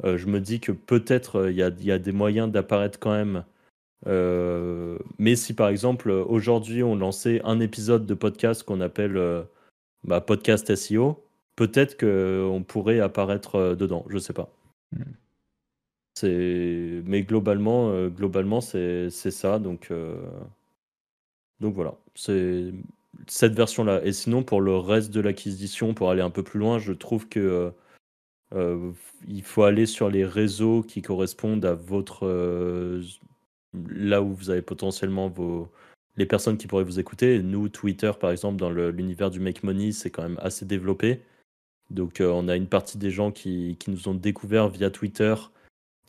euh, 0.06 0.18
je 0.18 0.28
me 0.28 0.40
dis 0.40 0.60
que 0.60 0.72
peut-être 0.72 1.38
euh, 1.38 1.52
il 1.52 1.58
y, 1.58 1.92
a, 1.92 2.00
des 2.00 2.12
moyens 2.12 2.52
d'apparaître 2.52 3.00
quand 3.00 3.12
même. 3.12 3.44
mais 5.18 5.36
si 5.36 5.54
par 5.54 5.70
exemple, 5.70 6.10
aujourd'hui, 6.12 6.84
on 6.84 6.96
lançait 6.96 7.42
un 7.44 7.60
épisode 7.60 8.06
de 8.06 8.14
podcast 8.14 8.64
qu'on 8.64 8.82
appelle 8.82 9.20
bah, 10.06 10.22
podcast 10.22 10.74
SEO, 10.74 11.22
peut-être 11.56 12.00
qu'on 12.00 12.64
pourrait 12.64 13.02
apparaître 13.02 13.76
dedans. 13.76 14.06
Je 14.10 14.18
sais 14.18 14.34
pas. 14.34 14.50
Hmm. 14.94 15.04
Mais 16.24 17.24
globalement, 17.24 18.08
globalement 18.08 18.62
c'est 18.62 19.10
ça. 19.10 19.60
Donc. 19.60 19.92
Donc 21.60 21.76
voilà, 21.76 21.96
c'est 22.16 22.72
cette 23.28 23.54
version-là. 23.54 24.02
Et 24.06 24.14
sinon, 24.14 24.44
pour 24.44 24.62
le 24.62 24.78
reste 24.78 25.12
de 25.12 25.22
l'acquisition, 25.22 25.94
pour 25.94 26.10
aller 26.10 26.22
un 26.22 26.30
peu 26.30 26.44
plus 26.44 26.60
loin, 26.60 26.80
je 26.80 26.94
trouve 26.94 27.28
que 27.28 27.40
euh, 27.40 27.72
euh, 28.56 28.92
il 29.28 29.44
faut 29.44 29.64
aller 29.64 29.86
sur 29.86 30.10
les 30.10 30.26
réseaux 30.26 30.84
qui 30.84 31.02
correspondent 31.02 31.66
à 31.66 31.74
votre 31.74 32.26
euh, 32.26 33.04
là 33.90 34.22
où 34.22 34.34
vous 34.34 34.50
avez 34.50 34.62
potentiellement 34.62 35.34
les 36.18 36.26
personnes 36.26 36.58
qui 36.58 36.68
pourraient 36.68 36.84
vous 36.84 37.00
écouter. 37.00 37.42
Nous, 37.44 37.70
Twitter, 37.70 38.12
par 38.20 38.32
exemple, 38.32 38.58
dans 38.58 38.72
l'univers 38.72 39.30
du 39.30 39.40
make 39.40 39.64
money, 39.64 39.92
c'est 39.92 40.10
quand 40.10 40.24
même 40.24 40.40
assez 40.42 40.66
développé. 40.66 41.22
Donc, 41.92 42.18
on 42.22 42.48
a 42.48 42.56
une 42.56 42.68
partie 42.68 42.98
des 42.98 43.12
gens 43.12 43.32
qui, 43.32 43.78
qui 43.80 43.92
nous 43.92 44.08
ont 44.08 44.14
découvert 44.16 44.70
via 44.70 44.90
Twitter 44.92 45.36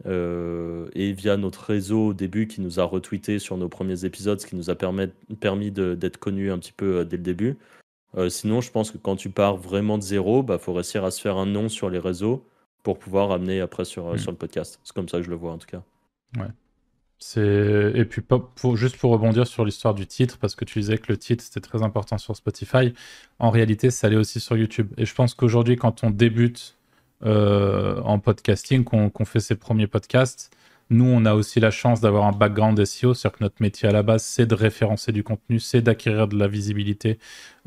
euh, 0.07 0.89
et 0.95 1.13
via 1.13 1.37
notre 1.37 1.65
réseau 1.65 2.09
au 2.09 2.15
début 2.15 2.47
qui 2.47 2.61
nous 2.61 2.81
a 2.81 2.85
retweeté 2.85 3.39
sur 3.39 3.57
nos 3.57 3.69
premiers 3.69 4.05
épisodes, 4.05 4.41
ce 4.41 4.47
qui 4.47 4.57
nous 4.57 4.71
a 4.71 4.75
permis 4.75 5.71
d'être 5.71 6.17
connus 6.17 6.51
un 6.51 6.59
petit 6.59 6.73
peu 6.73 6.99
euh, 6.99 7.05
dès 7.05 7.17
le 7.17 7.23
début. 7.23 7.59
Euh, 8.17 8.29
sinon, 8.29 8.61
je 8.61 8.71
pense 8.71 8.91
que 8.91 8.99
quand 8.99 9.17
tu 9.17 9.31
pars 9.31 9.57
vraiment 9.57 9.99
de 9.99 10.03
zéro, 10.03 10.41
il 10.41 10.47
bah, 10.47 10.59
faut 10.59 10.73
réussir 10.73 11.05
à 11.05 11.11
se 11.11 11.21
faire 11.21 11.37
un 11.37 11.47
nom 11.47 11.69
sur 11.69 11.91
les 11.91 11.99
réseaux 11.99 12.45
pour 12.83 12.99
pouvoir 12.99 13.31
amener 13.31 13.61
après 13.61 13.85
sur, 13.85 14.19
sur 14.19 14.31
le 14.31 14.37
podcast. 14.37 14.81
C'est 14.83 14.95
comme 14.95 15.09
ça 15.09 15.19
que 15.19 15.25
je 15.25 15.31
le 15.31 15.37
vois 15.37 15.53
en 15.53 15.59
tout 15.59 15.67
cas. 15.67 15.83
Ouais. 16.39 16.49
Et 17.37 18.05
puis, 18.07 18.23
pour, 18.23 18.77
juste 18.77 18.97
pour 18.97 19.13
rebondir 19.13 19.47
sur 19.47 19.67
l'histoire 19.67 19.95
du 19.95 20.07
titre, 20.07 20.39
parce 20.39 20.55
que 20.55 20.65
tu 20.65 20.79
disais 20.81 20.97
que 20.97 21.13
le 21.13 21.19
titre 21.19 21.45
c'était 21.45 21.61
très 21.61 21.83
important 21.83 22.17
sur 22.17 22.35
Spotify, 22.35 22.95
en 23.39 23.51
réalité, 23.51 23.91
ça 23.91 24.07
allait 24.07 24.17
aussi 24.17 24.41
sur 24.41 24.57
YouTube. 24.57 24.89
Et 24.97 25.05
je 25.05 25.15
pense 25.15 25.35
qu'aujourd'hui, 25.35 25.77
quand 25.77 26.03
on 26.03 26.11
débute 26.11 26.79
euh, 27.25 28.01
en 28.03 28.19
podcasting, 28.19 28.83
qu'on 28.85 29.25
fait 29.27 29.41
ses 29.41 29.55
premiers 29.55 29.87
podcasts. 29.87 30.51
Nous, 30.89 31.05
on 31.05 31.25
a 31.25 31.35
aussi 31.35 31.61
la 31.61 31.71
chance 31.71 32.01
d'avoir 32.01 32.25
un 32.25 32.33
background 32.33 32.83
SEO, 32.85 33.15
c'est-à-dire 33.15 33.39
que 33.39 33.45
notre 33.45 33.57
métier 33.61 33.89
à 33.89 33.93
la 33.93 34.03
base, 34.03 34.25
c'est 34.25 34.47
de 34.47 34.55
référencer 34.55 35.13
du 35.13 35.23
contenu, 35.23 35.61
c'est 35.61 35.83
d'acquérir 35.83 36.27
de 36.27 36.37
la 36.37 36.49
visibilité 36.49 37.19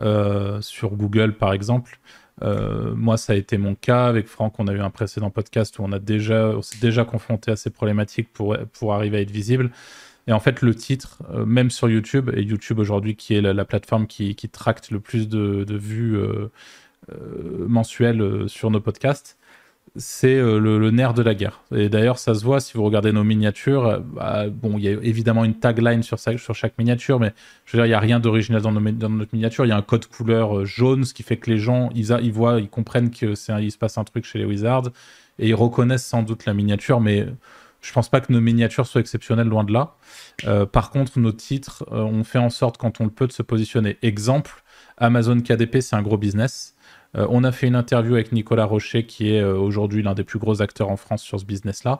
euh, 0.01 0.59
sur 0.59 0.95
Google, 0.95 1.33
par 1.33 1.53
exemple. 1.53 1.99
Euh, 2.41 2.93
moi, 2.95 3.15
ça 3.15 3.33
a 3.33 3.35
été 3.35 3.57
mon 3.57 3.75
cas. 3.75 4.07
Avec 4.07 4.27
Franck, 4.27 4.59
on 4.59 4.67
a 4.67 4.73
eu 4.73 4.79
un 4.79 4.89
précédent 4.89 5.29
podcast 5.29 5.79
où 5.79 5.83
on 5.83 6.61
s'est 6.61 6.79
déjà 6.81 7.05
confronté 7.05 7.51
à 7.51 7.55
ces 7.55 7.69
problématiques 7.69 8.33
pour, 8.33 8.57
pour 8.73 8.93
arriver 8.93 9.19
à 9.19 9.21
être 9.21 9.31
visible. 9.31 9.71
Et 10.27 10.33
en 10.33 10.39
fait, 10.39 10.61
le 10.61 10.73
titre, 10.73 11.21
même 11.45 11.69
sur 11.69 11.89
YouTube, 11.89 12.31
et 12.33 12.41
YouTube 12.41 12.79
aujourd'hui, 12.79 13.15
qui 13.15 13.35
est 13.35 13.41
la, 13.41 13.65
plateforme 13.65 14.07
qui, 14.07 14.35
qui, 14.35 14.49
tracte 14.49 14.89
le 14.89 14.99
plus 14.99 15.29
de, 15.29 15.63
de 15.63 15.77
vues 15.77 16.17
mensuelles 17.67 18.47
sur 18.47 18.71
nos 18.71 18.79
podcasts, 18.79 19.37
c'est 19.95 20.35
euh, 20.35 20.57
le, 20.57 20.89
nerf 20.89 21.13
de 21.13 21.21
la 21.21 21.35
guerre. 21.35 21.61
Et 21.75 21.87
d'ailleurs, 21.87 22.17
ça 22.17 22.33
se 22.33 22.43
voit 22.43 22.59
si 22.59 22.73
vous 22.73 22.83
regardez 22.83 23.11
nos 23.11 23.23
miniatures. 23.23 23.85
Euh, 23.85 23.99
bah, 23.99 24.45
bon, 24.49 24.77
il 24.77 24.83
y 24.85 24.87
a 24.87 24.91
évidemment 24.91 25.45
une 25.45 25.59
tagline 25.59 26.01
sur, 26.01 26.17
sur 26.19 26.55
chaque 26.55 26.77
miniature, 26.79 27.19
mais 27.19 27.33
je 27.65 27.77
veux 27.77 27.83
dire, 27.83 27.85
il 27.85 27.89
n'y 27.89 27.95
a 27.95 27.99
rien 27.99 28.19
d'original 28.19 28.61
dans, 28.61 28.71
notre 28.71 29.33
miniature. 29.33 29.65
Il 29.65 29.69
y 29.69 29.71
a 29.71 29.77
un 29.77 29.83
code 29.83 30.07
couleur 30.07 30.57
euh, 30.59 30.65
jaune, 30.65 31.05
ce 31.05 31.13
qui 31.13 31.21
fait 31.21 31.37
que 31.37 31.49
les 31.51 31.59
gens, 31.59 31.89
ils, 31.93 32.31
voient, 32.31 32.59
ils 32.59 32.69
comprennent 32.69 33.11
qu'il 33.11 33.37
se 33.37 33.77
passe 33.77 33.97
un 33.99 34.03
truc 34.03 34.25
chez 34.25 34.39
les 34.39 34.45
Wizards 34.45 34.89
et 35.37 35.49
ils 35.49 35.55
reconnaissent 35.55 36.05
sans 36.05 36.23
doute 36.23 36.45
la 36.45 36.55
miniature, 36.55 36.99
mais 36.99 37.27
je 37.81 37.91
pense 37.91 38.09
pas 38.09 38.21
que 38.21 38.31
nos 38.31 38.41
miniatures 38.41 38.87
soient 38.87 39.01
exceptionnelles, 39.01 39.47
loin 39.47 39.63
de 39.63 39.73
là. 39.73 39.95
par 40.67 40.91
contre, 40.91 41.19
nos 41.19 41.31
titres, 41.31 41.85
on 41.91 42.23
fait 42.23 42.37
en 42.37 42.51
sorte, 42.51 42.77
quand 42.77 43.01
on 43.01 43.05
le 43.05 43.09
peut, 43.09 43.25
de 43.25 43.31
se 43.31 43.41
positionner. 43.41 43.97
Exemple, 44.03 44.63
Amazon 44.97 45.39
KDP, 45.41 45.81
c'est 45.81 45.95
un 45.95 46.03
gros 46.03 46.17
business. 46.17 46.72
Euh, 47.15 47.27
on 47.29 47.43
a 47.43 47.51
fait 47.51 47.67
une 47.67 47.75
interview 47.75 48.15
avec 48.15 48.31
Nicolas 48.31 48.65
Rocher, 48.65 49.05
qui 49.05 49.33
est 49.33 49.41
euh, 49.41 49.55
aujourd'hui 49.55 50.03
l'un 50.03 50.13
des 50.13 50.23
plus 50.23 50.39
gros 50.39 50.61
acteurs 50.61 50.89
en 50.89 50.97
France 50.97 51.21
sur 51.21 51.39
ce 51.39 51.45
business-là. 51.45 51.99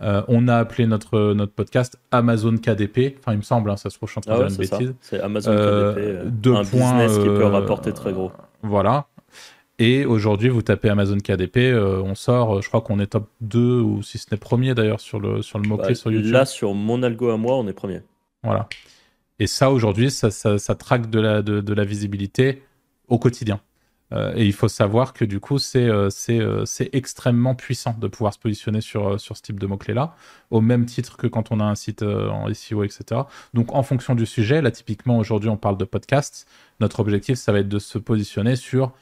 Euh, 0.00 0.22
on 0.28 0.48
a 0.48 0.56
appelé 0.56 0.86
notre, 0.86 1.32
notre 1.34 1.52
podcast 1.52 1.98
Amazon 2.10 2.56
KDP. 2.56 3.16
Enfin, 3.18 3.32
il 3.32 3.38
me 3.38 3.42
semble, 3.42 3.70
hein, 3.70 3.76
ça 3.76 3.90
se 3.90 3.96
trouve, 3.96 4.08
je 4.08 4.12
suis 4.12 4.18
en 4.18 4.22
train 4.22 4.38
de 4.38 4.44
ah 4.44 4.48
dire 4.48 4.60
une 4.60 4.78
bêtise. 4.78 4.94
C'est 5.00 5.20
Amazon 5.20 5.52
KDP, 5.52 6.46
un 6.46 6.62
business 6.62 7.18
qui 7.18 7.24
peut 7.24 7.46
rapporter 7.46 7.92
très 7.92 8.12
gros. 8.12 8.32
Voilà. 8.62 9.06
Et 9.78 10.04
aujourd'hui, 10.04 10.48
vous 10.48 10.62
tapez 10.62 10.90
Amazon 10.90 11.18
KDP, 11.18 11.74
on 11.74 12.14
sort, 12.14 12.62
je 12.62 12.68
crois 12.68 12.82
qu'on 12.82 13.00
est 13.00 13.06
top 13.06 13.28
2 13.40 13.80
ou 13.80 14.02
si 14.02 14.18
ce 14.18 14.26
n'est 14.30 14.36
premier 14.36 14.74
d'ailleurs 14.74 15.00
sur 15.00 15.18
le, 15.18 15.42
sur 15.42 15.58
le 15.58 15.68
mot-clé 15.68 15.88
bah, 15.88 15.94
sur 15.94 16.12
YouTube. 16.12 16.32
Là, 16.32 16.44
sur 16.44 16.74
mon 16.74 17.02
algo 17.02 17.30
à 17.30 17.36
moi, 17.36 17.56
on 17.56 17.66
est 17.66 17.72
premier. 17.72 18.02
Voilà. 18.44 18.68
Et 19.38 19.48
ça, 19.48 19.72
aujourd'hui, 19.72 20.10
ça, 20.12 20.30
ça, 20.30 20.74
traque 20.76 21.10
de 21.10 21.18
la, 21.18 21.42
de, 21.42 21.74
la 21.74 21.84
visibilité 21.84 22.62
au 23.08 23.18
quotidien. 23.18 23.60
Euh, 24.12 24.32
et 24.36 24.44
il 24.44 24.52
faut 24.52 24.68
savoir 24.68 25.12
que 25.12 25.24
du 25.24 25.40
coup, 25.40 25.58
c'est 25.58 25.88
euh, 25.88 26.08
euh, 26.30 26.64
extrêmement 26.92 27.54
puissant 27.54 27.96
de 27.98 28.06
pouvoir 28.08 28.34
se 28.34 28.38
positionner 28.38 28.80
sur, 28.80 29.18
sur 29.18 29.36
ce 29.36 29.42
type 29.42 29.58
de 29.58 29.66
mots-clés-là, 29.66 30.14
au 30.50 30.60
même 30.60 30.86
titre 30.86 31.16
que 31.16 31.26
quand 31.26 31.50
on 31.50 31.60
a 31.60 31.64
un 31.64 31.74
site 31.74 32.02
en 32.02 32.52
SEO, 32.52 32.84
etc. 32.84 33.22
Donc, 33.54 33.74
en 33.74 33.82
fonction 33.82 34.14
du 34.14 34.26
sujet, 34.26 34.60
là, 34.60 34.70
typiquement, 34.70 35.18
aujourd'hui, 35.18 35.48
on 35.48 35.56
parle 35.56 35.78
de 35.78 35.84
podcast. 35.84 36.46
Notre 36.80 37.00
objectif, 37.00 37.36
ça 37.38 37.52
va 37.52 37.60
être 37.60 37.68
de 37.68 37.78
se 37.78 37.98
positionner 37.98 38.56
sur 38.56 38.92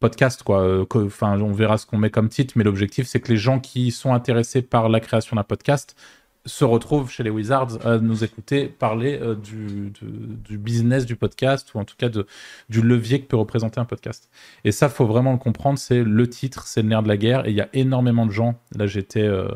podcast, 0.00 0.42
quoi. 0.42 0.84
Enfin, 0.94 1.40
on 1.40 1.52
verra 1.52 1.78
ce 1.78 1.86
qu'on 1.86 1.98
met 1.98 2.10
comme 2.10 2.28
titre, 2.28 2.54
mais 2.56 2.64
l'objectif, 2.64 3.06
c'est 3.06 3.20
que 3.20 3.28
les 3.28 3.36
gens 3.36 3.60
qui 3.60 3.92
sont 3.92 4.12
intéressés 4.12 4.62
par 4.62 4.88
la 4.88 5.00
création 5.00 5.36
d'un 5.36 5.44
podcast 5.44 5.96
se 6.44 6.64
retrouvent 6.64 7.10
chez 7.10 7.22
les 7.22 7.30
Wizards 7.30 7.86
à 7.86 7.98
nous 7.98 8.24
écouter 8.24 8.66
parler 8.66 9.18
euh, 9.20 9.34
du, 9.34 9.92
du, 9.92 10.58
business 10.58 11.06
du 11.06 11.16
podcast 11.16 11.72
ou 11.74 11.78
en 11.78 11.84
tout 11.84 11.94
cas 11.96 12.08
de, 12.08 12.26
du 12.68 12.82
levier 12.82 13.20
que 13.20 13.26
peut 13.26 13.36
représenter 13.36 13.80
un 13.80 13.84
podcast. 13.84 14.28
Et 14.64 14.72
ça, 14.72 14.88
faut 14.88 15.06
vraiment 15.06 15.32
le 15.32 15.38
comprendre, 15.38 15.78
c'est 15.78 16.02
le 16.02 16.28
titre, 16.28 16.66
c'est 16.66 16.82
le 16.82 16.88
nerf 16.88 17.02
de 17.02 17.08
la 17.08 17.16
guerre. 17.16 17.46
Et 17.46 17.50
il 17.50 17.56
y 17.56 17.60
a 17.60 17.68
énormément 17.72 18.26
de 18.26 18.32
gens. 18.32 18.58
Là, 18.74 18.86
j'étais 18.86 19.22
euh, 19.22 19.48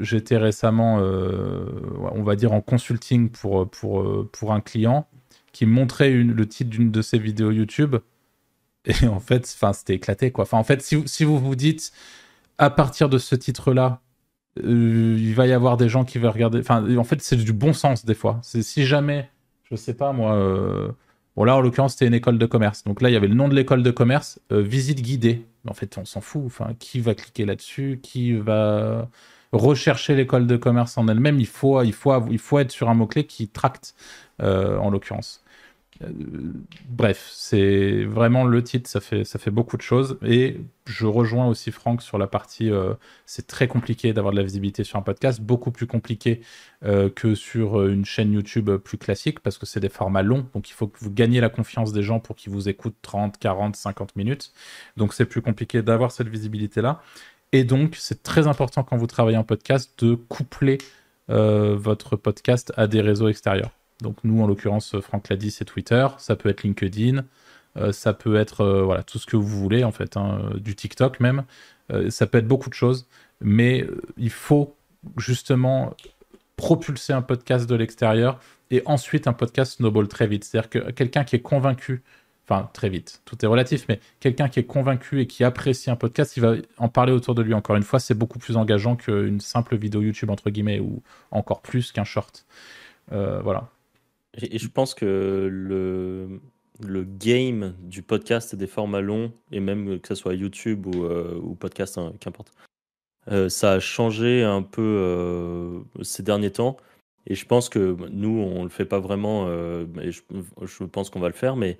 j'étais 0.00 0.36
récemment, 0.36 0.98
euh, 1.00 1.66
on 2.12 2.22
va 2.22 2.36
dire, 2.36 2.52
en 2.52 2.60
consulting 2.60 3.30
pour, 3.30 3.68
pour, 3.70 4.30
pour 4.30 4.52
un 4.52 4.60
client 4.60 5.06
qui 5.52 5.66
montrait 5.66 6.10
une, 6.10 6.32
le 6.32 6.48
titre 6.48 6.70
d'une 6.70 6.90
de 6.90 7.02
ses 7.02 7.18
vidéos 7.18 7.50
YouTube. 7.50 7.96
Et 8.84 9.06
en 9.06 9.20
fait, 9.20 9.46
c'était 9.46 9.94
éclaté. 9.94 10.30
Quoi. 10.30 10.46
En 10.52 10.64
fait, 10.64 10.82
si, 10.82 11.02
si 11.06 11.24
vous 11.24 11.38
vous 11.38 11.54
dites, 11.54 11.92
à 12.58 12.70
partir 12.70 13.08
de 13.08 13.18
ce 13.18 13.34
titre-là, 13.34 14.01
euh, 14.58 15.16
il 15.18 15.34
va 15.34 15.46
y 15.46 15.52
avoir 15.52 15.76
des 15.76 15.88
gens 15.88 16.04
qui 16.04 16.18
vont 16.18 16.30
regarder. 16.30 16.60
Enfin, 16.60 16.84
en 16.96 17.04
fait, 17.04 17.22
c'est 17.22 17.36
du 17.36 17.52
bon 17.52 17.72
sens 17.72 18.04
des 18.04 18.14
fois. 18.14 18.40
Si 18.42 18.84
jamais, 18.84 19.28
je 19.70 19.76
sais 19.76 19.94
pas 19.94 20.12
moi. 20.12 20.34
Euh... 20.34 20.88
Bon, 21.34 21.44
là, 21.44 21.56
en 21.56 21.60
l'occurrence, 21.62 21.92
c'était 21.92 22.06
une 22.06 22.14
école 22.14 22.36
de 22.36 22.44
commerce. 22.44 22.84
Donc 22.84 23.00
là, 23.00 23.08
il 23.08 23.14
y 23.14 23.16
avait 23.16 23.28
le 23.28 23.34
nom 23.34 23.48
de 23.48 23.54
l'école 23.54 23.82
de 23.82 23.90
commerce, 23.90 24.38
euh, 24.52 24.60
visite 24.60 25.00
guidée. 25.00 25.46
En 25.66 25.72
fait, 25.72 25.96
on 25.96 26.04
s'en 26.04 26.20
fout. 26.20 26.42
Enfin, 26.44 26.74
qui 26.78 27.00
va 27.00 27.14
cliquer 27.14 27.46
là-dessus? 27.46 28.00
Qui 28.02 28.34
va 28.34 29.08
rechercher 29.52 30.14
l'école 30.14 30.46
de 30.46 30.56
commerce 30.56 30.98
en 30.98 31.08
elle-même? 31.08 31.40
Il 31.40 31.46
faut, 31.46 31.82
il, 31.82 31.94
faut, 31.94 32.12
il 32.30 32.38
faut 32.38 32.58
être 32.58 32.70
sur 32.70 32.90
un 32.90 32.94
mot-clé 32.94 33.24
qui 33.24 33.48
tracte, 33.48 33.94
euh, 34.42 34.76
en 34.76 34.90
l'occurrence. 34.90 35.42
Euh, 36.02 36.52
bref, 36.88 37.30
c'est 37.32 38.04
vraiment 38.04 38.44
le 38.44 38.62
titre, 38.62 38.88
ça 38.88 39.00
fait, 39.00 39.50
beaucoup 39.50 39.76
de 39.76 39.82
choses. 39.82 40.18
Et 40.24 40.60
je 40.86 41.06
rejoins 41.06 41.46
aussi 41.46 41.70
Franck 41.70 42.02
sur 42.02 42.18
la 42.18 42.26
partie, 42.26 42.70
euh, 42.70 42.94
c'est 43.26 43.46
très 43.46 43.68
compliqué 43.68 44.12
d'avoir 44.12 44.32
de 44.32 44.38
la 44.38 44.42
visibilité 44.42 44.84
sur 44.84 44.98
un 44.98 45.02
podcast, 45.02 45.40
beaucoup 45.40 45.70
plus 45.70 45.86
compliqué 45.86 46.40
euh, 46.84 47.08
que 47.10 47.34
sur 47.34 47.86
une 47.86 48.04
chaîne 48.04 48.32
YouTube 48.32 48.70
plus 48.76 48.98
classique, 48.98 49.40
parce 49.40 49.58
que 49.58 49.66
c'est 49.66 49.80
des 49.80 49.88
formats 49.88 50.22
longs, 50.22 50.46
donc 50.54 50.68
il 50.70 50.72
faut 50.72 50.88
que 50.88 50.98
vous 51.00 51.10
gagniez 51.10 51.40
la 51.40 51.48
confiance 51.48 51.92
des 51.92 52.02
gens 52.02 52.20
pour 52.20 52.36
qu'ils 52.36 52.52
vous 52.52 52.68
écoutent 52.68 52.96
30, 53.02 53.38
40, 53.38 53.76
50 53.76 54.16
minutes. 54.16 54.52
Donc 54.96 55.14
c'est 55.14 55.26
plus 55.26 55.42
compliqué 55.42 55.82
d'avoir 55.82 56.12
cette 56.12 56.28
visibilité-là. 56.28 57.02
Et 57.52 57.64
donc 57.64 57.96
c'est 57.98 58.22
très 58.22 58.46
important 58.46 58.82
quand 58.82 58.96
vous 58.96 59.06
travaillez 59.06 59.36
en 59.36 59.44
podcast 59.44 59.92
de 60.04 60.14
coupler 60.14 60.78
votre 61.28 62.16
podcast 62.16 62.74
à 62.76 62.86
des 62.86 63.00
réseaux 63.00 63.28
extérieurs. 63.28 63.70
Donc 64.02 64.16
nous, 64.24 64.42
en 64.42 64.46
l'occurrence, 64.46 65.00
Franck 65.00 65.28
l'a 65.28 65.36
dit, 65.36 65.50
c'est 65.50 65.64
Twitter, 65.64 66.06
ça 66.18 66.36
peut 66.36 66.48
être 66.48 66.62
LinkedIn, 66.62 67.24
euh, 67.76 67.92
ça 67.92 68.12
peut 68.12 68.36
être 68.36 68.60
euh, 68.62 68.82
voilà 68.82 69.02
tout 69.02 69.18
ce 69.18 69.26
que 69.26 69.36
vous 69.36 69.46
voulez 69.46 69.84
en 69.84 69.92
fait, 69.92 70.16
hein, 70.16 70.50
du 70.56 70.74
TikTok 70.74 71.20
même, 71.20 71.44
euh, 71.90 72.10
ça 72.10 72.26
peut 72.26 72.38
être 72.38 72.48
beaucoup 72.48 72.68
de 72.68 72.74
choses, 72.74 73.08
mais 73.40 73.86
il 74.18 74.30
faut 74.30 74.76
justement 75.16 75.94
propulser 76.56 77.12
un 77.12 77.22
podcast 77.22 77.68
de 77.68 77.74
l'extérieur 77.74 78.38
et 78.70 78.82
ensuite 78.86 79.26
un 79.26 79.32
podcast 79.32 79.78
snowball 79.78 80.06
très 80.08 80.26
vite. 80.26 80.44
C'est-à-dire 80.44 80.70
que 80.70 80.90
quelqu'un 80.92 81.24
qui 81.24 81.36
est 81.36 81.40
convaincu, 81.40 82.02
enfin 82.46 82.70
très 82.72 82.88
vite, 82.88 83.22
tout 83.24 83.42
est 83.42 83.48
relatif, 83.48 83.86
mais 83.88 84.00
quelqu'un 84.20 84.48
qui 84.48 84.60
est 84.60 84.64
convaincu 84.64 85.20
et 85.20 85.26
qui 85.26 85.42
apprécie 85.44 85.90
un 85.90 85.96
podcast, 85.96 86.36
il 86.36 86.40
va 86.40 86.54
en 86.78 86.88
parler 86.88 87.12
autour 87.12 87.34
de 87.34 87.42
lui. 87.42 87.54
Encore 87.54 87.76
une 87.76 87.82
fois, 87.82 88.00
c'est 88.00 88.14
beaucoup 88.14 88.38
plus 88.38 88.56
engageant 88.56 88.96
qu'une 88.96 89.40
simple 89.40 89.76
vidéo 89.76 90.02
YouTube 90.02 90.30
entre 90.30 90.50
guillemets 90.50 90.78
ou 90.78 91.02
encore 91.30 91.62
plus 91.62 91.90
qu'un 91.92 92.04
short. 92.04 92.46
voilà. 93.10 93.70
Et 94.40 94.58
je 94.58 94.68
pense 94.68 94.94
que 94.94 95.48
le, 95.50 96.40
le 96.80 97.04
game 97.04 97.74
du 97.80 98.02
podcast 98.02 98.54
et 98.54 98.56
des 98.56 98.66
formats 98.66 99.00
longs, 99.00 99.32
et 99.50 99.60
même 99.60 100.00
que 100.00 100.08
ce 100.08 100.14
soit 100.14 100.34
YouTube 100.34 100.86
ou, 100.86 101.04
euh, 101.04 101.40
podcast, 101.58 101.98
hein, 101.98 102.14
qu'importe, 102.20 102.52
euh, 103.30 103.48
ça 103.48 103.72
a 103.72 103.80
changé 103.80 104.42
un 104.42 104.62
peu 104.62 104.82
euh, 104.82 105.80
ces 106.02 106.22
derniers 106.22 106.52
temps. 106.52 106.76
Et 107.26 107.34
je 107.34 107.46
pense 107.46 107.68
que 107.68 107.96
nous, 108.10 108.40
on 108.40 108.64
le 108.64 108.68
fait 108.68 108.84
pas 108.84 108.98
vraiment, 108.98 109.48
et 109.48 110.10
je, 110.10 110.22
je 110.62 110.84
pense 110.84 111.08
qu'on 111.08 111.20
va 111.20 111.28
le 111.28 111.34
faire, 111.34 111.54
mais 111.54 111.78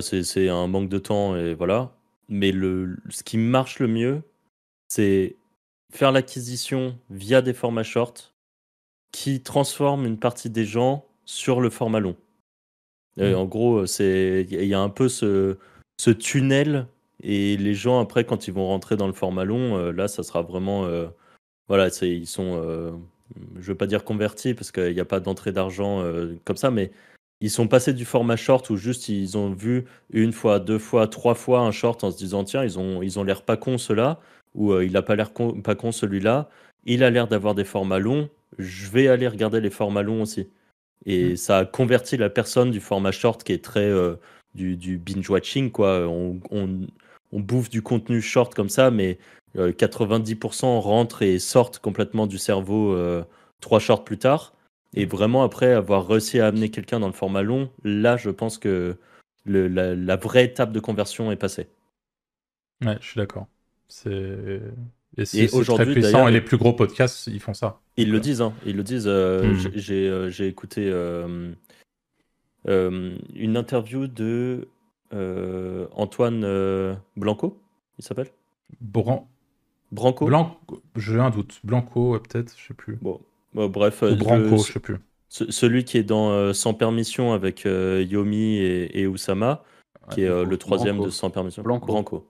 c'est 0.00 0.48
un 0.48 0.66
manque 0.66 0.88
de 0.88 0.98
temps, 0.98 1.36
et 1.36 1.54
voilà. 1.54 1.96
Mais 2.28 2.50
le, 2.50 2.96
ce 3.10 3.22
qui 3.22 3.38
marche 3.38 3.78
le 3.78 3.86
mieux, 3.86 4.22
c'est 4.88 5.36
faire 5.92 6.10
l'acquisition 6.10 6.98
via 7.10 7.42
des 7.42 7.54
formats 7.54 7.84
shorts 7.84 8.34
qui 9.12 9.40
transforment 9.40 10.04
une 10.04 10.18
partie 10.18 10.50
des 10.50 10.64
gens 10.64 11.04
sur 11.30 11.60
le 11.60 11.70
format 11.70 12.00
long. 12.00 12.16
Mmh. 13.16 13.34
en 13.34 13.44
gros, 13.44 13.86
c'est 13.86 14.46
il 14.50 14.64
y 14.64 14.74
a 14.74 14.80
un 14.80 14.88
peu 14.88 15.08
ce, 15.08 15.56
ce, 15.98 16.10
tunnel 16.10 16.86
et 17.22 17.56
les 17.56 17.74
gens 17.74 18.00
après 18.00 18.24
quand 18.24 18.48
ils 18.48 18.54
vont 18.54 18.66
rentrer 18.66 18.96
dans 18.96 19.06
le 19.06 19.12
format 19.12 19.44
long, 19.44 19.76
euh, 19.76 19.92
là 19.92 20.08
ça 20.08 20.22
sera 20.22 20.42
vraiment 20.42 20.86
euh, 20.86 21.06
voilà, 21.68 21.88
ils 22.02 22.26
sont 22.26 22.60
euh, 22.64 22.92
je 23.58 23.68
veux 23.68 23.76
pas 23.76 23.86
dire 23.86 24.04
convertis 24.04 24.54
parce 24.54 24.72
qu'il 24.72 24.92
n'y 24.92 25.00
a 25.00 25.04
pas 25.04 25.20
d'entrée 25.20 25.52
d'argent 25.52 26.02
comme 26.44 26.56
ça, 26.56 26.70
mais 26.70 26.90
ils 27.40 27.50
sont 27.50 27.68
passés 27.68 27.92
du 27.92 28.04
format 28.04 28.36
short 28.36 28.68
où 28.70 28.76
juste 28.76 29.08
ils 29.08 29.38
ont 29.38 29.52
vu 29.52 29.84
une 30.12 30.32
fois, 30.32 30.58
deux 30.58 30.78
fois, 30.78 31.06
trois 31.06 31.34
fois 31.34 31.60
un 31.60 31.70
short 31.72 32.02
en 32.02 32.10
se 32.10 32.18
disant 32.18 32.44
tiens 32.44 32.64
ils 32.64 32.78
ont 32.78 33.02
ils 33.02 33.18
ont 33.20 33.24
l'air 33.24 33.42
pas 33.42 33.56
con 33.56 33.78
ceux-là 33.78 34.20
ou 34.54 34.78
il 34.80 34.96
a 34.96 35.02
pas 35.02 35.14
l'air 35.16 35.32
pas 35.32 35.74
con 35.76 35.92
celui-là, 35.92 36.48
il 36.86 37.04
a 37.04 37.10
l'air 37.10 37.28
d'avoir 37.28 37.54
des 37.54 37.64
formats 37.64 38.00
longs, 38.00 38.28
je 38.58 38.88
vais 38.88 39.08
aller 39.08 39.28
regarder 39.28 39.60
les 39.60 39.70
formats 39.70 40.02
longs 40.02 40.22
aussi. 40.22 40.48
Et 41.06 41.32
mm. 41.32 41.36
ça 41.36 41.58
a 41.58 41.64
converti 41.64 42.16
la 42.16 42.30
personne 42.30 42.70
du 42.70 42.80
format 42.80 43.12
short 43.12 43.42
qui 43.42 43.52
est 43.52 43.64
très 43.64 43.88
euh, 43.88 44.16
du, 44.54 44.76
du 44.76 44.98
binge-watching, 44.98 45.70
quoi. 45.70 46.06
On, 46.08 46.40
on, 46.50 46.86
on, 47.32 47.40
bouffe 47.40 47.70
du 47.70 47.82
contenu 47.82 48.20
short 48.20 48.54
comme 48.54 48.68
ça, 48.68 48.90
mais 48.90 49.18
90% 49.56 50.64
euh, 50.64 50.78
rentrent 50.78 51.22
et 51.22 51.38
sortent 51.38 51.78
complètement 51.78 52.26
du 52.26 52.38
cerveau 52.38 52.94
euh, 52.94 53.24
trois 53.60 53.80
shorts 53.80 54.04
plus 54.04 54.18
tard. 54.18 54.54
Et 54.94 55.06
mm. 55.06 55.08
vraiment, 55.08 55.42
après 55.42 55.72
avoir 55.72 56.06
réussi 56.06 56.40
à 56.40 56.48
amener 56.48 56.70
quelqu'un 56.70 57.00
dans 57.00 57.06
le 57.06 57.12
format 57.12 57.42
long, 57.42 57.70
là, 57.84 58.16
je 58.16 58.30
pense 58.30 58.58
que 58.58 58.96
le, 59.44 59.68
la, 59.68 59.94
la, 59.94 60.16
vraie 60.16 60.44
étape 60.44 60.72
de 60.72 60.80
conversion 60.80 61.32
est 61.32 61.36
passée. 61.36 61.68
Ouais, 62.84 62.98
je 63.00 63.06
suis 63.06 63.18
d'accord. 63.18 63.46
C'est 63.88 64.60
et 65.20 65.48
c'est 65.48 65.62
très 65.64 65.86
puissant. 65.86 66.28
Et 66.28 66.32
les 66.32 66.40
plus 66.40 66.56
gros 66.56 66.72
podcasts, 66.72 67.26
ils 67.26 67.40
font 67.40 67.54
ça. 67.54 67.80
Ils 67.96 68.10
le 68.10 68.20
disent. 68.20 68.40
Hein. 68.40 68.52
Ils 68.66 68.76
le 68.76 68.82
disent. 68.82 69.06
Euh, 69.06 69.52
hmm. 69.52 69.70
euh, 69.90 70.30
J'ai 70.30 70.46
écouté 70.46 70.90
euh, 70.90 71.52
une 72.66 73.56
interview 73.56 74.06
de 74.06 74.68
Antoine 75.12 76.96
Blanco. 77.16 77.60
Il 77.98 78.04
s'appelle? 78.04 78.28
Bran... 78.80 79.28
Branco? 79.92 80.26
Blanco. 80.26 80.82
J'ai 80.96 81.18
un 81.18 81.30
doute. 81.30 81.60
Blanco, 81.64 82.18
peut-être. 82.20 82.54
Je 82.56 82.68
sais 82.68 82.74
plus. 82.74 82.98
Bon. 83.02 83.20
bref. 83.54 84.04
Branco, 84.04 84.58
je 84.58 84.72
sais 84.72 84.80
plus. 84.80 84.96
Celui 85.28 85.84
qui 85.84 85.98
est 85.98 86.02
dans 86.02 86.52
Sans 86.54 86.74
permission 86.74 87.32
avec 87.32 87.64
Yomi 87.64 88.56
et, 88.56 89.00
et 89.00 89.06
Oussama, 89.06 89.64
qui 90.10 90.22
est 90.22 90.44
le 90.44 90.56
troisième 90.56 91.02
de 91.02 91.10
Sans 91.10 91.30
permission. 91.30 91.62
Blanco. 91.62 91.86
Branco. 91.86 92.26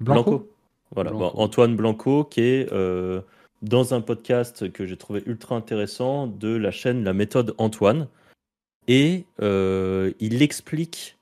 Blanco. 0.00 0.51
Voilà, 0.94 1.12
Antoine 1.14 1.74
Blanco, 1.74 2.24
qui 2.24 2.42
est 2.42 2.72
euh, 2.72 3.22
dans 3.62 3.94
un 3.94 4.02
podcast 4.02 4.70
que 4.70 4.86
j'ai 4.86 4.98
trouvé 4.98 5.22
ultra 5.24 5.56
intéressant 5.56 6.26
de 6.26 6.54
la 6.54 6.70
chaîne 6.70 7.02
La 7.02 7.14
méthode 7.14 7.54
Antoine. 7.56 8.08
Et 8.88 9.24
euh, 9.40 10.12
il 10.20 10.42
explique 10.42 11.16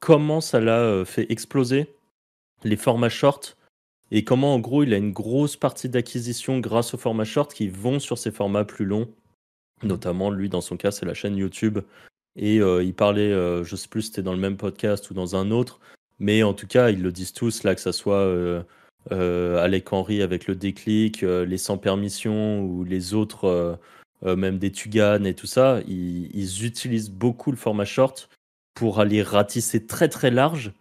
comment 0.00 0.40
ça 0.40 0.58
l'a 0.58 0.80
euh, 0.80 1.04
fait 1.04 1.30
exploser 1.30 1.94
les 2.64 2.76
formats 2.76 3.08
short 3.08 3.56
et 4.10 4.24
comment 4.24 4.54
en 4.54 4.58
gros 4.58 4.82
il 4.82 4.92
a 4.92 4.96
une 4.96 5.12
grosse 5.12 5.56
partie 5.56 5.88
d'acquisition 5.88 6.58
grâce 6.58 6.94
aux 6.94 6.98
formats 6.98 7.24
short 7.24 7.54
qui 7.54 7.68
vont 7.68 8.00
sur 8.00 8.18
ces 8.18 8.32
formats 8.32 8.64
plus 8.64 8.84
longs. 8.84 9.08
Notamment, 9.84 10.30
lui, 10.30 10.48
dans 10.48 10.60
son 10.60 10.76
cas, 10.76 10.90
c'est 10.90 11.06
la 11.06 11.14
chaîne 11.14 11.36
YouTube. 11.36 11.78
Et 12.36 12.56
il 12.56 12.94
parlait, 12.94 13.30
je 13.30 13.76
sais 13.76 13.86
plus 13.86 14.02
si 14.02 14.08
c'était 14.08 14.22
dans 14.22 14.32
le 14.32 14.40
même 14.40 14.56
podcast 14.56 15.08
ou 15.10 15.14
dans 15.14 15.36
un 15.36 15.50
autre, 15.52 15.78
mais 16.18 16.42
en 16.42 16.52
tout 16.52 16.66
cas, 16.66 16.90
ils 16.90 17.02
le 17.02 17.12
disent 17.12 17.32
tous, 17.32 17.62
là, 17.62 17.74
que 17.74 17.80
ça 17.80 17.92
soit 17.92 18.64
Alec 19.10 19.92
Henry 19.92 20.22
avec 20.22 20.46
le 20.46 20.54
déclic, 20.54 21.22
euh, 21.22 21.44
les 21.44 21.58
sans 21.58 21.78
permission 21.78 22.62
ou 22.62 22.84
les 22.84 23.14
autres, 23.14 23.78
euh, 24.24 24.36
même 24.36 24.58
des 24.58 24.72
Tugan 24.72 25.24
et 25.24 25.34
tout 25.34 25.46
ça, 25.46 25.80
ils, 25.86 26.64
utilisent 26.64 27.10
beaucoup 27.10 27.50
le 27.50 27.56
format 27.56 27.84
short 27.84 28.30
pour 28.74 29.00
aller 29.00 29.22
ratisser 29.22 29.86
très 29.86 30.08
très 30.08 30.30
large 30.30 30.72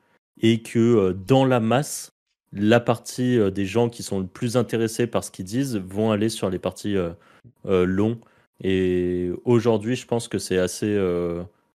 et 0.42 0.62
que 0.62 1.12
dans 1.12 1.46
la 1.46 1.60
masse, 1.60 2.12
la 2.54 2.80
partie 2.80 3.40
des 3.52 3.66
gens 3.66 3.90
qui 3.90 4.04
sont 4.04 4.20
le 4.20 4.28
plus 4.28 4.58
intéressés 4.58 5.08
par 5.08 5.24
ce 5.24 5.32
qu'ils 5.32 5.46
disent 5.46 5.76
vont 5.76 6.12
aller 6.12 6.30
sur 6.30 6.50
les 6.50 6.60
parties 6.60 6.96
longs 7.66 8.20
Et 8.62 9.32
aujourd'hui, 9.44 9.96
je 9.96 10.08
pense 10.08 10.28
que 10.28 10.38
c'est 10.38 10.58
assez. 10.58 10.98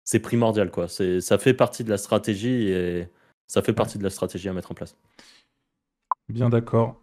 c'est 0.04 0.20
primordial, 0.20 0.72
quoi. 0.72 0.88
Ça 0.88 1.38
fait 1.38 1.54
partie 1.54 1.84
de 1.84 1.90
la 1.90 1.98
stratégie 1.98 2.70
et 2.70 3.08
ça 3.48 3.62
fait 3.62 3.74
partie 3.74 3.98
de 3.98 4.04
la 4.04 4.10
stratégie 4.10 4.50
à 4.50 4.54
mettre 4.54 4.72
en 4.72 4.76
place. 4.76 4.96
Bien 6.30 6.50
d'accord. 6.50 7.02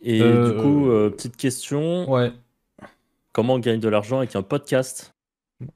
Et 0.00 0.20
du 0.20 0.56
coup, 0.60 0.86
petite 1.10 1.36
question. 1.36 2.10
Ouais. 2.10 2.32
Comment 3.32 3.54
on 3.54 3.58
gagne 3.58 3.80
de 3.80 3.88
l'argent 3.88 4.18
avec 4.18 4.36
un 4.36 4.42
podcast? 4.42 5.14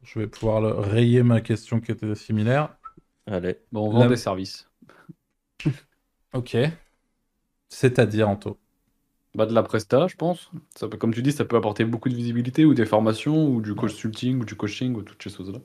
Je 0.03 0.19
vais 0.19 0.27
pouvoir 0.27 0.63
rayer 0.85 1.23
ma 1.23 1.41
question 1.41 1.81
qui 1.81 1.93
était 1.93 2.15
similaire. 2.15 2.77
Allez. 3.27 3.59
Bon, 3.73 3.89
on 3.89 3.93
vend 3.93 4.09
des 4.09 4.17
services. 4.17 4.69
ok. 6.35 6.57
C'est-à-dire, 7.69 8.29
Anto? 8.29 8.59
Bah, 9.35 9.47
De 9.47 9.55
la 9.55 9.63
presta, 9.63 10.07
je 10.09 10.17
pense. 10.17 10.51
Ça 10.77 10.89
peut, 10.89 10.99
comme 10.99 11.15
tu 11.15 11.23
dis, 11.23 11.33
ça 11.33 11.45
peut 11.45 11.57
apporter 11.57 11.85
beaucoup 11.85 12.09
de 12.09 12.15
visibilité 12.15 12.65
ou 12.65 12.75
des 12.75 12.85
formations 12.87 13.49
ou 13.49 13.61
du 13.61 13.75
consulting 13.75 14.41
ou 14.41 14.45
du 14.45 14.57
coaching 14.57 14.95
ou 14.95 15.03
toutes 15.03 15.23
ces 15.23 15.31
choses-là. 15.31 15.59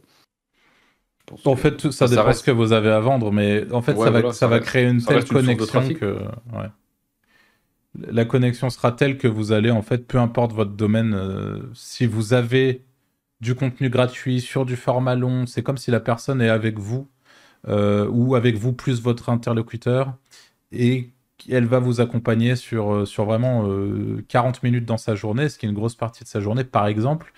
En 1.46 1.56
fait, 1.56 1.92
ça, 1.92 2.08
dépend 2.08 2.28
de 2.28 2.34
ce 2.34 2.44
que 2.44 2.52
vous 2.52 2.72
avez 2.72 2.90
à 2.90 3.00
vendre, 3.00 3.32
mais 3.32 3.70
en 3.74 3.82
fait, 3.82 3.96
ça, 3.98 4.10
va, 4.10 4.32
ça, 4.32 4.48
va 4.48 4.60
créer 4.60 4.88
une 4.88 5.04
telle 5.04 5.26
connexion 5.26 5.90
que. 5.94 6.20
Ouais 6.54 6.70
la 8.12 8.26
connexion 8.26 8.70
sera 8.70 8.92
telle 8.92 9.18
que 9.18 9.28
vous 9.28 9.52
allez, 9.52 9.72
en 9.72 9.82
fait, 9.82 10.08
peu 10.08 10.20
importe 10.20 10.54
votre 10.54 10.72
domaine, 10.72 11.14
euh, 11.14 11.62
si 11.74 12.06
vous 12.06 12.34
avez 12.34 12.86
du 13.42 13.56
contenu 13.56 13.90
gratuit 13.90 14.42
sur 14.42 14.66
du 14.66 14.76
format 14.76 15.16
long, 15.16 15.46
c'est 15.46 15.64
comme 15.64 15.78
si 15.78 15.92
la 15.92 16.00
personne 16.00 16.42
est 16.42 16.50
avec 16.50 16.80
vous 16.80 17.08
euh, 17.68 18.08
ou 18.10 18.36
avec 18.36 18.56
vous 18.56 18.74
plus 18.74 19.02
votre 19.02 19.30
interlocuteur 19.30 20.16
et 20.72 21.12
elle 21.50 21.66
va 21.66 21.80
vous 21.80 22.02
accompagner 22.02 22.56
sur, 22.56 22.94
euh, 22.94 23.06
sur 23.06 23.26
vraiment 23.26 23.70
40 24.28 24.64
minutes 24.64 24.86
dans 24.86 24.98
sa 24.98 25.16
journée, 25.16 25.50
ce 25.50 25.58
qui 25.58 25.66
est 25.66 25.70
une 25.70 25.76
grosse 25.76 25.96
partie 25.96 26.24
de 26.24 26.30
sa 26.30 26.40
journée, 26.40 26.64
par 26.64 26.88
exemple, 26.88 27.32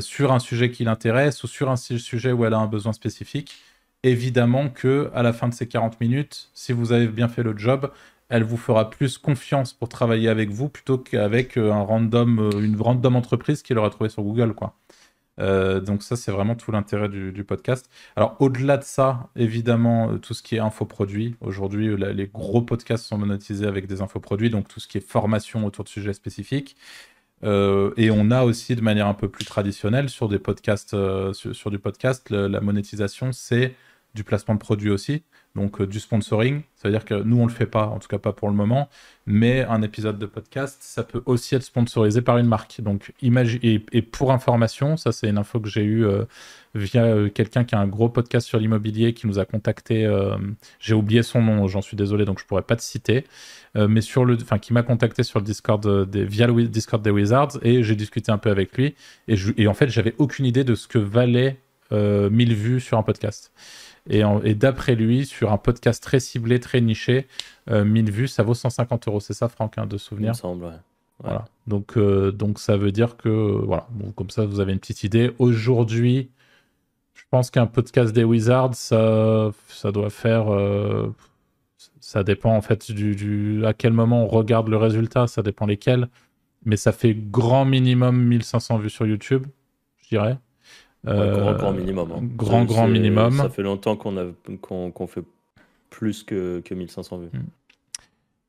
sur 0.00 0.32
un 0.32 0.38
sujet 0.38 0.70
qui 0.70 0.84
l'intéresse 0.84 1.42
ou 1.44 1.46
sur 1.46 1.70
un 1.70 1.76
sujet 1.76 2.32
où 2.32 2.44
elle 2.44 2.54
a 2.54 2.58
un 2.58 2.66
besoin 2.66 2.92
spécifique. 2.92 3.54
Évidemment 4.02 4.68
que 4.68 5.10
à 5.14 5.22
la 5.22 5.32
fin 5.32 5.48
de 5.48 5.54
ces 5.54 5.66
40 5.66 6.00
minutes, 6.00 6.50
si 6.52 6.72
vous 6.72 6.92
avez 6.92 7.06
bien 7.08 7.28
fait 7.28 7.42
le 7.42 7.56
job, 7.56 7.90
elle 8.28 8.42
vous 8.42 8.56
fera 8.56 8.90
plus 8.90 9.18
confiance 9.18 9.72
pour 9.72 9.88
travailler 9.88 10.28
avec 10.28 10.50
vous 10.50 10.68
plutôt 10.68 10.98
qu'avec 10.98 11.56
euh, 11.56 11.72
un 11.72 11.82
random, 11.82 12.38
euh, 12.38 12.60
une 12.60 12.80
random 12.80 13.16
entreprise 13.16 13.62
qu'il 13.62 13.78
aura 13.78 13.90
trouvé 13.90 14.10
sur 14.10 14.22
Google, 14.22 14.54
quoi. 14.54 14.76
Euh, 15.40 15.80
donc 15.80 16.02
ça, 16.02 16.16
c'est 16.16 16.30
vraiment 16.30 16.54
tout 16.54 16.70
l'intérêt 16.70 17.08
du, 17.08 17.44
podcast. 17.44 17.90
Alors 18.14 18.36
au-delà 18.40 18.76
de 18.76 18.84
ça, 18.84 19.28
évidemment, 19.36 20.18
tout 20.18 20.32
ce 20.32 20.42
qui 20.42 20.56
est 20.56 20.60
infoproduit. 20.60 21.34
Aujourd'hui, 21.40 21.96
les 21.96 22.26
gros 22.28 22.62
podcasts 22.62 23.04
sont 23.04 23.18
monétisés 23.18 23.66
avec 23.66 23.86
des 23.86 24.00
infoproduits, 24.00 24.50
donc 24.50 24.68
tout 24.68 24.80
ce 24.80 24.86
qui 24.86 24.98
est 24.98 25.00
formation 25.00 25.64
autour 25.66 25.84
de 25.84 25.88
sujets 25.88 26.12
spécifiques. 26.12 26.76
Et 27.42 28.10
on 28.10 28.30
a 28.30 28.44
aussi 28.44 28.74
de 28.74 28.80
manière 28.80 29.06
un 29.06 29.14
peu 29.14 29.28
plus 29.28 29.44
traditionnelle 29.44 30.08
sur 30.08 30.28
des 30.28 30.38
podcasts, 30.38 30.96
sur, 31.32 31.70
du 31.70 31.78
podcast, 31.78 32.30
la 32.30 32.60
monétisation, 32.60 33.32
c'est 33.32 33.74
du 34.14 34.24
placement 34.24 34.54
de 34.54 34.60
produits 34.60 34.90
aussi 34.90 35.24
donc 35.54 35.80
euh, 35.80 35.86
du 35.86 36.00
sponsoring. 36.00 36.62
Ça 36.74 36.88
veut 36.88 36.92
dire 36.92 37.04
que 37.04 37.14
nous, 37.14 37.38
on 37.38 37.46
le 37.46 37.52
fait 37.52 37.66
pas, 37.66 37.86
en 37.86 37.98
tout 37.98 38.08
cas 38.08 38.18
pas 38.18 38.32
pour 38.32 38.48
le 38.48 38.54
moment, 38.54 38.88
mais 39.26 39.62
un 39.64 39.82
épisode 39.82 40.18
de 40.18 40.26
podcast, 40.26 40.78
ça 40.80 41.04
peut 41.04 41.22
aussi 41.26 41.54
être 41.54 41.62
sponsorisé 41.62 42.22
par 42.22 42.38
une 42.38 42.46
marque. 42.46 42.80
Donc, 42.80 43.12
et, 43.22 43.84
et 43.92 44.02
pour 44.02 44.32
information, 44.32 44.96
ça 44.96 45.12
c'est 45.12 45.28
une 45.28 45.38
info 45.38 45.60
que 45.60 45.68
j'ai 45.68 45.84
eue 45.84 46.04
euh, 46.04 46.24
via 46.74 47.04
euh, 47.04 47.28
quelqu'un 47.30 47.64
qui 47.64 47.74
a 47.74 47.78
un 47.78 47.86
gros 47.86 48.08
podcast 48.08 48.46
sur 48.46 48.58
l'immobilier 48.58 49.14
qui 49.14 49.26
nous 49.26 49.38
a 49.38 49.44
contacté. 49.44 50.08
j'ai 50.80 50.94
oublié 50.94 51.22
son 51.22 51.40
nom, 51.40 51.68
j'en 51.68 51.82
suis 51.82 51.96
désolé, 51.96 52.24
donc 52.24 52.40
je 52.40 52.44
pourrais 52.44 52.62
pas 52.62 52.76
te 52.76 52.82
citer, 52.82 53.24
mais 53.76 54.00
sur 54.00 54.24
le, 54.24 54.36
enfin, 54.36 54.58
qui 54.58 54.72
m'a 54.72 54.82
contacté 54.82 55.22
sur 55.22 55.38
le 55.38 55.44
Discord 55.44 56.08
des, 56.08 56.24
via 56.24 56.46
le 56.46 56.64
Discord 56.64 57.02
des 57.02 57.10
Wizards 57.10 57.58
et 57.62 57.82
j'ai 57.82 57.96
discuté 57.96 58.32
un 58.32 58.38
peu 58.38 58.50
avec 58.50 58.76
lui 58.76 58.94
et, 59.28 59.36
et 59.56 59.68
en 59.68 59.74
fait, 59.74 59.88
j'avais 59.88 60.14
aucune 60.18 60.46
idée 60.46 60.64
de 60.64 60.74
ce 60.74 60.88
que 60.88 60.98
valait 60.98 61.60
1000 61.92 62.54
vues 62.54 62.80
sur 62.80 62.98
un 62.98 63.02
podcast. 63.02 63.52
Et, 64.10 64.54
d'après 64.54 64.94
lui, 64.94 65.24
sur 65.24 65.52
un 65.52 65.56
podcast 65.56 66.02
très 66.02 66.20
ciblé, 66.20 66.60
très 66.60 66.80
niché, 66.80 67.26
1000 67.68 68.08
euh, 68.08 68.12
vues, 68.12 68.28
ça 68.28 68.42
vaut 68.42 68.54
150 68.54 69.08
euros. 69.08 69.20
C'est 69.20 69.32
ça, 69.32 69.48
Franck, 69.48 69.78
hein, 69.78 69.86
de 69.86 69.96
souvenir 69.96 70.28
Il 70.28 70.32
me 70.32 70.34
semble, 70.34 70.64
ouais. 70.64 70.78
Voilà. 71.20 71.46
Donc, 71.66 71.96
euh, 71.96 72.32
donc 72.32 72.58
ça 72.58 72.76
veut 72.76 72.92
dire 72.92 73.16
que, 73.16 73.28
voilà, 73.28 73.86
bon, 73.90 74.10
comme 74.12 74.30
ça, 74.30 74.44
vous 74.44 74.60
avez 74.60 74.72
une 74.72 74.78
petite 74.78 75.04
idée. 75.04 75.32
Aujourd'hui, 75.38 76.30
je 77.14 77.22
pense 77.30 77.50
qu'un 77.50 77.66
podcast 77.66 78.12
des 78.12 78.24
Wizards, 78.24 78.74
ça, 78.74 79.50
ça 79.68 79.92
doit 79.92 80.10
faire. 80.10 80.52
Euh, 80.52 81.14
ça 82.00 82.22
dépend 82.22 82.54
en 82.54 82.60
fait 82.60 82.92
du, 82.92 83.16
du, 83.16 83.64
à 83.64 83.72
quel 83.72 83.94
moment 83.94 84.24
on 84.24 84.26
regarde 84.26 84.68
le 84.68 84.76
résultat, 84.76 85.26
ça 85.26 85.42
dépend 85.42 85.64
lesquels. 85.64 86.08
Mais 86.66 86.76
ça 86.76 86.92
fait 86.92 87.14
grand 87.14 87.64
minimum 87.64 88.22
1500 88.22 88.78
vues 88.78 88.90
sur 88.90 89.06
YouTube, 89.06 89.46
je 90.02 90.08
dirais 90.08 90.38
grand, 91.04 91.54
grand 91.54 91.72
minimum. 91.72 92.12
Hein. 92.12 92.20
Grand, 92.36 92.64
grand 92.64 92.88
minimum. 92.88 93.36
Ça 93.36 93.48
fait 93.48 93.62
longtemps 93.62 93.96
qu'on 93.96 94.16
a 94.16 94.24
qu'on 94.60 95.06
fait 95.06 95.24
plus 95.90 96.22
que, 96.22 96.60
que 96.64 96.74
1500 96.74 97.18
vues. 97.18 97.26
Hmm. 97.32 97.44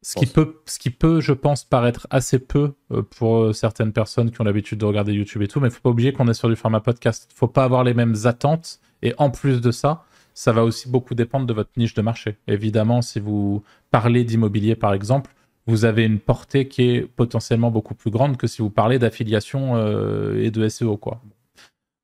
Ce 0.01 0.16
qui, 0.18 0.28
peut, 0.28 0.62
ce 0.68 0.78
qui 0.78 0.91
peut, 0.91 1.20
je 1.20 1.34
pense, 1.34 1.64
paraître 1.64 2.06
assez 2.12 2.38
peu 2.38 2.74
euh, 2.91 3.01
pour 3.01 3.38
euh, 3.38 3.53
certaines 3.53 3.91
personnes 3.91 4.30
qui 4.30 4.39
ont 4.39 4.43
l'habitude 4.43 4.78
de 4.78 4.86
regarder 4.86 5.14
YouTube 5.14 5.41
et 5.41 5.47
tout, 5.47 5.60
mais 5.60 5.70
il 5.70 5.72
faut 5.72 5.82
pas 5.82 5.89
oublier 5.89 6.14
qu'on 6.14 6.28
est 6.28 6.36
sur 6.36 6.47
du 6.47 6.56
format 6.56 6.80
podcast. 6.80 7.28
Il 7.32 7.36
faut 7.36 7.47
pas 7.47 7.64
avoir 7.64 7.84
les 7.84 7.95
mêmes 7.95 8.14
attentes. 8.26 8.80
Et 9.01 9.16
en 9.18 9.32
plus 9.32 9.62
de 9.62 9.72
ça, 9.72 10.03
ça 10.36 10.51
va 10.51 10.64
aussi 10.64 10.89
beaucoup 10.89 11.16
dépendre 11.16 11.47
de 11.47 11.53
votre 11.53 11.72
niche 11.78 11.95
de 11.95 12.03
marché. 12.03 12.38
Évidemment, 12.47 13.01
si 13.01 13.20
vous 13.20 13.64
parlez 13.89 14.24
d'immobilier, 14.24 14.76
par 14.76 14.93
exemple, 14.93 15.34
vous 15.66 15.86
avez 15.86 16.06
une 16.06 16.20
portée 16.20 16.68
qui 16.68 16.84
est 16.84 17.01
potentiellement 17.01 17.72
beaucoup 17.72 17.95
plus 17.95 18.12
grande 18.12 18.38
que 18.38 18.45
si 18.45 18.62
vous 18.62 18.70
parlez 18.70 18.99
d'affiliation 18.99 19.76
euh, 19.76 20.39
et 20.39 20.51
de 20.51 20.68
SEO. 20.70 20.97
Quoi. 20.97 21.20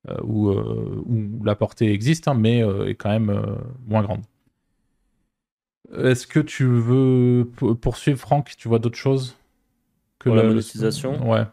Euh, 0.10 0.16
euh, 0.16 1.02
où, 1.06 1.44
la 1.44 1.56
portée 1.56 1.92
existe, 1.94 2.28
hein, 2.28 2.34
mais 2.34 2.64
euh, 2.64 2.88
est 2.88 2.96
quand 2.96 3.10
même 3.10 3.58
moins 3.88 4.02
grande. 4.02 4.22
Est-ce 5.96 6.26
que 6.26 6.40
tu 6.40 6.66
veux 6.66 7.48
poursuivre, 7.82 8.20
Franck? 8.20 8.54
Tu 8.58 8.68
vois 8.68 8.80
d'autres 8.80 8.98
choses 8.98 9.36
que 10.20 10.30
la 10.30 10.44
monétisation? 10.44 11.30
Ouais. 11.30 11.44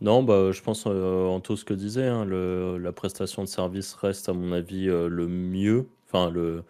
Non, 0.00 0.22
bah, 0.22 0.52
je 0.52 0.62
pense 0.62 0.86
en 0.86 1.40
tout 1.40 1.56
ce 1.56 1.64
que 1.64 1.74
disait, 1.74 2.06
hein, 2.06 2.24
le, 2.24 2.78
la 2.78 2.92
prestation 2.92 3.42
de 3.42 3.48
service 3.48 3.94
reste 3.94 4.28
à 4.28 4.32
mon 4.32 4.52
avis 4.52 4.86
le 4.86 5.26
mieux. 5.28 5.86
Enfin, 6.06 6.30
le, 6.30 6.62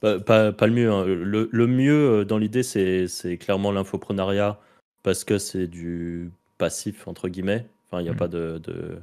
pas, 0.00 0.18
pas, 0.18 0.66
le 0.66 0.72
mieux. 0.72 0.90
Hein. 0.92 1.04
Le, 1.04 1.48
le, 1.50 1.66
mieux 1.66 2.24
dans 2.24 2.38
l'idée, 2.38 2.62
c'est 2.62 3.38
clairement 3.38 3.72
l'infoprenariat 3.72 4.58
parce 5.02 5.24
que 5.24 5.38
c'est 5.38 5.68
du 5.68 6.32
passif, 6.58 7.06
entre 7.06 7.28
guillemets. 7.28 7.66
Enfin, 7.86 8.00
il 8.00 8.04
n'y 8.04 8.10
a 8.10 8.12
mmh. 8.12 8.16
pas 8.16 8.28
de, 8.28 8.58
de, 8.58 8.98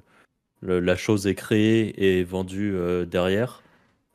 la 0.64 0.96
chose 0.96 1.28
est 1.28 1.36
créée 1.36 2.18
et 2.18 2.24
vendue 2.24 2.74
euh, 2.76 3.06
derrière. 3.06 3.62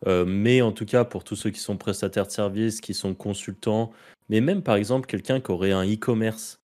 Euh, 0.07 0.25
mais 0.25 0.63
en 0.63 0.73
tout 0.73 0.87
cas, 0.87 1.05
pour 1.05 1.25
tous 1.25 1.37
ceux 1.37 1.51
qui 1.51 1.61
sont 1.61 1.77
prestataires 1.77 2.27
de 2.27 2.33
services, 2.33 2.81
qui 2.81 2.95
sont 2.95 3.15
consultants, 3.15 3.93
mais 4.29 4.41
même 4.41 4.63
par 4.63 4.77
exemple 4.77 5.07
quelqu'un 5.07 5.41
qui 5.41 5.51
aurait 5.51 5.73
un 5.73 5.85
e-commerce, 5.85 6.61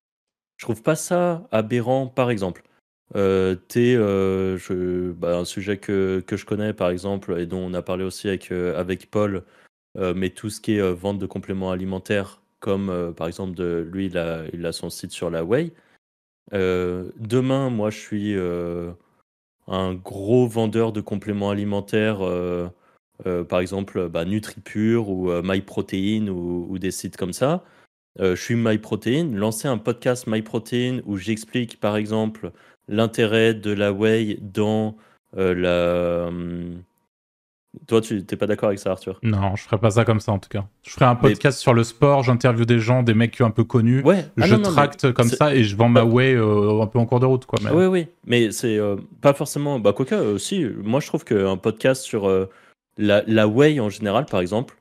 je 0.57 0.65
trouve 0.65 0.81
pas 0.81 0.95
ça 0.95 1.47
aberrant. 1.51 2.07
Par 2.07 2.31
exemple, 2.31 2.63
euh, 3.15 3.55
je, 3.69 5.11
bah, 5.11 5.37
un 5.37 5.45
sujet 5.45 5.77
que, 5.77 6.23
que, 6.25 6.37
je 6.37 6.45
connais 6.45 6.73
par 6.73 6.89
exemple 6.89 7.37
et 7.39 7.45
dont 7.45 7.59
on 7.59 7.73
a 7.73 7.81
parlé 7.81 8.03
aussi 8.05 8.29
avec, 8.29 8.51
avec 8.51 9.11
Paul, 9.11 9.43
mais 9.97 10.29
tout 10.29 10.49
ce 10.49 10.59
qui 10.59 10.75
est 10.75 10.93
vente 10.93 11.19
de 11.19 11.25
compléments 11.25 11.71
alimentaires, 11.71 12.41
comme 12.59 13.13
par 13.15 13.27
exemple 13.27 13.55
de, 13.55 13.87
lui, 13.91 14.07
il 14.07 14.17
a, 14.17 14.43
il 14.53 14.65
a 14.65 14.71
son 14.71 14.89
site 14.89 15.11
sur 15.11 15.29
la 15.29 15.43
Way. 15.43 15.71
demain, 16.51 17.69
moi, 17.69 17.89
je 17.89 17.97
suis 17.97 18.35
un 19.67 19.93
gros 19.93 20.47
vendeur 20.47 20.91
de 20.91 21.01
compléments 21.01 21.49
alimentaires, 21.49 22.25
euh, 22.25 22.69
euh, 23.25 23.43
par 23.43 23.59
exemple 23.59 24.09
bah, 24.09 24.25
NutriPure 24.25 25.09
ou 25.09 25.31
euh, 25.31 25.41
MyProtein 25.43 26.27
ou, 26.27 26.67
ou, 26.69 26.79
des 26.79 26.91
sites 26.91 27.17
comme 27.17 27.33
ça. 27.33 27.63
je 28.19 28.35
suis 28.35 28.55
MyProtein, 28.55 29.31
lancer 29.33 29.67
un 29.67 29.77
podcast 29.77 30.27
MyProtein 30.27 31.01
où 31.05 31.17
j'explique 31.17 31.79
par 31.79 31.97
exemple 31.97 32.51
l'intérêt 32.87 33.53
de 33.53 33.71
la 33.71 33.91
whey 33.91 34.37
dans 34.41 34.95
la 35.33 36.27
hum, 36.27 36.83
toi, 37.87 38.01
tu 38.01 38.15
n'es 38.15 38.37
pas 38.37 38.47
d'accord 38.47 38.67
avec 38.67 38.79
ça, 38.79 38.91
Arthur? 38.91 39.19
Non, 39.23 39.55
je 39.55 39.63
ferais 39.63 39.77
pas 39.77 39.91
ça 39.91 40.05
comme 40.05 40.19
ça 40.19 40.31
en 40.31 40.39
tout 40.39 40.49
cas. 40.49 40.65
Je 40.83 40.91
ferais 40.91 41.05
un 41.05 41.15
podcast 41.15 41.59
sur 41.59 41.73
le 41.73 41.83
sport, 41.83 42.23
j'interviewe 42.23 42.65
des 42.65 42.79
gens, 42.79 43.03
des 43.03 43.13
mecs 43.13 43.39
un 43.41 43.51
peu 43.51 43.63
connus. 43.63 44.01
Ouais. 44.03 44.25
Ah 44.39 44.47
je 44.47 44.55
tracte 44.55 45.11
comme 45.13 45.29
ça 45.29 45.53
et 45.55 45.63
je 45.63 45.75
vends 45.75 45.89
ma 45.89 46.03
way 46.03 46.33
euh, 46.33 46.81
un 46.81 46.87
peu 46.87 46.99
en 46.99 47.05
cours 47.05 47.19
de 47.19 47.25
route. 47.25 47.45
Quoi, 47.45 47.59
mais... 47.63 47.71
Oui, 47.71 47.85
oui. 47.85 48.07
Mais 48.25 48.51
c'est 48.51 48.77
euh, 48.77 48.95
pas 49.21 49.33
forcément. 49.33 49.79
Bah, 49.79 49.93
quoi 49.93 50.05
aussi, 50.17 50.65
moi 50.83 50.99
je 50.99 51.07
trouve 51.07 51.23
qu'un 51.23 51.57
podcast 51.57 52.03
sur 52.03 52.27
euh, 52.27 52.49
la, 52.97 53.23
la 53.27 53.47
way 53.47 53.79
en 53.79 53.89
général, 53.89 54.25
par 54.25 54.41
exemple, 54.41 54.75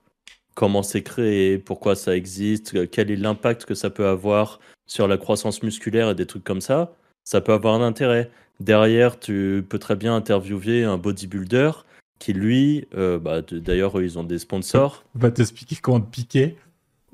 comment 0.54 0.82
c'est 0.82 1.02
créé, 1.02 1.58
pourquoi 1.58 1.96
ça 1.96 2.16
existe, 2.16 2.90
quel 2.90 3.10
est 3.10 3.16
l'impact 3.16 3.64
que 3.64 3.74
ça 3.74 3.90
peut 3.90 4.06
avoir 4.06 4.60
sur 4.86 5.08
la 5.08 5.16
croissance 5.16 5.62
musculaire 5.62 6.10
et 6.10 6.14
des 6.14 6.26
trucs 6.26 6.44
comme 6.44 6.60
ça, 6.60 6.92
ça 7.24 7.40
peut 7.40 7.52
avoir 7.52 7.74
un 7.74 7.84
intérêt. 7.84 8.30
Derrière, 8.60 9.18
tu 9.18 9.64
peux 9.68 9.78
très 9.80 9.96
bien 9.96 10.14
interviewer 10.14 10.84
un 10.84 10.96
bodybuilder 10.96 11.72
qui 12.18 12.32
lui, 12.32 12.86
euh, 12.96 13.18
bah, 13.18 13.42
d'ailleurs, 13.42 14.00
ils 14.00 14.18
ont 14.18 14.24
des 14.24 14.38
sponsors. 14.38 15.04
On 15.14 15.18
va 15.20 15.30
t'expliquer 15.30 15.76
comment 15.76 16.00
te 16.00 16.10
piquer. 16.10 16.56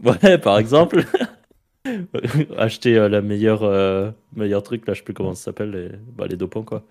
Ouais, 0.03 0.39
par 0.39 0.59
exemple. 0.59 1.05
Acheter 2.59 3.09
la 3.09 3.23
meilleure, 3.23 4.15
meilleur 4.37 4.63
truc, 4.63 4.87
là, 4.87 4.93
je 4.93 4.99
sais 4.99 5.05
plus 5.05 5.15
comment 5.15 5.35
ça 5.35 5.45
s'appelle, 5.45 5.71
les, 5.71 5.89
bah, 6.17 6.27
les 6.27 6.37
dopants, 6.37 6.63
quoi. 6.63 6.85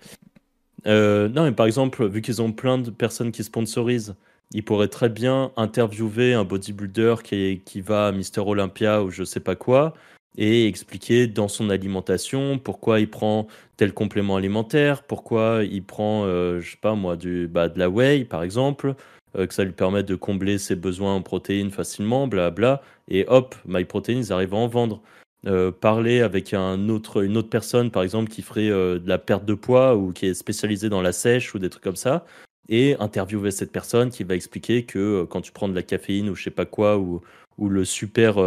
non, 0.85 1.43
mais 1.43 1.51
par 1.51 1.67
exemple, 1.67 2.07
vu 2.07 2.21
qu'ils 2.21 2.41
ont 2.41 2.51
plein 2.51 2.77
de 2.77 2.89
personnes 2.89 3.31
qui 3.31 3.43
sponsorisent, 3.43 4.15
ils 4.51 4.63
pourraient 4.63 4.87
très 4.87 5.09
bien 5.09 5.51
interviewer 5.57 6.33
un 6.33 6.43
bodybuilder 6.43 7.15
qui, 7.23 7.61
qui 7.63 7.81
va 7.81 8.07
à 8.07 8.11
Mister 8.11 8.41
Olympia 8.41 9.03
ou 9.03 9.11
je 9.11 9.23
sais 9.23 9.39
pas 9.39 9.55
quoi, 9.55 9.93
et 10.39 10.67
expliquer 10.67 11.27
dans 11.27 11.49
son 11.49 11.69
alimentation 11.69 12.59
pourquoi 12.59 13.01
il 13.01 13.09
prend 13.09 13.47
tel 13.75 13.93
complément 13.93 14.37
alimentaire, 14.37 15.03
pourquoi 15.03 15.63
il 15.69 15.83
prend, 15.83 16.23
euh, 16.25 16.61
je 16.61 16.71
sais 16.71 16.77
pas 16.77 16.95
moi, 16.95 17.17
du, 17.17 17.47
bah, 17.47 17.67
de 17.67 17.77
la 17.77 17.89
whey 17.89 18.23
par 18.23 18.41
exemple, 18.41 18.95
euh, 19.37 19.45
que 19.45 19.53
ça 19.53 19.65
lui 19.65 19.73
permet 19.73 20.01
de 20.01 20.15
combler 20.15 20.57
ses 20.57 20.75
besoins 20.75 21.13
en 21.13 21.21
protéines 21.21 21.71
facilement, 21.71 22.25
bla 22.27 22.81
et 23.09 23.25
hop, 23.27 23.53
MyProtein, 23.65 24.13
ils 24.13 24.33
arrivent 24.33 24.53
à 24.53 24.57
en 24.57 24.67
vendre. 24.67 25.01
Euh, 25.45 25.71
parler 25.71 26.21
avec 26.21 26.53
un 26.53 26.89
autre, 26.89 27.23
une 27.23 27.37
autre 27.37 27.49
personne, 27.49 27.91
par 27.91 28.03
exemple, 28.03 28.29
qui 28.29 28.41
ferait 28.41 28.69
de 28.69 29.03
la 29.05 29.17
perte 29.17 29.45
de 29.45 29.53
poids 29.53 29.95
ou 29.95 30.13
qui 30.13 30.27
est 30.27 30.33
spécialisée 30.33 30.89
dans 30.89 31.01
la 31.01 31.11
sèche 31.11 31.53
ou 31.53 31.59
des 31.59 31.69
trucs 31.69 31.83
comme 31.83 31.95
ça, 31.95 32.25
et 32.69 32.95
interviewer 32.99 33.51
cette 33.51 33.71
personne 33.71 34.09
qui 34.09 34.23
va 34.23 34.35
expliquer 34.35 34.85
que 34.85 35.25
quand 35.29 35.41
tu 35.41 35.51
prends 35.51 35.67
de 35.67 35.75
la 35.75 35.83
caféine 35.83 36.29
ou 36.29 36.35
je 36.35 36.43
sais 36.43 36.51
pas 36.51 36.65
quoi, 36.65 36.97
ou, 36.97 37.21
ou 37.57 37.69
le 37.69 37.83
super 37.83 38.37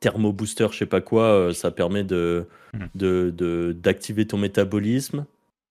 thermo 0.00 0.32
booster, 0.32 0.68
je 0.72 0.78
sais 0.78 0.86
pas 0.86 1.00
quoi, 1.00 1.24
euh, 1.24 1.52
ça 1.52 1.70
permet 1.70 2.04
de, 2.04 2.46
mmh. 2.74 3.72
d'activer 3.72 4.26
ton 4.26 4.38
métabolisme. 4.38 5.26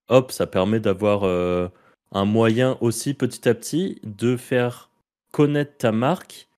Hop, 0.08 0.32
ça 0.32 0.46
permet 0.46 0.80
d'avoir 0.80 1.24
euh, 1.24 1.68
un 2.12 2.24
moyen 2.24 2.76
aussi 2.80 3.14
petit 3.14 3.48
à 3.48 3.54
petit 3.54 4.00
de 4.04 4.36
faire 4.36 4.90
connaître 5.32 5.76
ta 5.78 5.92
marque, 5.92 6.48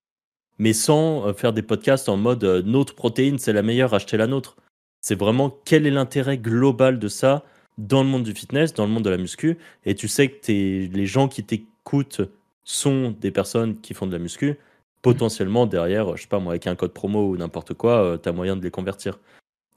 mais 0.59 0.73
sans 0.73 1.27
euh, 1.27 1.33
faire 1.33 1.53
des 1.53 1.63
podcasts 1.63 2.09
en 2.09 2.17
mode 2.17 2.45
notre 2.45 2.95
protéine 2.95 3.39
c'est 3.39 3.53
la 3.53 3.63
meilleure, 3.63 3.95
achetez 3.95 4.17
la 4.17 4.27
nôtre. 4.27 4.57
C'est 5.01 5.19
vraiment 5.19 5.57
quel 5.65 5.87
est 5.87 5.91
l'intérêt 5.91 6.39
global 6.39 6.99
de 6.99 7.09
ça 7.09 7.45
dans 7.79 8.03
le 8.03 8.09
monde 8.09 8.25
du 8.25 8.35
fitness, 8.35 8.75
dans 8.75 8.87
le 8.87 8.93
monde 8.93 9.05
de 9.05 9.11
la 9.11 9.19
muscu, 9.19 9.57
et 9.85 9.95
tu 9.95 10.09
sais 10.09 10.29
que 10.29 10.51
les 10.51 11.07
gens 11.07 11.29
qui 11.29 11.45
t'écoutent 11.45 12.23
sont 12.65 13.15
des 13.21 13.31
personnes 13.31 13.81
qui 13.81 13.95
font 13.95 14.07
de 14.07 14.13
la 14.13 14.19
muscu, 14.19 14.59
potentiellement 15.03 15.67
derrière, 15.67 16.17
je 16.17 16.23
sais 16.23 16.29
pas 16.29 16.39
moi, 16.39 16.53
avec 16.53 16.67
un 16.67 16.75
code 16.75 16.93
promo 16.93 17.29
ou 17.29 17.37
n'importe 17.37 17.75
quoi, 17.75 18.03
euh, 18.03 18.19
tu 18.19 18.29
as 18.29 18.33
moyen 18.33 18.57
de 18.57 18.63
les 18.63 18.71
convertir. 18.71 19.19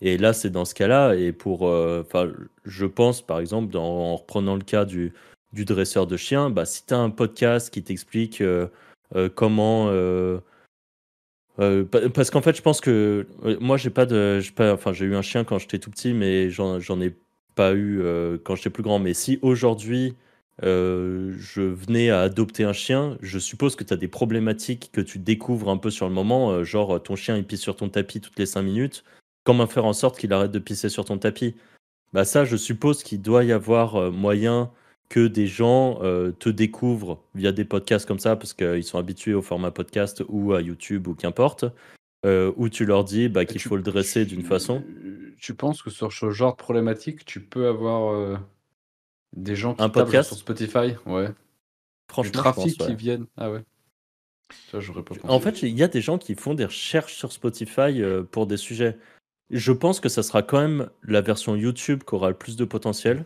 Et 0.01 0.17
là, 0.17 0.33
c'est 0.33 0.49
dans 0.49 0.65
ce 0.65 0.73
cas-là. 0.73 1.15
Et 1.15 1.31
pour, 1.31 1.67
euh, 1.67 2.03
enfin, 2.05 2.31
je 2.65 2.85
pense 2.85 3.21
par 3.21 3.39
exemple, 3.39 3.77
en 3.77 4.15
reprenant 4.15 4.55
le 4.55 4.63
cas 4.63 4.85
du, 4.85 5.13
du 5.53 5.65
dresseur 5.65 6.07
de 6.07 6.17
chiens, 6.17 6.49
bah, 6.49 6.65
si 6.65 6.85
tu 6.85 6.93
as 6.93 6.97
un 6.97 7.11
podcast 7.11 7.69
qui 7.71 7.83
t'explique 7.83 8.41
euh, 8.41 8.67
comment. 9.35 9.91
parce 11.57 12.31
qu'en 12.31 12.41
fait, 12.41 12.55
je 12.55 12.61
pense 12.61 12.81
que 12.81 13.27
moi, 13.59 13.77
j'ai 13.77 13.91
pas 13.91 14.05
de, 14.05 14.41
enfin, 14.59 14.93
j'ai 14.93 15.05
eu 15.05 15.15
un 15.15 15.21
chien 15.21 15.43
quand 15.43 15.59
j'étais 15.59 15.79
tout 15.79 15.91
petit, 15.91 16.13
mais 16.13 16.49
j'en 16.49 17.01
ai 17.01 17.15
pas 17.55 17.73
eu 17.75 18.01
quand 18.43 18.55
j'étais 18.55 18.71
plus 18.71 18.83
grand. 18.83 18.97
Mais 18.97 19.13
si 19.13 19.37
aujourd'hui 19.43 20.15
euh, 20.63 21.33
je 21.37 21.61
venais 21.61 22.09
à 22.09 22.21
adopter 22.21 22.63
un 22.63 22.73
chien, 22.73 23.17
je 23.21 23.39
suppose 23.39 23.75
que 23.75 23.83
tu 23.83 23.93
as 23.93 23.97
des 23.97 24.07
problématiques 24.07 24.91
que 24.91 25.01
tu 25.01 25.17
découvres 25.17 25.69
un 25.69 25.77
peu 25.77 25.89
sur 25.89 26.07
le 26.07 26.13
moment, 26.13 26.51
euh, 26.51 26.63
genre 26.63 27.01
ton 27.01 27.15
chien 27.15 27.35
il 27.37 27.45
pisse 27.45 27.61
sur 27.61 27.75
ton 27.75 27.89
tapis 27.89 28.21
toutes 28.21 28.37
les 28.37 28.45
5 28.45 28.61
minutes, 28.61 29.03
comment 29.43 29.65
faire 29.65 29.85
en 29.85 29.93
sorte 29.93 30.19
qu'il 30.19 30.31
arrête 30.33 30.51
de 30.51 30.59
pisser 30.59 30.89
sur 30.89 31.05
ton 31.05 31.17
tapis? 31.17 31.55
Bah 32.13 32.25
ça, 32.25 32.45
je 32.45 32.57
suppose 32.57 33.03
qu'il 33.03 33.21
doit 33.21 33.43
y 33.43 33.51
avoir 33.51 33.95
euh, 33.95 34.11
moyen 34.11 34.71
que 35.09 35.27
des 35.27 35.47
gens 35.47 35.99
te 36.39 36.47
découvrent 36.47 37.21
via 37.35 37.51
des 37.51 37.65
podcasts 37.65 38.07
comme 38.07 38.19
ça, 38.19 38.37
parce 38.37 38.53
qu'ils 38.53 38.85
sont 38.85 38.97
habitués 38.97 39.33
au 39.33 39.41
format 39.41 39.69
podcast 39.69 40.23
ou 40.29 40.53
à 40.53 40.61
YouTube 40.61 41.05
ou 41.09 41.15
qu'importe, 41.15 41.65
où 42.23 42.69
tu 42.69 42.85
leur 42.85 43.03
dis 43.03 43.27
bah, 43.27 43.43
qu'il 43.43 43.59
faut 43.59 43.75
le 43.75 43.83
dresser 43.83 44.23
d'une 44.23 44.43
façon. 44.43 44.85
Tu 45.37 45.53
penses 45.53 45.81
que 45.81 45.89
sur 45.89 46.13
ce 46.13 46.29
genre 46.29 46.53
de 46.53 46.57
problématique, 46.57 47.25
tu 47.25 47.41
peux 47.41 47.67
avoir 47.67 48.39
des 49.33 49.55
gens 49.55 49.75
qui 49.75 49.81
un 49.81 49.89
podcast 49.89 50.29
sur 50.29 50.37
Spotify, 50.37 50.95
ouais. 51.05 51.29
Franchement, 52.09 52.31
du 52.31 52.37
trafic 52.37 52.77
qui 52.77 52.95
viennent. 52.95 53.25
Ah 53.37 53.51
ouais. 53.51 53.63
Ça, 54.69 54.79
j'aurais 54.79 55.03
pas. 55.03 55.15
En 55.23 55.39
fait, 55.39 55.61
il 55.61 55.77
y 55.77 55.83
a 55.83 55.87
des 55.87 56.01
gens 56.01 56.17
qui 56.17 56.35
font 56.35 56.53
des 56.53 56.65
recherches 56.65 57.15
sur 57.15 57.31
Spotify 57.31 58.01
euh, 58.01 58.23
pour 58.23 58.47
des 58.47 58.57
sujets. 58.57 58.97
Je 59.49 59.71
pense 59.71 59.99
que 59.99 60.09
ça 60.09 60.23
sera 60.23 60.43
quand 60.43 60.59
même 60.59 60.89
la 61.03 61.21
version 61.21 61.55
YouTube 61.55 62.03
qui 62.05 62.15
aura 62.15 62.29
le 62.29 62.35
plus 62.35 62.57
de 62.57 62.65
potentiel. 62.65 63.25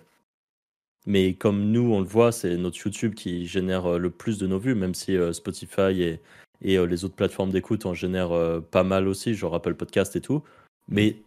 Mais 1.07 1.33
comme 1.33 1.71
nous, 1.71 1.93
on 1.93 1.99
le 1.99 2.05
voit, 2.05 2.31
c'est 2.31 2.57
notre 2.57 2.77
YouTube 2.77 3.13
qui 3.13 3.47
génère 3.47 3.85
euh, 3.85 3.97
le 3.97 4.09
plus 4.09 4.37
de 4.37 4.47
nos 4.47 4.59
vues, 4.59 4.75
même 4.75 4.93
si 4.93 5.15
euh, 5.15 5.33
Spotify 5.33 6.01
et, 6.01 6.21
et 6.61 6.85
les 6.85 7.05
autres 7.05 7.15
plateformes 7.15 7.51
d'écoute 7.51 7.85
en 7.85 7.93
génèrent 7.93 8.61
pas 8.71 8.83
mal 8.83 9.07
aussi, 9.07 9.35
genre 9.35 9.53
Apple 9.55 9.75
Podcast 9.75 10.15
et 10.15 10.21
tout. 10.21 10.43
Mais 10.87 11.17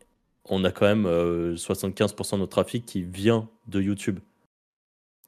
on 0.46 0.64
a 0.64 0.70
quand 0.70 0.86
même 0.86 1.06
75% 1.06 2.32
de 2.32 2.38
notre 2.38 2.50
trafic 2.50 2.86
qui 2.86 3.02
vient 3.02 3.48
de 3.66 3.80
YouTube. 3.80 4.20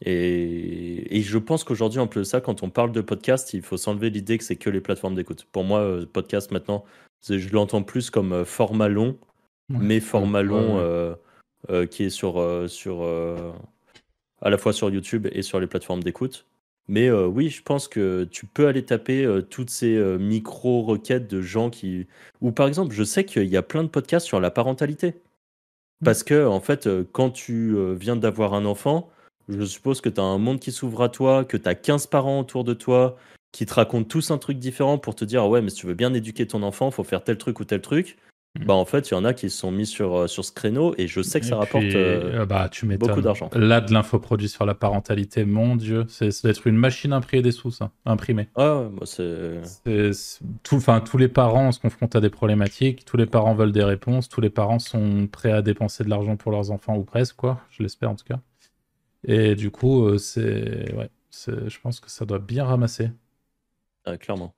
Et, 0.03 1.20
je 1.22 1.38
pense 1.38 1.64
qu'aujourd'hui, 1.64 2.01
en 2.01 2.07
plus 2.07 2.20
de 2.20 2.24
ça, 2.24 2.40
quand 2.40 2.62
on 2.62 2.70
parle 2.70 2.92
de 2.92 3.01
podcast, 3.01 3.53
il 3.53 3.62
faut 3.62 3.76
s'enlever 3.76 4.11
l'idée 4.11 4.38
que 4.38 4.44
c'est 4.44 4.57
que 4.57 4.70
les 4.70 4.80
plateformes 4.80 5.14
d'écoute. 5.14 5.46
Pour 5.53 5.64
moi, 5.64 5.80
euh, 5.80 6.07
podcast 6.11 6.51
maintenant, 6.51 6.84
je 7.28 7.53
l'entends 7.53 7.82
plus 7.82 8.11
comme 8.11 8.32
euh, 8.32 8.44
format 8.44 8.88
long, 8.88 9.18
mais 9.68 10.01
format 10.01 10.42
long 10.42 10.78
euh, 10.78 11.86
qui 11.86 12.05
est 12.05 12.11
sur, 12.11 12.42
sur 12.68 13.03
à 14.40 14.51
la 14.51 14.59
fois 14.59 14.72
sur 14.72 14.90
YouTube 14.90 15.28
et 15.30 15.42
sur 15.42 15.61
les 15.61 15.66
plateformes 15.66 16.03
d'écoute. 16.03 16.46
Mais 16.88 17.09
oui, 17.12 17.51
je 17.51 17.62
pense 17.62 17.86
que 17.86 18.24
tu 18.24 18.46
peux 18.46 18.66
aller 18.66 18.84
taper 18.84 19.28
toutes 19.48 19.70
ces 19.70 19.96
micro-requêtes 20.18 21.30
de 21.30 21.40
gens 21.40 21.70
qui. 21.70 22.09
Ou 22.40 22.51
par 22.51 22.66
exemple, 22.66 22.92
je 22.92 23.05
sais 23.05 23.24
qu'il 23.24 23.44
y 23.44 23.57
a 23.57 23.62
plein 23.62 23.84
de 23.84 23.88
podcasts 23.88 24.26
sur 24.26 24.40
la 24.40 24.51
parentalité. 24.51 25.11
Mmh. 25.11 26.05
Parce 26.05 26.24
que, 26.24 26.46
en 26.46 26.59
fait, 26.59 26.88
quand 27.12 27.30
tu 27.30 27.76
viens 27.94 28.16
d'avoir 28.16 28.55
un 28.55 28.64
enfant, 28.64 29.09
je 29.49 29.64
suppose 29.64 30.01
que 30.01 30.09
tu 30.09 30.20
as 30.20 30.24
un 30.24 30.38
monde 30.38 30.61
qui 30.61 30.72
s'ouvre 30.72 31.03
à 31.03 31.09
toi, 31.09 31.45
que 31.45 31.57
tu 31.57 31.68
as 31.68 31.74
15 31.74 32.07
parents 32.07 32.41
autour 32.41 32.64
de 32.64 32.74
toi 32.74 33.16
qui 33.53 33.66
te 33.66 33.74
racontent 33.74 34.09
tous 34.09 34.30
un 34.30 34.38
truc 34.38 34.59
différent 34.59 34.99
pour 34.99 35.14
te 35.14 35.24
dire 35.24 35.49
ouais 35.49 35.61
mais 35.61 35.70
si 35.70 35.76
tu 35.76 35.86
veux 35.86 35.95
bien 35.95 36.14
éduquer 36.14 36.47
ton 36.47 36.62
enfant, 36.62 36.91
faut 36.91 37.05
faire 37.05 37.24
tel 37.24 37.36
truc 37.36 37.61
ou 37.61 37.64
tel 37.64 37.80
truc. 37.80 38.16
Mm. 38.59 38.64
Bah 38.64 38.74
en 38.74 38.84
fait, 38.84 39.11
il 39.11 39.14
y 39.14 39.16
en 39.16 39.24
a 39.24 39.32
qui 39.32 39.49
se 39.49 39.59
sont 39.59 39.70
mis 39.70 39.86
sur, 39.86 40.16
euh, 40.16 40.26
sur 40.26 40.45
ce 40.45 40.51
créneau 40.51 40.93
et 40.99 41.07
je 41.07 41.22
sais 41.22 41.38
que 41.38 41.47
ça 41.47 41.57
rapporte 41.57 41.84
euh, 41.84 42.41
euh, 42.41 42.47
bah, 42.47 42.68
tu 42.68 42.84
beaucoup 42.97 43.20
d'argent. 43.20 43.49
Là, 43.55 43.80
de 43.80 43.93
l'infoproduit 43.93 44.49
sur 44.49 44.66
la 44.66 44.74
parentalité, 44.74 45.45
mon 45.45 45.76
Dieu, 45.76 46.05
c'est 46.09 46.30
d'être 46.45 46.66
une 46.66 46.76
machine 46.76 47.12
à 47.12 47.16
imprimer 47.16 47.43
des 47.43 47.53
sous, 47.53 47.70
ça. 47.70 47.93
Imprimer. 48.07 48.49
Ah, 48.57 48.88
bah 48.93 49.07
c'est. 49.07 49.61
Tout, 50.64 50.76
enfin, 50.76 51.01
tous 51.01 51.16
les 51.16 51.28
parents 51.28 51.70
se 51.70 51.78
confrontent 51.78 52.16
à 52.16 52.20
des 52.20 52.30
problématiques, 52.30 53.05
tous 53.05 53.16
les 53.16 53.26
parents 53.26 53.55
veulent 53.55 53.72
des 53.72 53.84
réponses, 53.84 54.28
tous 54.28 54.41
les 54.41 54.51
parents 54.51 54.80
sont 54.80 55.28
prêts 55.28 55.53
à 55.53 55.62
dépenser 55.62 56.03
de 56.03 56.11
l'argent 56.11 56.36
pour 56.36 56.51
leurs 56.51 56.72
enfants 56.72 56.97
ou 56.97 57.05
presque, 57.05 57.36
quoi. 57.36 57.61
Je 57.70 57.84
l'espère 57.84 58.11
en 58.11 58.16
tout 58.16 58.24
cas. 58.24 58.41
Et 59.24 59.54
du 59.54 59.70
coup, 59.70 60.04
euh, 60.04 60.18
c'est, 60.18 60.92
ouais, 60.94 61.10
je 61.30 61.80
pense 61.80 62.00
que 62.00 62.10
ça 62.10 62.24
doit 62.24 62.38
bien 62.38 62.64
ramasser. 62.64 63.10
clairement. 64.20 64.54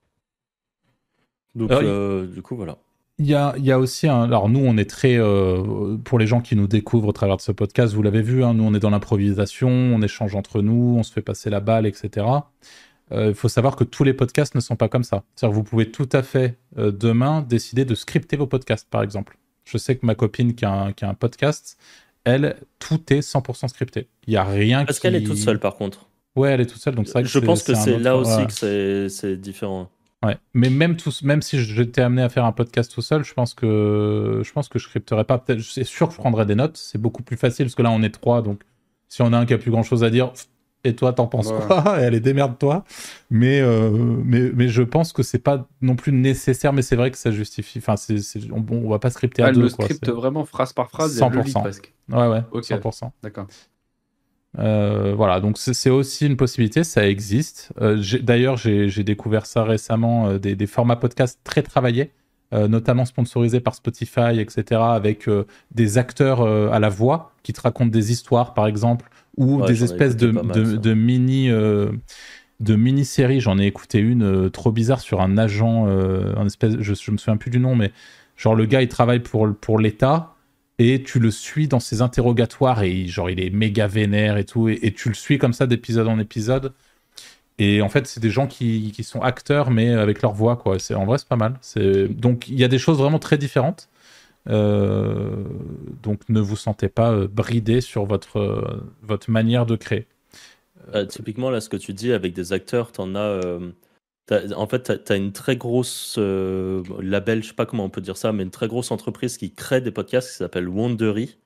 Donc, 1.55 1.71
euh, 1.71 2.27
du 2.27 2.43
coup, 2.43 2.57
voilà. 2.57 2.79
Il 3.19 3.27
y 3.27 3.35
a, 3.35 3.55
y 3.59 3.71
a, 3.71 3.79
aussi 3.79 4.09
un. 4.09 4.23
Alors, 4.23 4.49
nous, 4.49 4.61
on 4.61 4.77
est 4.79 4.89
très. 4.89 5.19
Euh, 5.19 5.97
pour 6.03 6.19
les 6.19 6.27
gens 6.27 6.41
qui 6.41 6.57
nous 6.57 6.67
découvrent 6.67 7.09
au 7.09 7.13
travers 7.13 7.37
de 7.37 7.43
ce 7.43 7.53
podcast, 7.53 7.93
vous 7.93 8.03
l'avez 8.03 8.23
vu, 8.23 8.43
hein, 8.43 8.55
nous, 8.55 8.65
on 8.65 8.73
est 8.73 8.81
dans 8.81 8.91
l'improvisation, 8.91 9.69
on 9.69 10.01
échange 10.01 10.35
entre 10.35 10.63
nous, 10.63 10.97
on 10.99 11.03
se 11.03 11.13
fait 11.13 11.23
passer 11.23 11.51
la 11.51 11.61
balle, 11.61 11.87
etc. 11.87 12.27
Il 13.15 13.35
faut 13.35 13.49
savoir 13.49 13.77
que 13.77 13.85
tous 13.85 14.05
les 14.05 14.15
podcasts 14.15 14.55
ne 14.55 14.61
sont 14.61 14.77
pas 14.77 14.89
comme 14.89 15.05
ça. 15.05 15.25
C'est-à-dire 15.35 15.55
vous 15.55 15.63
pouvez 15.63 15.91
tout 15.91 16.09
à 16.13 16.23
fait, 16.23 16.57
demain, 16.79 17.43
décider 17.43 17.85
de 17.85 17.95
scripter 17.95 18.39
vos 18.39 18.47
podcasts, 18.47 18.89
par 18.89 19.03
exemple. 19.03 19.37
Je 19.65 19.77
sais 19.77 19.97
que 19.97 20.07
ma 20.07 20.15
copine 20.15 20.55
qui 20.55 20.65
a 20.65 20.95
qui 20.95 21.05
a 21.05 21.11
un 21.11 21.15
podcast, 21.15 21.77
elle, 22.25 22.57
tout 22.79 23.13
est 23.13 23.21
100% 23.21 23.69
scripté. 23.69 24.09
Il 24.27 24.31
n'y 24.31 24.37
a 24.37 24.45
rien 24.45 24.85
Parce 24.85 25.01
qu'elle 25.01 25.15
est 25.15 25.25
toute 25.25 25.39
seule, 25.39 25.59
par 25.59 25.75
contre. 25.75 26.09
Ouais, 26.37 26.51
elle 26.51 26.61
est 26.61 26.67
toute 26.67 26.81
seule, 26.81 26.95
donc 26.95 27.09
ça. 27.09 27.23
Je 27.23 27.39
pense 27.39 27.63
que 27.63 27.75
c'est 27.75 27.99
là 27.99 28.17
aussi 28.17 28.47
que 28.47 29.09
c'est 29.09 29.37
différent. 29.37 29.91
Ouais, 30.25 30.39
mais 30.55 30.71
même, 30.71 30.97
tout, 30.97 31.13
même 31.25 31.43
si 31.43 31.59
j'étais 31.59 32.01
amené 32.01 32.23
à 32.23 32.29
faire 32.29 32.45
un 32.45 32.53
podcast 32.53 32.93
tout 32.93 33.03
seul, 33.03 33.25
je 33.25 33.35
pense 33.35 33.55
que 33.55 34.41
je 34.45 34.53
pense 34.53 34.69
que 34.69 34.79
je 34.79 34.87
scripterais 34.87 35.25
pas. 35.25 35.39
Peut-être, 35.39 35.61
c'est 35.63 35.83
sûr 35.83 36.09
que 36.09 36.15
je 36.15 36.19
prendrais 36.19 36.47
des 36.47 36.55
notes. 36.55 36.77
C'est 36.77 36.99
beaucoup 36.99 37.25
plus 37.25 37.37
facile 37.37 37.67
parce 37.67 37.75
que 37.75 37.83
là 37.83 37.91
on 37.91 38.03
est 38.03 38.11
trois, 38.11 38.41
donc 38.41 38.61
si 39.09 39.21
on 39.21 39.33
a 39.33 39.39
un 39.39 39.47
qui 39.47 39.53
a 39.53 39.59
plus 39.59 39.73
grand 39.73 39.83
chose 39.83 40.05
à 40.05 40.11
dire, 40.11 40.33
et 40.85 40.97
toi, 40.97 41.13
t'en 41.13 41.27
penses 41.27 41.53
quoi 41.53 41.85
Et 42.01 42.05
allez, 42.05 42.21
démerde-toi. 42.21 42.85
Mais, 43.31 43.61
euh, 43.61 43.91
mais, 43.91 44.51
mais 44.55 44.69
je 44.69 44.83
pense 44.83 45.13
que 45.13 45.23
c'est 45.23 45.39
pas 45.39 45.69
non 45.81 45.95
plus 45.95 46.13
nécessaire, 46.13 46.73
mais 46.73 46.83
c'est 46.83 46.97
vrai 46.97 47.11
que 47.11 47.19
ça 47.19 47.31
justifie. 47.31 47.79
Enfin, 47.79 47.97
c'est, 47.97 48.19
on, 48.51 48.65
on, 48.69 48.89
va 48.91 48.99
pas 48.99 49.11
scripter 49.11 49.43
à 49.43 49.53
deux. 49.53 49.63
Le 49.63 49.69
script 49.69 50.09
vraiment 50.09 50.45
phrase 50.45 50.73
par 50.73 50.91
phrase, 50.91 51.19
100%. 51.19 51.61
presque. 51.61 51.93
Ouais, 52.11 52.27
ouais, 52.27 52.41
100%. 52.53 53.11
D'accord. 53.23 53.47
Euh, 54.59 55.15
voilà, 55.17 55.41
donc 55.41 55.57
c'est 55.57 55.89
aussi 55.89 56.27
une 56.27 56.37
possibilité, 56.37 56.85
ça 56.85 57.09
existe. 57.09 57.73
Euh, 57.81 58.03
d'ailleurs, 58.21 58.57
j'ai 58.57 59.05
découvert 59.05 59.47
ça 59.47 59.65
récemment, 59.65 60.35
des, 60.35 60.57
des, 60.57 60.67
formats 60.67 60.97
podcast 60.97 61.41
très 61.45 61.63
travaillés, 61.63 62.11
notamment 62.53 63.07
sponsorisés 63.07 63.61
par 63.61 63.75
Spotify, 63.75 64.41
etc., 64.41 64.81
avec 64.85 65.31
des 65.71 65.97
acteurs 65.97 66.43
à 66.43 66.79
la 66.81 66.89
voix 66.91 67.33
qui 67.43 67.55
te 67.55 67.63
racontent 67.63 67.91
des 67.91 68.13
histoires, 68.13 68.53
par 68.53 68.67
exemple, 68.67 69.09
ou 69.37 69.63
des 69.63 69.85
espèces 69.85 70.17
de, 70.17 70.31
de, 70.77 70.95
mini 70.95 71.51
euh, 71.51 71.91
de 72.61 72.77
mini 72.77 73.05
séries. 73.05 73.41
J'en 73.41 73.59
ai 73.59 73.67
écouté 73.67 73.99
une 73.99 74.23
euh, 74.23 74.51
trop 74.51 74.73
bizarre 74.73 75.01
sur 75.01 75.21
un 75.21 75.39
agent, 75.39 75.87
euh, 75.89 76.35
un 76.37 76.47
espèce, 76.47 76.75
je, 76.81 76.95
je 76.95 77.11
me 77.11 77.17
souviens 77.17 77.37
plus 77.37 77.51
du 77.51 77.59
nom, 77.59 77.75
mais 77.75 77.93
Genre, 78.43 78.57
le 78.57 78.67
gars, 78.67 78.83
il 78.83 78.89
travaille 78.89 79.21
pour, 79.21 79.49
pour 79.61 79.79
l'État 79.79 80.35
et 80.79 81.03
tu 81.05 81.21
le 81.21 81.31
suis 81.31 81.69
dans 81.69 81.79
ses 81.79 82.03
interrogatoires 82.03 82.83
et 82.83 83.07
genre, 83.07 83.31
il 83.31 83.39
est 83.41 83.51
méga 83.51 83.87
vénère 83.87 84.37
et 84.37 84.45
tout. 84.45 84.69
Et, 84.69 84.93
tu 84.93 85.09
le 85.09 85.15
suis 85.15 85.39
comme 85.39 85.53
ça 85.53 85.67
d'épisode 85.67 86.09
en 86.09 86.19
épisode. 86.19 86.73
Et 87.59 87.83
en 87.83 87.89
fait, 87.89 88.07
c'est 88.09 88.21
des 88.21 88.31
gens 88.31 88.47
qui, 88.49 88.91
qui, 88.93 89.05
sont 89.05 89.21
acteurs, 89.21 89.71
mais 89.71 89.91
avec 89.91 90.23
leur 90.23 90.33
voix, 90.33 90.57
quoi. 90.57 90.81
C'est, 90.81 90.95
en 90.95 91.05
vrai, 91.05 91.19
c'est 91.19 91.29
pas 91.29 91.37
mal. 91.37 91.57
C'est... 91.61 92.09
Donc, 92.09 92.49
il 92.49 92.59
y 92.59 92.65
a 92.65 92.69
des 92.69 92.79
choses 92.79 92.99
vraiment 92.99 93.21
très 93.21 93.39
différentes. 93.39 93.89
Euh, 94.49 95.45
donc, 96.03 96.29
ne 96.29 96.41
vous 96.41 96.57
sentez 96.57 96.89
pas 96.89 97.13
euh, 97.13 97.29
bridé 97.29 97.81
sur 97.81 98.07
votre, 98.07 98.85
votre 99.03 99.31
manière 99.31 99.67
de 99.67 99.77
créer. 99.77 100.07
typiquement, 101.09 101.51
là, 101.51 101.61
ce 101.61 101.69
que 101.69 101.77
tu 101.77 101.93
dis 101.93 102.13
avec 102.13 102.35
des 102.35 102.53
acteurs, 102.53 102.93
t'en 102.93 103.15
as 103.15 103.41
en 104.55 104.67
fait, 104.67 105.05
tu 105.05 105.13
as, 105.13 105.17
une 105.17 105.33
très 105.33 105.57
grosse 105.57 106.17
euh, 106.19 106.83
label, 107.01 107.43
je 107.43 107.49
sais 107.49 107.55
pas 107.55 107.67
comment 107.67 107.85
on 107.85 107.91
peut 107.91 108.01
dire 108.01 108.17
ça, 108.17 108.33
mais 108.33 108.43
une 108.43 108.51
très 108.51 108.69
grosse 108.69 108.91
entreprise 108.91 109.37
qui 109.37 109.53
crée 109.53 109.81
des 109.81 109.91
podcasts 109.91 110.31
qui 110.31 110.37
s'appelle 110.37 110.69
Wondery. 110.69 111.39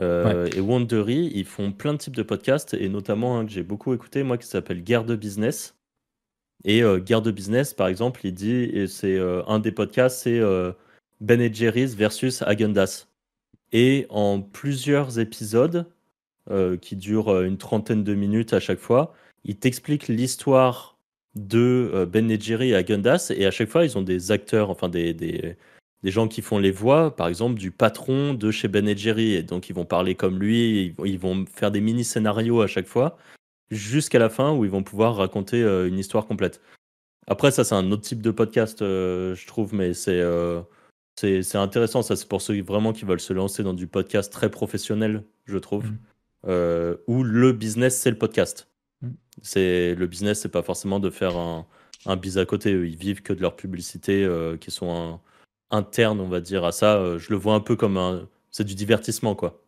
Euh, 0.00 0.48
et 0.54 0.60
Wondery, 0.60 1.30
ils 1.34 1.44
font 1.44 1.72
plein 1.72 1.94
de 1.94 1.98
types 1.98 2.16
de 2.16 2.22
podcasts, 2.22 2.74
et 2.74 2.88
notamment 2.88 3.38
un 3.38 3.46
que 3.46 3.52
j'ai 3.52 3.62
beaucoup 3.62 3.92
écouté, 3.94 4.22
moi, 4.22 4.38
qui 4.38 4.46
s'appelle 4.46 4.82
Guerre 4.82 5.04
de 5.04 5.16
Business. 5.16 5.76
Et 6.64 6.82
euh, 6.82 6.98
Guerre 6.98 7.22
de 7.22 7.30
Business, 7.30 7.74
par 7.74 7.88
exemple, 7.88 8.20
il 8.24 8.34
dit, 8.34 8.50
et 8.50 8.86
c'est 8.86 9.18
un 9.46 9.58
des 9.58 9.72
podcasts, 9.72 10.22
c'est 10.22 10.40
Ben 11.22 11.52
Jerry's 11.52 11.94
versus 11.94 12.42
Agendas. 12.42 13.06
Et 13.72 14.06
en 14.10 14.42
plusieurs 14.42 15.18
épisodes, 15.18 15.86
qui 16.82 16.96
durent 16.96 17.42
une 17.42 17.56
trentaine 17.56 18.04
de 18.04 18.14
minutes 18.14 18.52
à 18.52 18.60
chaque 18.60 18.80
fois, 18.80 19.14
il 19.44 19.56
t'explique 19.56 20.08
l'histoire 20.08 20.92
de 21.34 21.90
euh, 21.94 22.06
Ben 22.06 22.30
et 22.30 22.40
Jerry 22.40 22.74
à 22.74 22.82
Gundas 22.82 23.32
et 23.34 23.46
à 23.46 23.50
chaque 23.50 23.68
fois 23.68 23.84
ils 23.84 23.96
ont 23.96 24.02
des 24.02 24.30
acteurs, 24.32 24.70
enfin 24.70 24.88
des, 24.88 25.14
des, 25.14 25.56
gens 26.04 26.28
qui 26.28 26.42
font 26.42 26.58
les 26.58 26.70
voix, 26.70 27.14
par 27.14 27.28
exemple 27.28 27.58
du 27.58 27.70
patron 27.70 28.34
de 28.34 28.50
chez 28.50 28.68
Ben 28.68 28.86
et 28.88 28.96
Jerry 28.96 29.34
et 29.34 29.42
donc 29.42 29.68
ils 29.68 29.74
vont 29.74 29.84
parler 29.84 30.14
comme 30.14 30.38
lui, 30.38 30.94
ils, 31.04 31.18
vont 31.18 31.44
faire 31.46 31.70
des 31.70 31.80
mini 31.80 32.04
scénarios 32.04 32.60
à 32.60 32.66
chaque 32.66 32.86
fois 32.86 33.16
jusqu'à 33.70 34.18
la 34.18 34.28
fin 34.28 34.52
où 34.54 34.64
ils 34.64 34.70
vont 34.70 34.82
pouvoir 34.82 35.16
raconter 35.16 35.62
euh, 35.62 35.88
une 35.88 35.98
histoire 35.98 36.26
complète. 36.26 36.60
Après 37.26 37.50
ça 37.50 37.64
c'est 37.64 37.74
un 37.74 37.90
autre 37.92 38.02
type 38.02 38.20
de 38.20 38.30
podcast 38.30 38.82
euh, 38.82 39.34
je 39.34 39.46
trouve 39.46 39.74
mais 39.74 39.94
c'est 39.94 40.20
c'est 41.16 41.56
intéressant 41.56 42.02
ça 42.02 42.16
c'est 42.16 42.28
pour 42.28 42.42
ceux 42.42 42.60
vraiment 42.62 42.92
qui 42.92 43.04
veulent 43.04 43.20
se 43.20 43.32
lancer 43.32 43.62
dans 43.62 43.74
du 43.74 43.86
podcast 43.86 44.32
très 44.32 44.50
professionnel 44.50 45.24
je 45.44 45.58
trouve 45.58 45.86
mmh. 45.86 46.96
où 47.06 47.22
le 47.22 47.52
business 47.52 47.96
c'est 47.96 48.10
le 48.10 48.18
podcast 48.18 48.68
c'est 49.40 49.94
le 49.94 50.06
business, 50.06 50.40
c'est 50.40 50.50
pas 50.50 50.62
forcément 50.62 51.00
de 51.00 51.10
faire 51.10 51.36
un, 51.36 51.66
un 52.06 52.16
bis 52.16 52.36
à 52.36 52.44
côté. 52.44 52.72
Ils 52.72 52.96
vivent 52.96 53.22
que 53.22 53.32
de 53.32 53.40
leur 53.40 53.56
publicité 53.56 54.24
euh, 54.24 54.56
qui 54.56 54.70
sont 54.70 55.20
internes, 55.70 56.20
on 56.20 56.28
va 56.28 56.40
dire, 56.40 56.64
à 56.64 56.72
ça. 56.72 56.96
Euh, 56.96 57.18
je 57.18 57.30
le 57.30 57.36
vois 57.36 57.54
un 57.54 57.60
peu 57.60 57.76
comme 57.76 57.96
un. 57.96 58.28
C'est 58.50 58.64
du 58.64 58.74
divertissement, 58.74 59.34
quoi. 59.34 59.64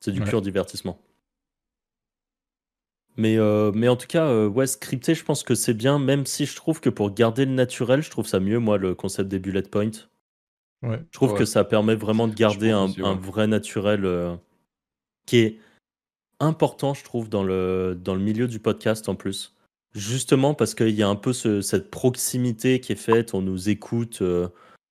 C'est 0.00 0.12
du 0.12 0.20
pur 0.20 0.40
divertissement. 0.42 1.00
Mais, 3.16 3.38
euh, 3.38 3.70
mais 3.74 3.88
en 3.88 3.96
tout 3.96 4.06
cas, 4.06 4.46
ouais, 4.46 4.66
scripté, 4.66 5.14
je 5.14 5.24
pense 5.24 5.44
que 5.44 5.54
c'est 5.54 5.74
bien, 5.74 5.98
même 5.98 6.26
si 6.26 6.46
je 6.46 6.56
trouve 6.56 6.80
que 6.80 6.90
pour 6.90 7.14
garder 7.14 7.44
le 7.44 7.52
naturel, 7.52 8.02
je 8.02 8.10
trouve 8.10 8.26
ça 8.26 8.40
mieux, 8.40 8.58
moi, 8.58 8.76
le 8.76 8.94
concept 8.94 9.28
des 9.28 9.38
bullet 9.38 9.62
points. 9.62 10.08
Ouais. 10.84 11.00
Je 11.10 11.16
trouve 11.16 11.34
que 11.34 11.44
ça 11.44 11.64
permet 11.64 11.94
vraiment 11.94 12.28
de 12.28 12.34
garder 12.34 12.70
un, 12.70 12.88
un, 13.02 13.14
vrai 13.14 13.46
naturel 13.46 14.38
qui 15.26 15.38
est 15.38 15.58
important, 16.40 16.94
je 16.94 17.04
trouve, 17.04 17.28
dans 17.28 17.42
le, 17.42 17.98
dans 18.00 18.14
le 18.14 18.20
milieu 18.20 18.48
du 18.48 18.58
podcast 18.58 19.08
en 19.08 19.14
plus. 19.14 19.54
Justement 19.94 20.54
parce 20.54 20.74
qu'il 20.74 20.90
y 20.90 21.02
a 21.02 21.08
un 21.08 21.14
peu 21.14 21.32
cette 21.32 21.90
proximité 21.90 22.80
qui 22.80 22.92
est 22.92 22.96
faite, 22.96 23.32
on 23.34 23.42
nous 23.42 23.68
écoute 23.68 24.22
euh, 24.22 24.48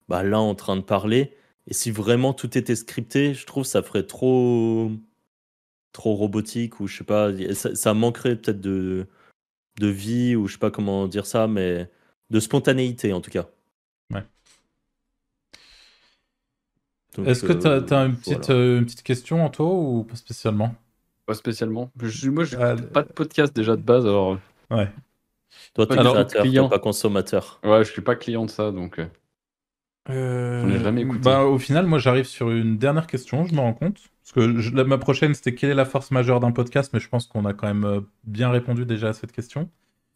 bah, 0.07 0.23
là 0.23 0.39
en 0.39 0.55
train 0.55 0.77
de 0.77 0.81
parler. 0.81 1.35
Et 1.67 1.73
si 1.73 1.91
vraiment 1.91 2.33
tout 2.33 2.57
était 2.57 2.75
scripté, 2.75 3.33
je 3.33 3.45
trouve 3.45 3.65
ça 3.65 3.83
ferait 3.83 4.05
trop 4.05 4.91
trop 5.91 6.15
robotique 6.15 6.79
ou 6.79 6.87
je 6.87 6.97
sais 6.97 7.03
pas, 7.03 7.29
ça, 7.53 7.93
manquerait 7.93 8.35
peut-être 8.35 8.61
de, 8.61 9.07
de 9.79 9.87
vie 9.87 10.35
ou 10.35 10.47
je 10.47 10.53
sais 10.53 10.59
pas 10.59 10.71
comment 10.71 11.07
dire 11.07 11.25
ça, 11.25 11.47
mais 11.47 11.89
de 12.31 12.39
spontanéité 12.39 13.13
en 13.13 13.21
tout 13.21 13.29
cas. 13.29 13.47
Ouais. 14.09 14.23
Est-ce 17.25 17.45
que 17.45 17.53
tu 17.53 17.67
as, 17.67 17.71
euh, 17.71 18.05
une, 18.05 18.15
petite, 18.15 18.49
euh, 18.49 18.79
une 18.79 18.85
petite 18.85 19.03
question, 19.03 19.43
Anto, 19.43 19.65
ou 19.65 20.03
pas 20.03 20.15
spécialement? 20.15 20.75
Pas 21.25 21.33
spécialement. 21.33 21.91
moi, 22.25 22.43
je 22.43 22.57
ah, 22.57 22.75
pas 22.75 23.03
de 23.03 23.09
podcast 23.09 23.55
déjà 23.55 23.75
de 23.75 23.81
base, 23.81 24.05
alors. 24.05 24.37
Ouais. 24.71 24.89
Toi, 25.73 25.87
tu 25.87 25.93
es 25.93 26.41
client, 26.41 26.69
pas 26.69 26.79
consommateur. 26.79 27.59
Ouais, 27.63 27.83
je 27.83 27.91
suis 27.91 28.01
pas 28.01 28.15
client 28.15 28.45
de 28.45 28.49
ça, 28.49 28.71
donc. 28.71 28.99
Euh... 28.99 29.07
euh 30.09 30.83
jamais 30.83 31.01
écouté. 31.01 31.19
Bah, 31.19 31.43
au 31.43 31.59
final, 31.59 31.85
moi, 31.85 31.99
j'arrive 31.99 32.25
sur 32.25 32.49
une 32.49 32.77
dernière 32.77 33.07
question, 33.07 33.45
je 33.45 33.53
me 33.53 33.59
rends 33.59 33.73
compte. 33.73 33.99
Parce 34.23 34.31
que 34.33 34.83
ma 34.83 34.97
prochaine, 34.97 35.33
c'était 35.33 35.53
quelle 35.53 35.71
est 35.71 35.75
la 35.75 35.85
force 35.85 36.11
majeure 36.11 36.39
d'un 36.39 36.51
podcast, 36.51 36.91
mais 36.93 36.99
je 36.99 37.09
pense 37.09 37.27
qu'on 37.27 37.45
a 37.45 37.53
quand 37.53 37.67
même 37.67 37.83
euh, 37.83 38.01
bien 38.23 38.49
répondu 38.49 38.85
déjà 38.85 39.09
à 39.09 39.13
cette 39.13 39.33
question. 39.33 39.69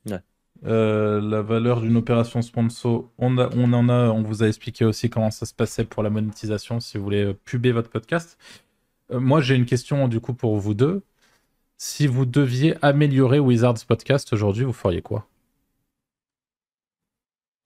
Ouais. 0.10 0.20
Euh, 0.66 1.22
la 1.22 1.42
valeur 1.42 1.82
d'une 1.82 1.98
opération 1.98 2.42
sponsor, 2.42 3.10
on, 3.18 3.38
a, 3.38 3.50
on 3.56 3.72
en 3.74 3.90
a, 3.90 4.10
on 4.10 4.24
vous 4.24 4.44
a 4.44 4.48
expliqué 4.48 4.86
aussi 4.86 5.10
comment 5.10 5.32
ça 5.32 5.46
se 5.46 5.54
passait 5.54 5.86
pour 5.86 6.04
la 6.04 6.10
monétisation 6.10 6.80
si 6.80 6.98
vous 6.98 7.04
voulez 7.04 7.34
puber 7.46 7.72
votre 7.72 7.90
podcast. 7.90 8.38
Euh, 9.12 9.20
moi, 9.20 9.42
j'ai 9.42 9.56
une 9.56 9.66
question 9.66 10.08
du 10.08 10.20
coup 10.20 10.34
pour 10.34 10.58
vous 10.58 10.74
deux. 10.74 11.04
Si 11.78 12.08
vous 12.08 12.26
deviez 12.26 12.76
améliorer 12.82 13.40
Wizards 13.40 13.86
Podcast 13.88 14.34
aujourd'hui, 14.34 14.64
vous 14.64 14.74
feriez 14.74 15.02
quoi? 15.02 15.28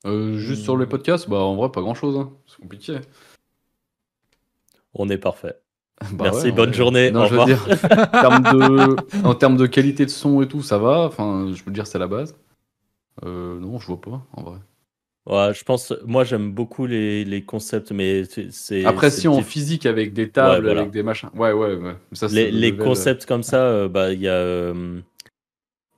Euh, 0.05 0.37
Juste 0.37 0.63
sur 0.63 0.77
les 0.77 0.85
podcasts, 0.87 1.29
bah 1.29 1.37
en 1.37 1.55
vrai 1.55 1.71
pas 1.71 1.81
grand 1.81 1.93
chose. 1.93 2.17
Hein. 2.17 2.31
C'est 2.47 2.59
compliqué. 2.59 2.99
On 4.93 5.07
est 5.09 5.17
parfait. 5.17 5.55
Bah 6.13 6.25
Merci, 6.31 6.51
bonne 6.51 6.73
journée. 6.73 7.11
au 7.13 7.23
revoir. 7.23 7.45
Dire, 7.45 7.63
en, 7.69 8.07
termes 8.07 8.43
de, 8.43 8.95
en, 9.23 9.35
termes 9.35 9.57
de, 9.57 9.67
qualité 9.67 10.05
de 10.05 10.09
son 10.09 10.41
et 10.41 10.47
tout, 10.47 10.63
ça 10.63 10.79
va. 10.79 11.05
Enfin, 11.05 11.51
je 11.53 11.63
peux 11.63 11.71
dire 11.71 11.85
c'est 11.85 11.99
la 11.99 12.07
base. 12.07 12.35
Euh, 13.23 13.59
non, 13.59 13.79
je 13.79 13.87
vois 13.87 14.01
pas 14.01 14.25
en 14.33 14.43
vrai. 14.43 14.59
Ouais, 15.27 15.53
je 15.53 15.63
pense, 15.63 15.93
moi 16.05 16.23
j'aime 16.23 16.51
beaucoup 16.51 16.87
les, 16.87 17.23
les, 17.23 17.43
concepts, 17.43 17.91
mais 17.91 18.23
c'est. 18.49 18.85
Après, 18.85 19.11
si 19.11 19.27
en 19.27 19.41
physique 19.43 19.85
avec 19.85 20.13
des 20.13 20.29
tables, 20.29 20.67
avec 20.67 20.89
des 20.89 21.03
machins. 21.03 21.29
Ouais, 21.35 21.51
ouais, 21.51 21.75
ouais. 21.75 21.95
Ça, 22.13 22.27
les, 22.27 22.49
les 22.49 22.75
concepts 22.75 23.27
comme 23.27 23.43
ça, 23.43 23.63
euh, 23.63 23.87
bah, 23.87 24.13
il 24.13 24.21
y 24.21 24.27
a. 24.27 24.33
Euh, 24.33 24.99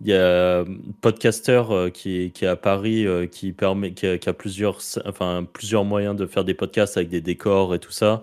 il 0.02 0.10
y 0.10 0.14
a 0.14 0.66
Podcaster 1.00 1.64
euh, 1.70 1.90
qui, 1.90 2.32
qui 2.32 2.44
est 2.44 2.48
à 2.50 2.58
Paris 2.58 3.06
qui 3.32 3.54
permet 3.54 3.94
qui 3.94 4.06
a, 4.06 4.34
plusieurs 4.34 4.80
enfin 5.06 5.48
plusieurs 5.54 5.86
moyens 5.86 6.14
de 6.14 6.26
faire 6.26 6.44
des 6.44 6.54
podcasts 6.54 6.98
avec 6.98 7.08
des 7.08 7.22
décors 7.22 7.74
et 7.74 7.80
tout 7.80 7.94
ça 7.94 8.22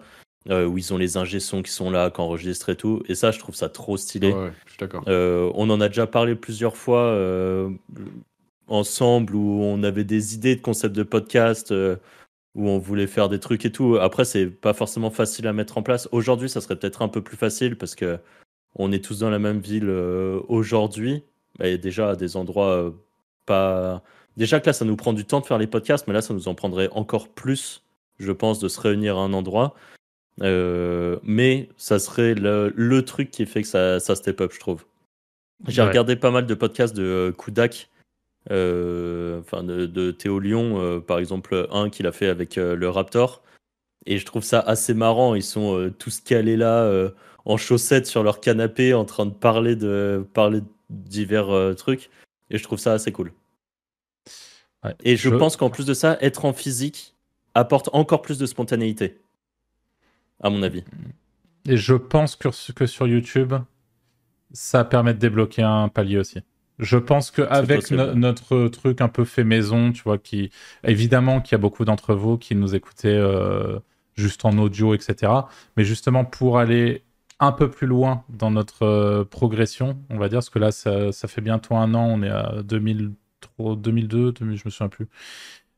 où 0.50 0.76
ils 0.76 0.92
ont 0.92 0.98
les 0.98 1.16
ingé 1.16 1.40
sons 1.40 1.62
qui 1.62 1.70
sont 1.70 1.90
là, 1.90 2.10
qui 2.10 2.20
enregistrent 2.20 2.68
et 2.68 2.76
tout 2.76 3.02
et 3.08 3.14
ça 3.14 3.30
je 3.30 3.38
trouve 3.38 3.54
ça 3.54 3.70
trop 3.70 3.96
stylé. 3.96 4.30
Ouais, 4.30 4.50
je 4.66 4.72
suis 4.72 4.78
d'accord. 4.78 5.04
on 5.06 5.70
en 5.70 5.80
a 5.80 5.88
déjà 5.88 6.06
parlé 6.06 6.34
plusieurs 6.34 6.76
fois 6.76 7.16
ensemble 8.70 9.34
où 9.34 9.62
on 9.62 9.82
avait 9.82 10.04
des 10.04 10.34
idées 10.34 10.56
de 10.56 10.60
concepts 10.60 10.96
de 10.96 11.02
podcast, 11.02 11.72
euh, 11.72 11.96
où 12.54 12.68
on 12.68 12.78
voulait 12.78 13.06
faire 13.06 13.28
des 13.28 13.40
trucs 13.40 13.64
et 13.66 13.72
tout. 13.72 13.96
Après, 13.96 14.24
c'est 14.24 14.46
pas 14.46 14.72
forcément 14.72 15.10
facile 15.10 15.46
à 15.46 15.52
mettre 15.52 15.76
en 15.76 15.82
place. 15.82 16.08
Aujourd'hui, 16.12 16.48
ça 16.48 16.60
serait 16.60 16.76
peut-être 16.76 17.02
un 17.02 17.08
peu 17.08 17.22
plus 17.22 17.36
facile 17.36 17.76
parce 17.76 17.94
que 17.94 18.18
on 18.76 18.92
est 18.92 19.04
tous 19.04 19.18
dans 19.20 19.30
la 19.30 19.40
même 19.40 19.60
ville 19.60 19.88
euh, 19.88 20.40
aujourd'hui. 20.48 21.24
Et 21.60 21.76
déjà 21.76 22.10
à 22.10 22.16
des 22.16 22.36
endroits 22.36 22.70
euh, 22.70 22.90
pas. 23.46 24.02
Déjà 24.36 24.60
que 24.60 24.66
là, 24.66 24.72
ça 24.72 24.84
nous 24.84 24.96
prend 24.96 25.12
du 25.12 25.24
temps 25.24 25.40
de 25.40 25.46
faire 25.46 25.58
les 25.58 25.66
podcasts, 25.66 26.06
mais 26.06 26.14
là, 26.14 26.22
ça 26.22 26.32
nous 26.32 26.48
en 26.48 26.54
prendrait 26.54 26.88
encore 26.92 27.28
plus, 27.28 27.82
je 28.18 28.32
pense, 28.32 28.60
de 28.60 28.68
se 28.68 28.80
réunir 28.80 29.18
à 29.18 29.20
un 29.20 29.32
endroit. 29.32 29.74
mais 30.40 31.68
ça 31.76 31.98
serait 31.98 32.34
le, 32.34 33.00
truc 33.02 33.30
qui 33.30 33.44
fait 33.46 33.62
que 33.62 33.68
ça, 33.68 34.00
ça 34.00 34.14
step 34.14 34.40
up, 34.40 34.52
je 34.54 34.60
trouve. 34.60 34.84
J'ai 35.66 35.82
regardé 35.82 36.16
pas 36.16 36.30
mal 36.30 36.46
de 36.46 36.54
podcasts 36.54 36.96
de 36.96 37.34
Kudak 37.36 37.89
enfin 38.48 39.62
de, 39.62 40.10
Théo 40.10 40.38
Lyon, 40.38 40.80
euh, 40.80 41.00
par 41.00 41.18
exemple, 41.18 41.68
un 41.70 41.90
qu'il 41.90 42.06
a 42.06 42.12
fait 42.12 42.28
avec 42.28 42.58
euh, 42.58 42.74
le 42.74 42.88
Raptor. 42.88 43.42
Et 44.06 44.18
je 44.18 44.24
trouve 44.24 44.42
ça 44.42 44.60
assez 44.60 44.94
marrant. 44.94 45.34
Ils 45.34 45.42
sont 45.42 45.92
tous 45.98 46.20
calés 46.20 46.56
là, 46.56 46.90
en 47.44 47.58
chaussettes 47.58 48.06
sur 48.06 48.22
leur 48.22 48.40
canapé, 48.40 48.94
en 48.94 49.04
train 49.04 49.26
de 49.26 49.34
parler 49.34 49.76
de, 49.76 50.26
parler 50.32 50.62
divers 50.88 51.74
trucs. 51.76 52.08
Et 52.48 52.56
je 52.56 52.62
trouve 52.62 52.78
ça 52.78 52.94
assez 52.94 53.12
cool. 53.12 53.30
et 55.04 55.16
je, 55.16 55.28
pense 55.28 55.58
qu'en 55.58 55.68
plus 55.68 55.84
de 55.84 55.92
ça, 55.92 56.16
être 56.22 56.46
en 56.46 56.54
physique 56.54 57.14
apporte 57.54 57.90
encore 57.92 58.22
plus 58.22 58.38
de 58.38 58.46
spontanéité, 58.46 59.20
à 60.42 60.48
mon 60.48 60.62
avis. 60.62 60.82
Et 61.68 61.76
je 61.76 61.92
pense 61.94 62.36
que, 62.36 62.48
que 62.72 62.86
sur 62.86 63.06
YouTube, 63.06 63.52
ça 64.52 64.84
permet 64.84 65.12
de 65.12 65.18
débloquer 65.18 65.62
un 65.62 65.88
palier 65.88 66.18
aussi. 66.18 66.40
Je 66.80 66.96
pense 66.96 67.30
qu'avec 67.30 67.90
notre 67.90 68.68
truc 68.68 69.00
un 69.00 69.08
peu 69.08 69.24
fait 69.24 69.44
maison, 69.44 69.92
tu 69.92 70.02
vois, 70.02 70.18
qui 70.18 70.50
évidemment 70.82 71.40
qu'il 71.40 71.52
y 71.52 71.54
a 71.56 71.58
beaucoup 71.58 71.84
d'entre 71.84 72.14
vous 72.14 72.38
qui 72.38 72.54
nous 72.54 72.74
écoutez 72.74 73.14
euh, 73.14 73.78
juste 74.14 74.44
en 74.46 74.56
audio, 74.58 74.94
etc. 74.94 75.32
Mais 75.76 75.84
justement 75.84 76.24
pour 76.24 76.58
aller 76.58 77.04
un 77.38 77.52
peu 77.52 77.70
plus 77.70 77.86
loin 77.86 78.24
dans 78.30 78.50
notre 78.50 78.84
euh, 78.84 79.24
progression, 79.24 79.98
on 80.08 80.16
va 80.16 80.28
dire, 80.28 80.38
parce 80.38 80.50
que 80.50 80.58
là 80.58 80.72
ça, 80.72 81.12
fait 81.12 81.42
bientôt 81.42 81.76
un 81.76 81.92
an, 81.94 82.06
on 82.06 82.22
est 82.22 82.30
à 82.30 82.62
2002, 82.64 84.34
je 84.40 84.44
me 84.44 84.56
souviens 84.56 84.88
plus. 84.88 85.08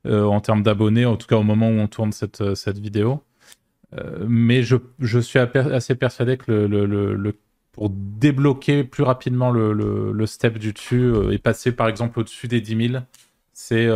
en 0.09 0.41
termes 0.41 0.63
d'abonnés, 0.63 1.05
en 1.05 1.17
tout 1.17 1.27
cas 1.27 1.37
au 1.37 1.43
moment 1.43 1.69
où 1.69 1.79
on 1.81 1.89
tourne 1.89 2.13
cette, 2.13 2.55
cette 2.55 2.79
vidéo. 2.79 3.25
mais 4.27 4.63
je, 4.63 4.77
je, 5.01 5.19
suis 5.19 5.41
assez 5.41 5.95
persuadé 5.97 6.37
que 6.37 6.53
le, 6.53 6.87
le, 6.87 7.15
le, 7.17 7.37
pour 7.73 7.91
débloquer 7.91 8.85
plus 8.85 9.03
rapidement 9.03 9.51
le, 9.51 10.27
step 10.27 10.59
du 10.59 10.73
dessus 10.73 11.13
et 11.33 11.39
passer 11.39 11.73
par 11.73 11.89
exemple 11.89 12.21
au-dessus 12.21 12.47
des 12.49 12.61
10 12.61 12.89
000, 12.91 13.03
c'est 13.53 13.89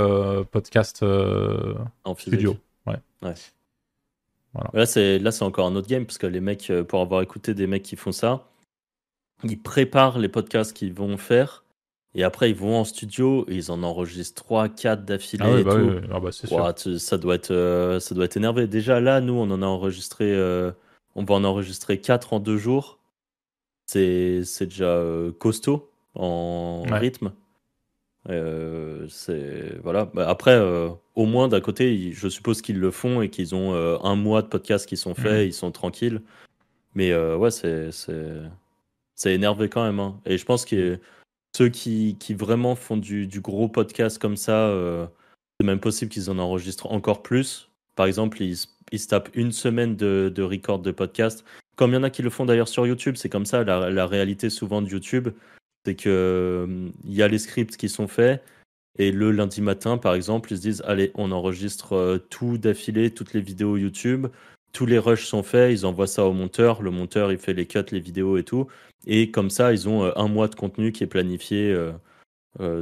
podcast 0.50 1.02
en 1.02 2.14
studio. 2.14 2.56
Ouais. 2.86 2.96
ouais. 3.22 3.34
Là, 4.72 4.86
c'est 4.86 5.18
là, 5.18 5.30
c'est 5.30 5.44
encore 5.44 5.66
un 5.66 5.76
autre 5.76 5.88
game 5.88 6.06
parce 6.06 6.18
que 6.18 6.26
les 6.26 6.40
mecs, 6.40 6.70
euh, 6.70 6.84
pour 6.84 7.00
avoir 7.00 7.22
écouté 7.22 7.54
des 7.54 7.66
mecs 7.66 7.82
qui 7.82 7.96
font 7.96 8.12
ça, 8.12 8.48
ils 9.44 9.60
préparent 9.60 10.18
les 10.18 10.28
podcasts 10.28 10.72
qu'ils 10.72 10.94
vont 10.94 11.16
faire 11.16 11.64
et 12.14 12.24
après 12.24 12.50
ils 12.50 12.56
vont 12.56 12.76
en 12.78 12.84
studio 12.84 13.44
et 13.48 13.56
ils 13.56 13.70
en 13.70 13.82
enregistrent 13.82 14.42
3 14.42 14.68
4 14.70 15.04
d'affilée 15.04 15.44
ah, 15.44 15.62
bah 15.62 15.76
ah 16.10 16.20
bah, 16.20 16.30
ça 16.32 17.18
doit 17.18 17.34
être 17.34 17.50
euh, 17.50 18.00
ça 18.00 18.14
doit 18.14 18.24
être 18.24 18.36
énervé. 18.36 18.66
Déjà 18.66 19.00
là, 19.00 19.20
nous 19.20 19.34
on 19.34 19.50
en 19.50 19.62
a 19.62 19.66
enregistré 19.66 20.32
euh, 20.32 20.72
on 21.14 21.24
va 21.24 21.34
en 21.34 21.44
enregistrer 21.44 22.00
4 22.00 22.32
en 22.32 22.40
2 22.40 22.56
jours. 22.56 22.95
C'est 23.86 24.42
c'est 24.44 24.66
déjà 24.66 25.02
costaud 25.38 25.90
en 26.14 26.82
rythme. 26.90 27.32
Euh, 28.28 29.06
c'est 29.08 29.78
voilà. 29.82 30.06
Bah, 30.06 30.28
après, 30.28 30.54
euh, 30.54 30.90
au 31.14 31.26
moins 31.26 31.48
d'un 31.48 31.60
côté, 31.60 32.12
je 32.12 32.28
suppose 32.28 32.62
qu'ils 32.62 32.80
le 32.80 32.90
font 32.90 33.22
et 33.22 33.30
qu'ils 33.30 33.54
ont 33.54 33.74
euh, 33.74 33.98
un 34.02 34.16
mois 34.16 34.42
de 34.42 34.48
podcasts 34.48 34.86
qui 34.86 34.96
sont 34.96 35.14
faits, 35.14 35.42
mhm. 35.42 35.48
ils 35.48 35.54
sont 35.54 35.70
tranquilles. 35.70 36.22
Mais 36.94 37.14
ouais, 37.14 37.50
c'est 37.50 37.90
c'est 39.14 39.34
énervé 39.34 39.68
quand 39.68 39.84
même. 39.84 40.00
Hein. 40.00 40.20
Et 40.26 40.38
je 40.38 40.44
pense 40.44 40.64
que 40.64 40.98
ceux 41.56 41.68
qui, 41.68 42.16
qui 42.18 42.34
vraiment 42.34 42.74
font 42.74 42.96
du, 42.96 43.26
du, 43.26 43.40
gros 43.40 43.68
podcast 43.68 44.18
comme 44.18 44.36
ça, 44.36 44.70
c'est 45.58 45.66
même 45.66 45.80
possible 45.80 46.10
qu'ils 46.10 46.30
en 46.30 46.38
enregistrent 46.38 46.90
encore 46.90 47.22
plus. 47.22 47.70
Par 47.96 48.06
exemple, 48.06 48.42
ils, 48.42 48.56
ils 48.92 49.00
se 49.00 49.08
tapent 49.08 49.30
une 49.34 49.52
semaine 49.52 49.96
de, 49.96 50.32
de 50.34 50.42
record 50.42 50.78
de 50.78 50.90
podcast. 50.90 51.44
Comme 51.76 51.92
il 51.92 51.94
y 51.94 51.98
en 51.98 52.02
a 52.02 52.10
qui 52.10 52.22
le 52.22 52.30
font 52.30 52.46
d'ailleurs 52.46 52.68
sur 52.68 52.86
YouTube, 52.86 53.16
c'est 53.16 53.28
comme 53.28 53.46
ça 53.46 53.62
la, 53.62 53.90
la 53.90 54.06
réalité 54.06 54.50
souvent 54.50 54.82
de 54.82 54.88
YouTube 54.88 55.28
c'est 55.86 55.94
que 55.94 56.08
euh, 56.08 56.90
il 57.04 57.14
y 57.14 57.22
a 57.22 57.28
les 57.28 57.38
scripts 57.38 57.76
qui 57.76 57.88
sont 57.88 58.08
faits 58.08 58.42
et 58.98 59.12
le 59.12 59.30
lundi 59.30 59.60
matin, 59.60 59.98
par 59.98 60.14
exemple, 60.14 60.52
ils 60.52 60.56
se 60.56 60.62
disent 60.62 60.82
allez, 60.84 61.12
on 61.14 61.30
enregistre 61.30 61.92
euh, 61.92 62.18
tout 62.18 62.58
d'affilée, 62.58 63.12
toutes 63.12 63.34
les 63.34 63.40
vidéos 63.40 63.76
YouTube, 63.76 64.26
tous 64.72 64.84
les 64.84 64.98
rushs 64.98 65.26
sont 65.26 65.44
faits, 65.44 65.72
ils 65.72 65.86
envoient 65.86 66.08
ça 66.08 66.24
au 66.24 66.32
monteur, 66.32 66.82
le 66.82 66.90
monteur 66.90 67.30
il 67.30 67.38
fait 67.38 67.54
les 67.54 67.66
cuts, 67.66 67.78
les 67.92 68.00
vidéos 68.00 68.36
et 68.36 68.42
tout, 68.42 68.66
et 69.06 69.30
comme 69.30 69.48
ça 69.48 69.72
ils 69.72 69.88
ont 69.88 70.06
euh, 70.06 70.10
un 70.16 70.26
mois 70.26 70.48
de 70.48 70.56
contenu 70.56 70.90
qui 70.90 71.04
est 71.04 71.06
planifié. 71.06 71.72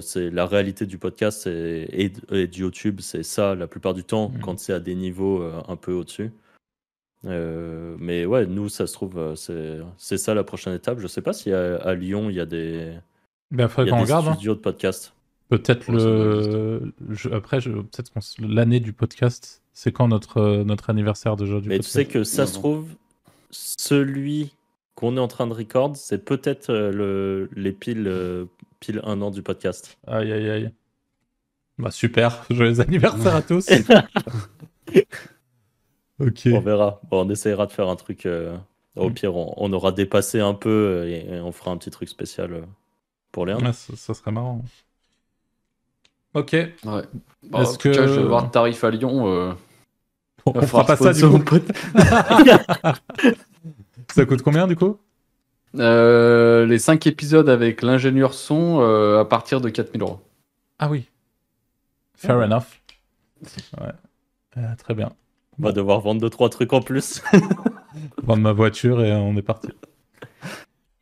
c'est 0.00 0.30
la 0.30 0.46
réalité 0.46 0.86
du 0.86 0.96
podcast 0.98 1.46
et, 1.46 2.10
et, 2.32 2.46
du 2.46 2.60
YouTube, 2.60 3.00
c'est 3.00 3.24
ça 3.24 3.54
la 3.54 3.66
plupart 3.66 3.92
du 3.92 4.04
temps 4.04 4.30
mmh. 4.30 4.40
quand 4.40 4.58
c'est 4.58 4.72
à 4.72 4.80
des 4.80 4.94
niveaux 4.94 5.42
un 5.68 5.76
peu 5.76 5.92
au-dessus. 5.92 6.30
Euh, 7.26 7.96
mais 7.98 8.26
ouais, 8.26 8.46
nous, 8.46 8.68
ça 8.68 8.86
se 8.86 8.92
trouve, 8.92 9.18
euh, 9.18 9.84
c'est 9.96 10.18
ça 10.18 10.34
la 10.34 10.44
prochaine 10.44 10.74
étape. 10.74 10.98
Je 10.98 11.06
sais 11.06 11.22
pas 11.22 11.32
si 11.32 11.52
à, 11.52 11.94
Lyon, 11.94 12.30
il 12.30 12.36
y 12.36 12.40
a 12.40 12.46
des, 12.46 12.92
ben, 13.50 13.68
il 13.78 13.86
y 13.86 13.90
a 13.90 14.04
des 14.04 14.12
hein. 14.12 14.32
studios 14.34 14.54
de 14.54 14.60
podcast. 14.60 15.14
Peut-être 15.48 15.90
le. 15.90 16.92
Après, 17.32 17.60
peut-être 17.60 18.12
l'année 18.40 18.80
du 18.80 18.92
podcast, 18.92 19.62
c'est 19.72 19.92
quand 19.92 20.08
notre, 20.08 20.62
notre 20.64 20.90
anniversaire 20.90 21.36
de 21.36 21.44
Mais 21.66 21.78
tu 21.78 21.88
sais 21.88 22.06
que 22.06 22.24
ça 22.24 22.46
se 22.46 22.54
trouve, 22.54 22.88
celui 23.50 24.54
qu'on 24.94 25.16
est 25.16 25.20
en 25.20 25.28
train 25.28 25.46
de 25.46 25.54
record, 25.54 25.96
c'est 25.96 26.24
peut-être 26.24 26.70
euh, 26.70 26.92
le, 26.92 27.50
les 27.56 27.72
piles, 27.72 28.12
pile 28.80 29.00
un 29.04 29.20
an 29.22 29.30
du 29.30 29.42
podcast. 29.42 29.98
Aïe, 30.06 30.32
aïe, 30.32 30.50
aïe. 30.50 30.70
Bah 31.78 31.90
super, 31.90 32.44
joyeux 32.50 32.80
anniversaire 32.80 33.34
à 33.34 33.42
tous. 33.42 33.68
On 36.20 36.60
verra. 36.60 37.00
on 37.10 37.28
essayera 37.28 37.66
de 37.66 37.72
faire 37.72 37.88
un 37.88 37.96
truc. 37.96 38.26
Euh, 38.26 38.56
au 38.96 39.10
mm. 39.10 39.14
pire, 39.14 39.34
on, 39.34 39.72
aura 39.72 39.92
dépassé 39.92 40.40
un 40.40 40.54
peu 40.54 40.70
euh, 40.70 41.08
et, 41.08 41.40
on 41.40 41.52
fera 41.52 41.72
un 41.72 41.76
petit 41.76 41.90
truc 41.90 42.08
spécial 42.08 42.52
euh, 42.52 42.62
pour 43.32 43.46
les 43.46 43.56
ça, 43.72 44.14
serait 44.14 44.30
marrant. 44.30 44.62
Ok. 46.34 46.52
Ouais. 46.52 47.02
Bah, 47.42 47.62
Est-ce 47.62 47.78
que 47.78 47.92
je 47.92 48.00
vais 48.00 48.24
voir 48.24 48.44
le 48.44 48.50
tarif 48.50 48.84
à 48.84 48.90
Lyon 48.90 49.56
On, 50.46 50.62
fera 50.62 50.84
pas 50.84 50.96
ça 50.96 51.12
du 51.12 51.22
coup. 51.22 51.58
ça 54.12 54.26
coûte 54.26 54.42
combien 54.42 54.66
du 54.66 54.76
coup? 54.76 54.98
Les 55.74 56.78
5 56.78 57.06
épisodes 57.08 57.48
avec 57.48 57.82
l'ingénieur 57.82 58.34
son 58.34 58.80
à 59.18 59.24
partir 59.24 59.60
de 59.60 59.68
4000 59.68 60.02
euros. 60.02 60.20
Ah 60.78 60.88
oui. 60.88 61.08
Fair 62.14 62.38
enough. 62.38 62.80
Ouais. 63.80 63.92
très 64.76 64.94
bien. 64.94 65.10
On 65.58 65.62
va 65.62 65.72
devoir 65.72 66.00
vendre 66.00 66.20
deux 66.20 66.30
trois 66.30 66.48
trucs 66.48 66.72
en 66.72 66.80
plus. 66.80 67.22
vendre 68.22 68.42
ma 68.42 68.52
voiture 68.52 69.02
et 69.02 69.12
on 69.12 69.36
est 69.36 69.42
parti. 69.42 69.68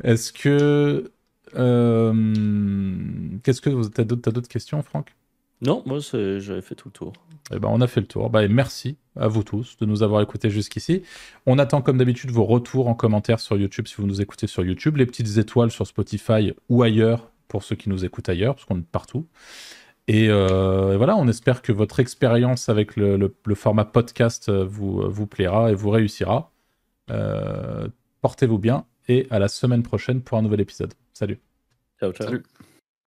Est-ce 0.02 0.32
que 0.32 1.10
euh... 1.54 2.96
qu'est-ce 3.42 3.60
que 3.60 3.88
t'as 3.88 4.04
d'autres 4.04 4.30
d'autres 4.30 4.48
questions, 4.48 4.82
Franck? 4.82 5.14
Non, 5.62 5.82
moi 5.86 5.98
j'avais 6.00 6.60
fait 6.60 6.74
tout 6.74 6.88
le 6.88 6.92
tour. 6.92 7.12
Eh 7.54 7.58
ben, 7.58 7.68
on 7.70 7.80
a 7.80 7.86
fait 7.86 8.00
le 8.00 8.06
tour. 8.06 8.30
Bah, 8.30 8.42
et 8.42 8.48
merci 8.48 8.96
à 9.16 9.28
vous 9.28 9.44
tous 9.44 9.76
de 9.78 9.86
nous 9.86 10.02
avoir 10.02 10.20
écoutés 10.20 10.50
jusqu'ici. 10.50 11.02
On 11.46 11.58
attend 11.58 11.82
comme 11.82 11.98
d'habitude 11.98 12.30
vos 12.30 12.44
retours 12.44 12.88
en 12.88 12.94
commentaire 12.94 13.38
sur 13.38 13.56
YouTube 13.56 13.86
si 13.86 13.94
vous 13.96 14.06
nous 14.06 14.20
écoutez 14.20 14.48
sur 14.48 14.64
YouTube, 14.64 14.96
les 14.96 15.06
petites 15.06 15.38
étoiles 15.38 15.70
sur 15.70 15.86
Spotify 15.86 16.52
ou 16.68 16.82
ailleurs 16.82 17.30
pour 17.46 17.62
ceux 17.62 17.76
qui 17.76 17.90
nous 17.90 18.04
écoutent 18.04 18.28
ailleurs, 18.28 18.54
parce 18.54 18.64
qu'on 18.64 18.78
est 18.78 18.86
partout. 18.90 19.26
Euh, 20.10 20.92
et, 20.92 20.96
voilà, 20.96 21.16
on 21.16 21.28
espère 21.28 21.62
que 21.62 21.72
votre 21.72 22.00
expérience 22.00 22.68
avec 22.68 22.96
le, 22.96 23.34
format 23.54 23.84
podcast 23.84 24.48
euh, 24.48 24.64
vous, 24.64 25.08
vous 25.08 25.26
plaira 25.26 25.70
et 25.70 25.74
vous 25.74 25.90
réussira. 25.90 26.50
Euh, 27.10 27.88
portez-vous 28.20 28.58
bien 28.58 28.86
et 29.08 29.26
à 29.30 29.38
la 29.38 29.48
semaine 29.48 29.82
prochaine 29.82 30.22
pour 30.22 30.38
un 30.38 30.42
nouvel 30.42 30.60
épisode. 30.60 30.94
Salut. 31.12 31.38
Ciao, 32.00 32.12
ciao. 32.12 32.26
Salut. 32.26 32.42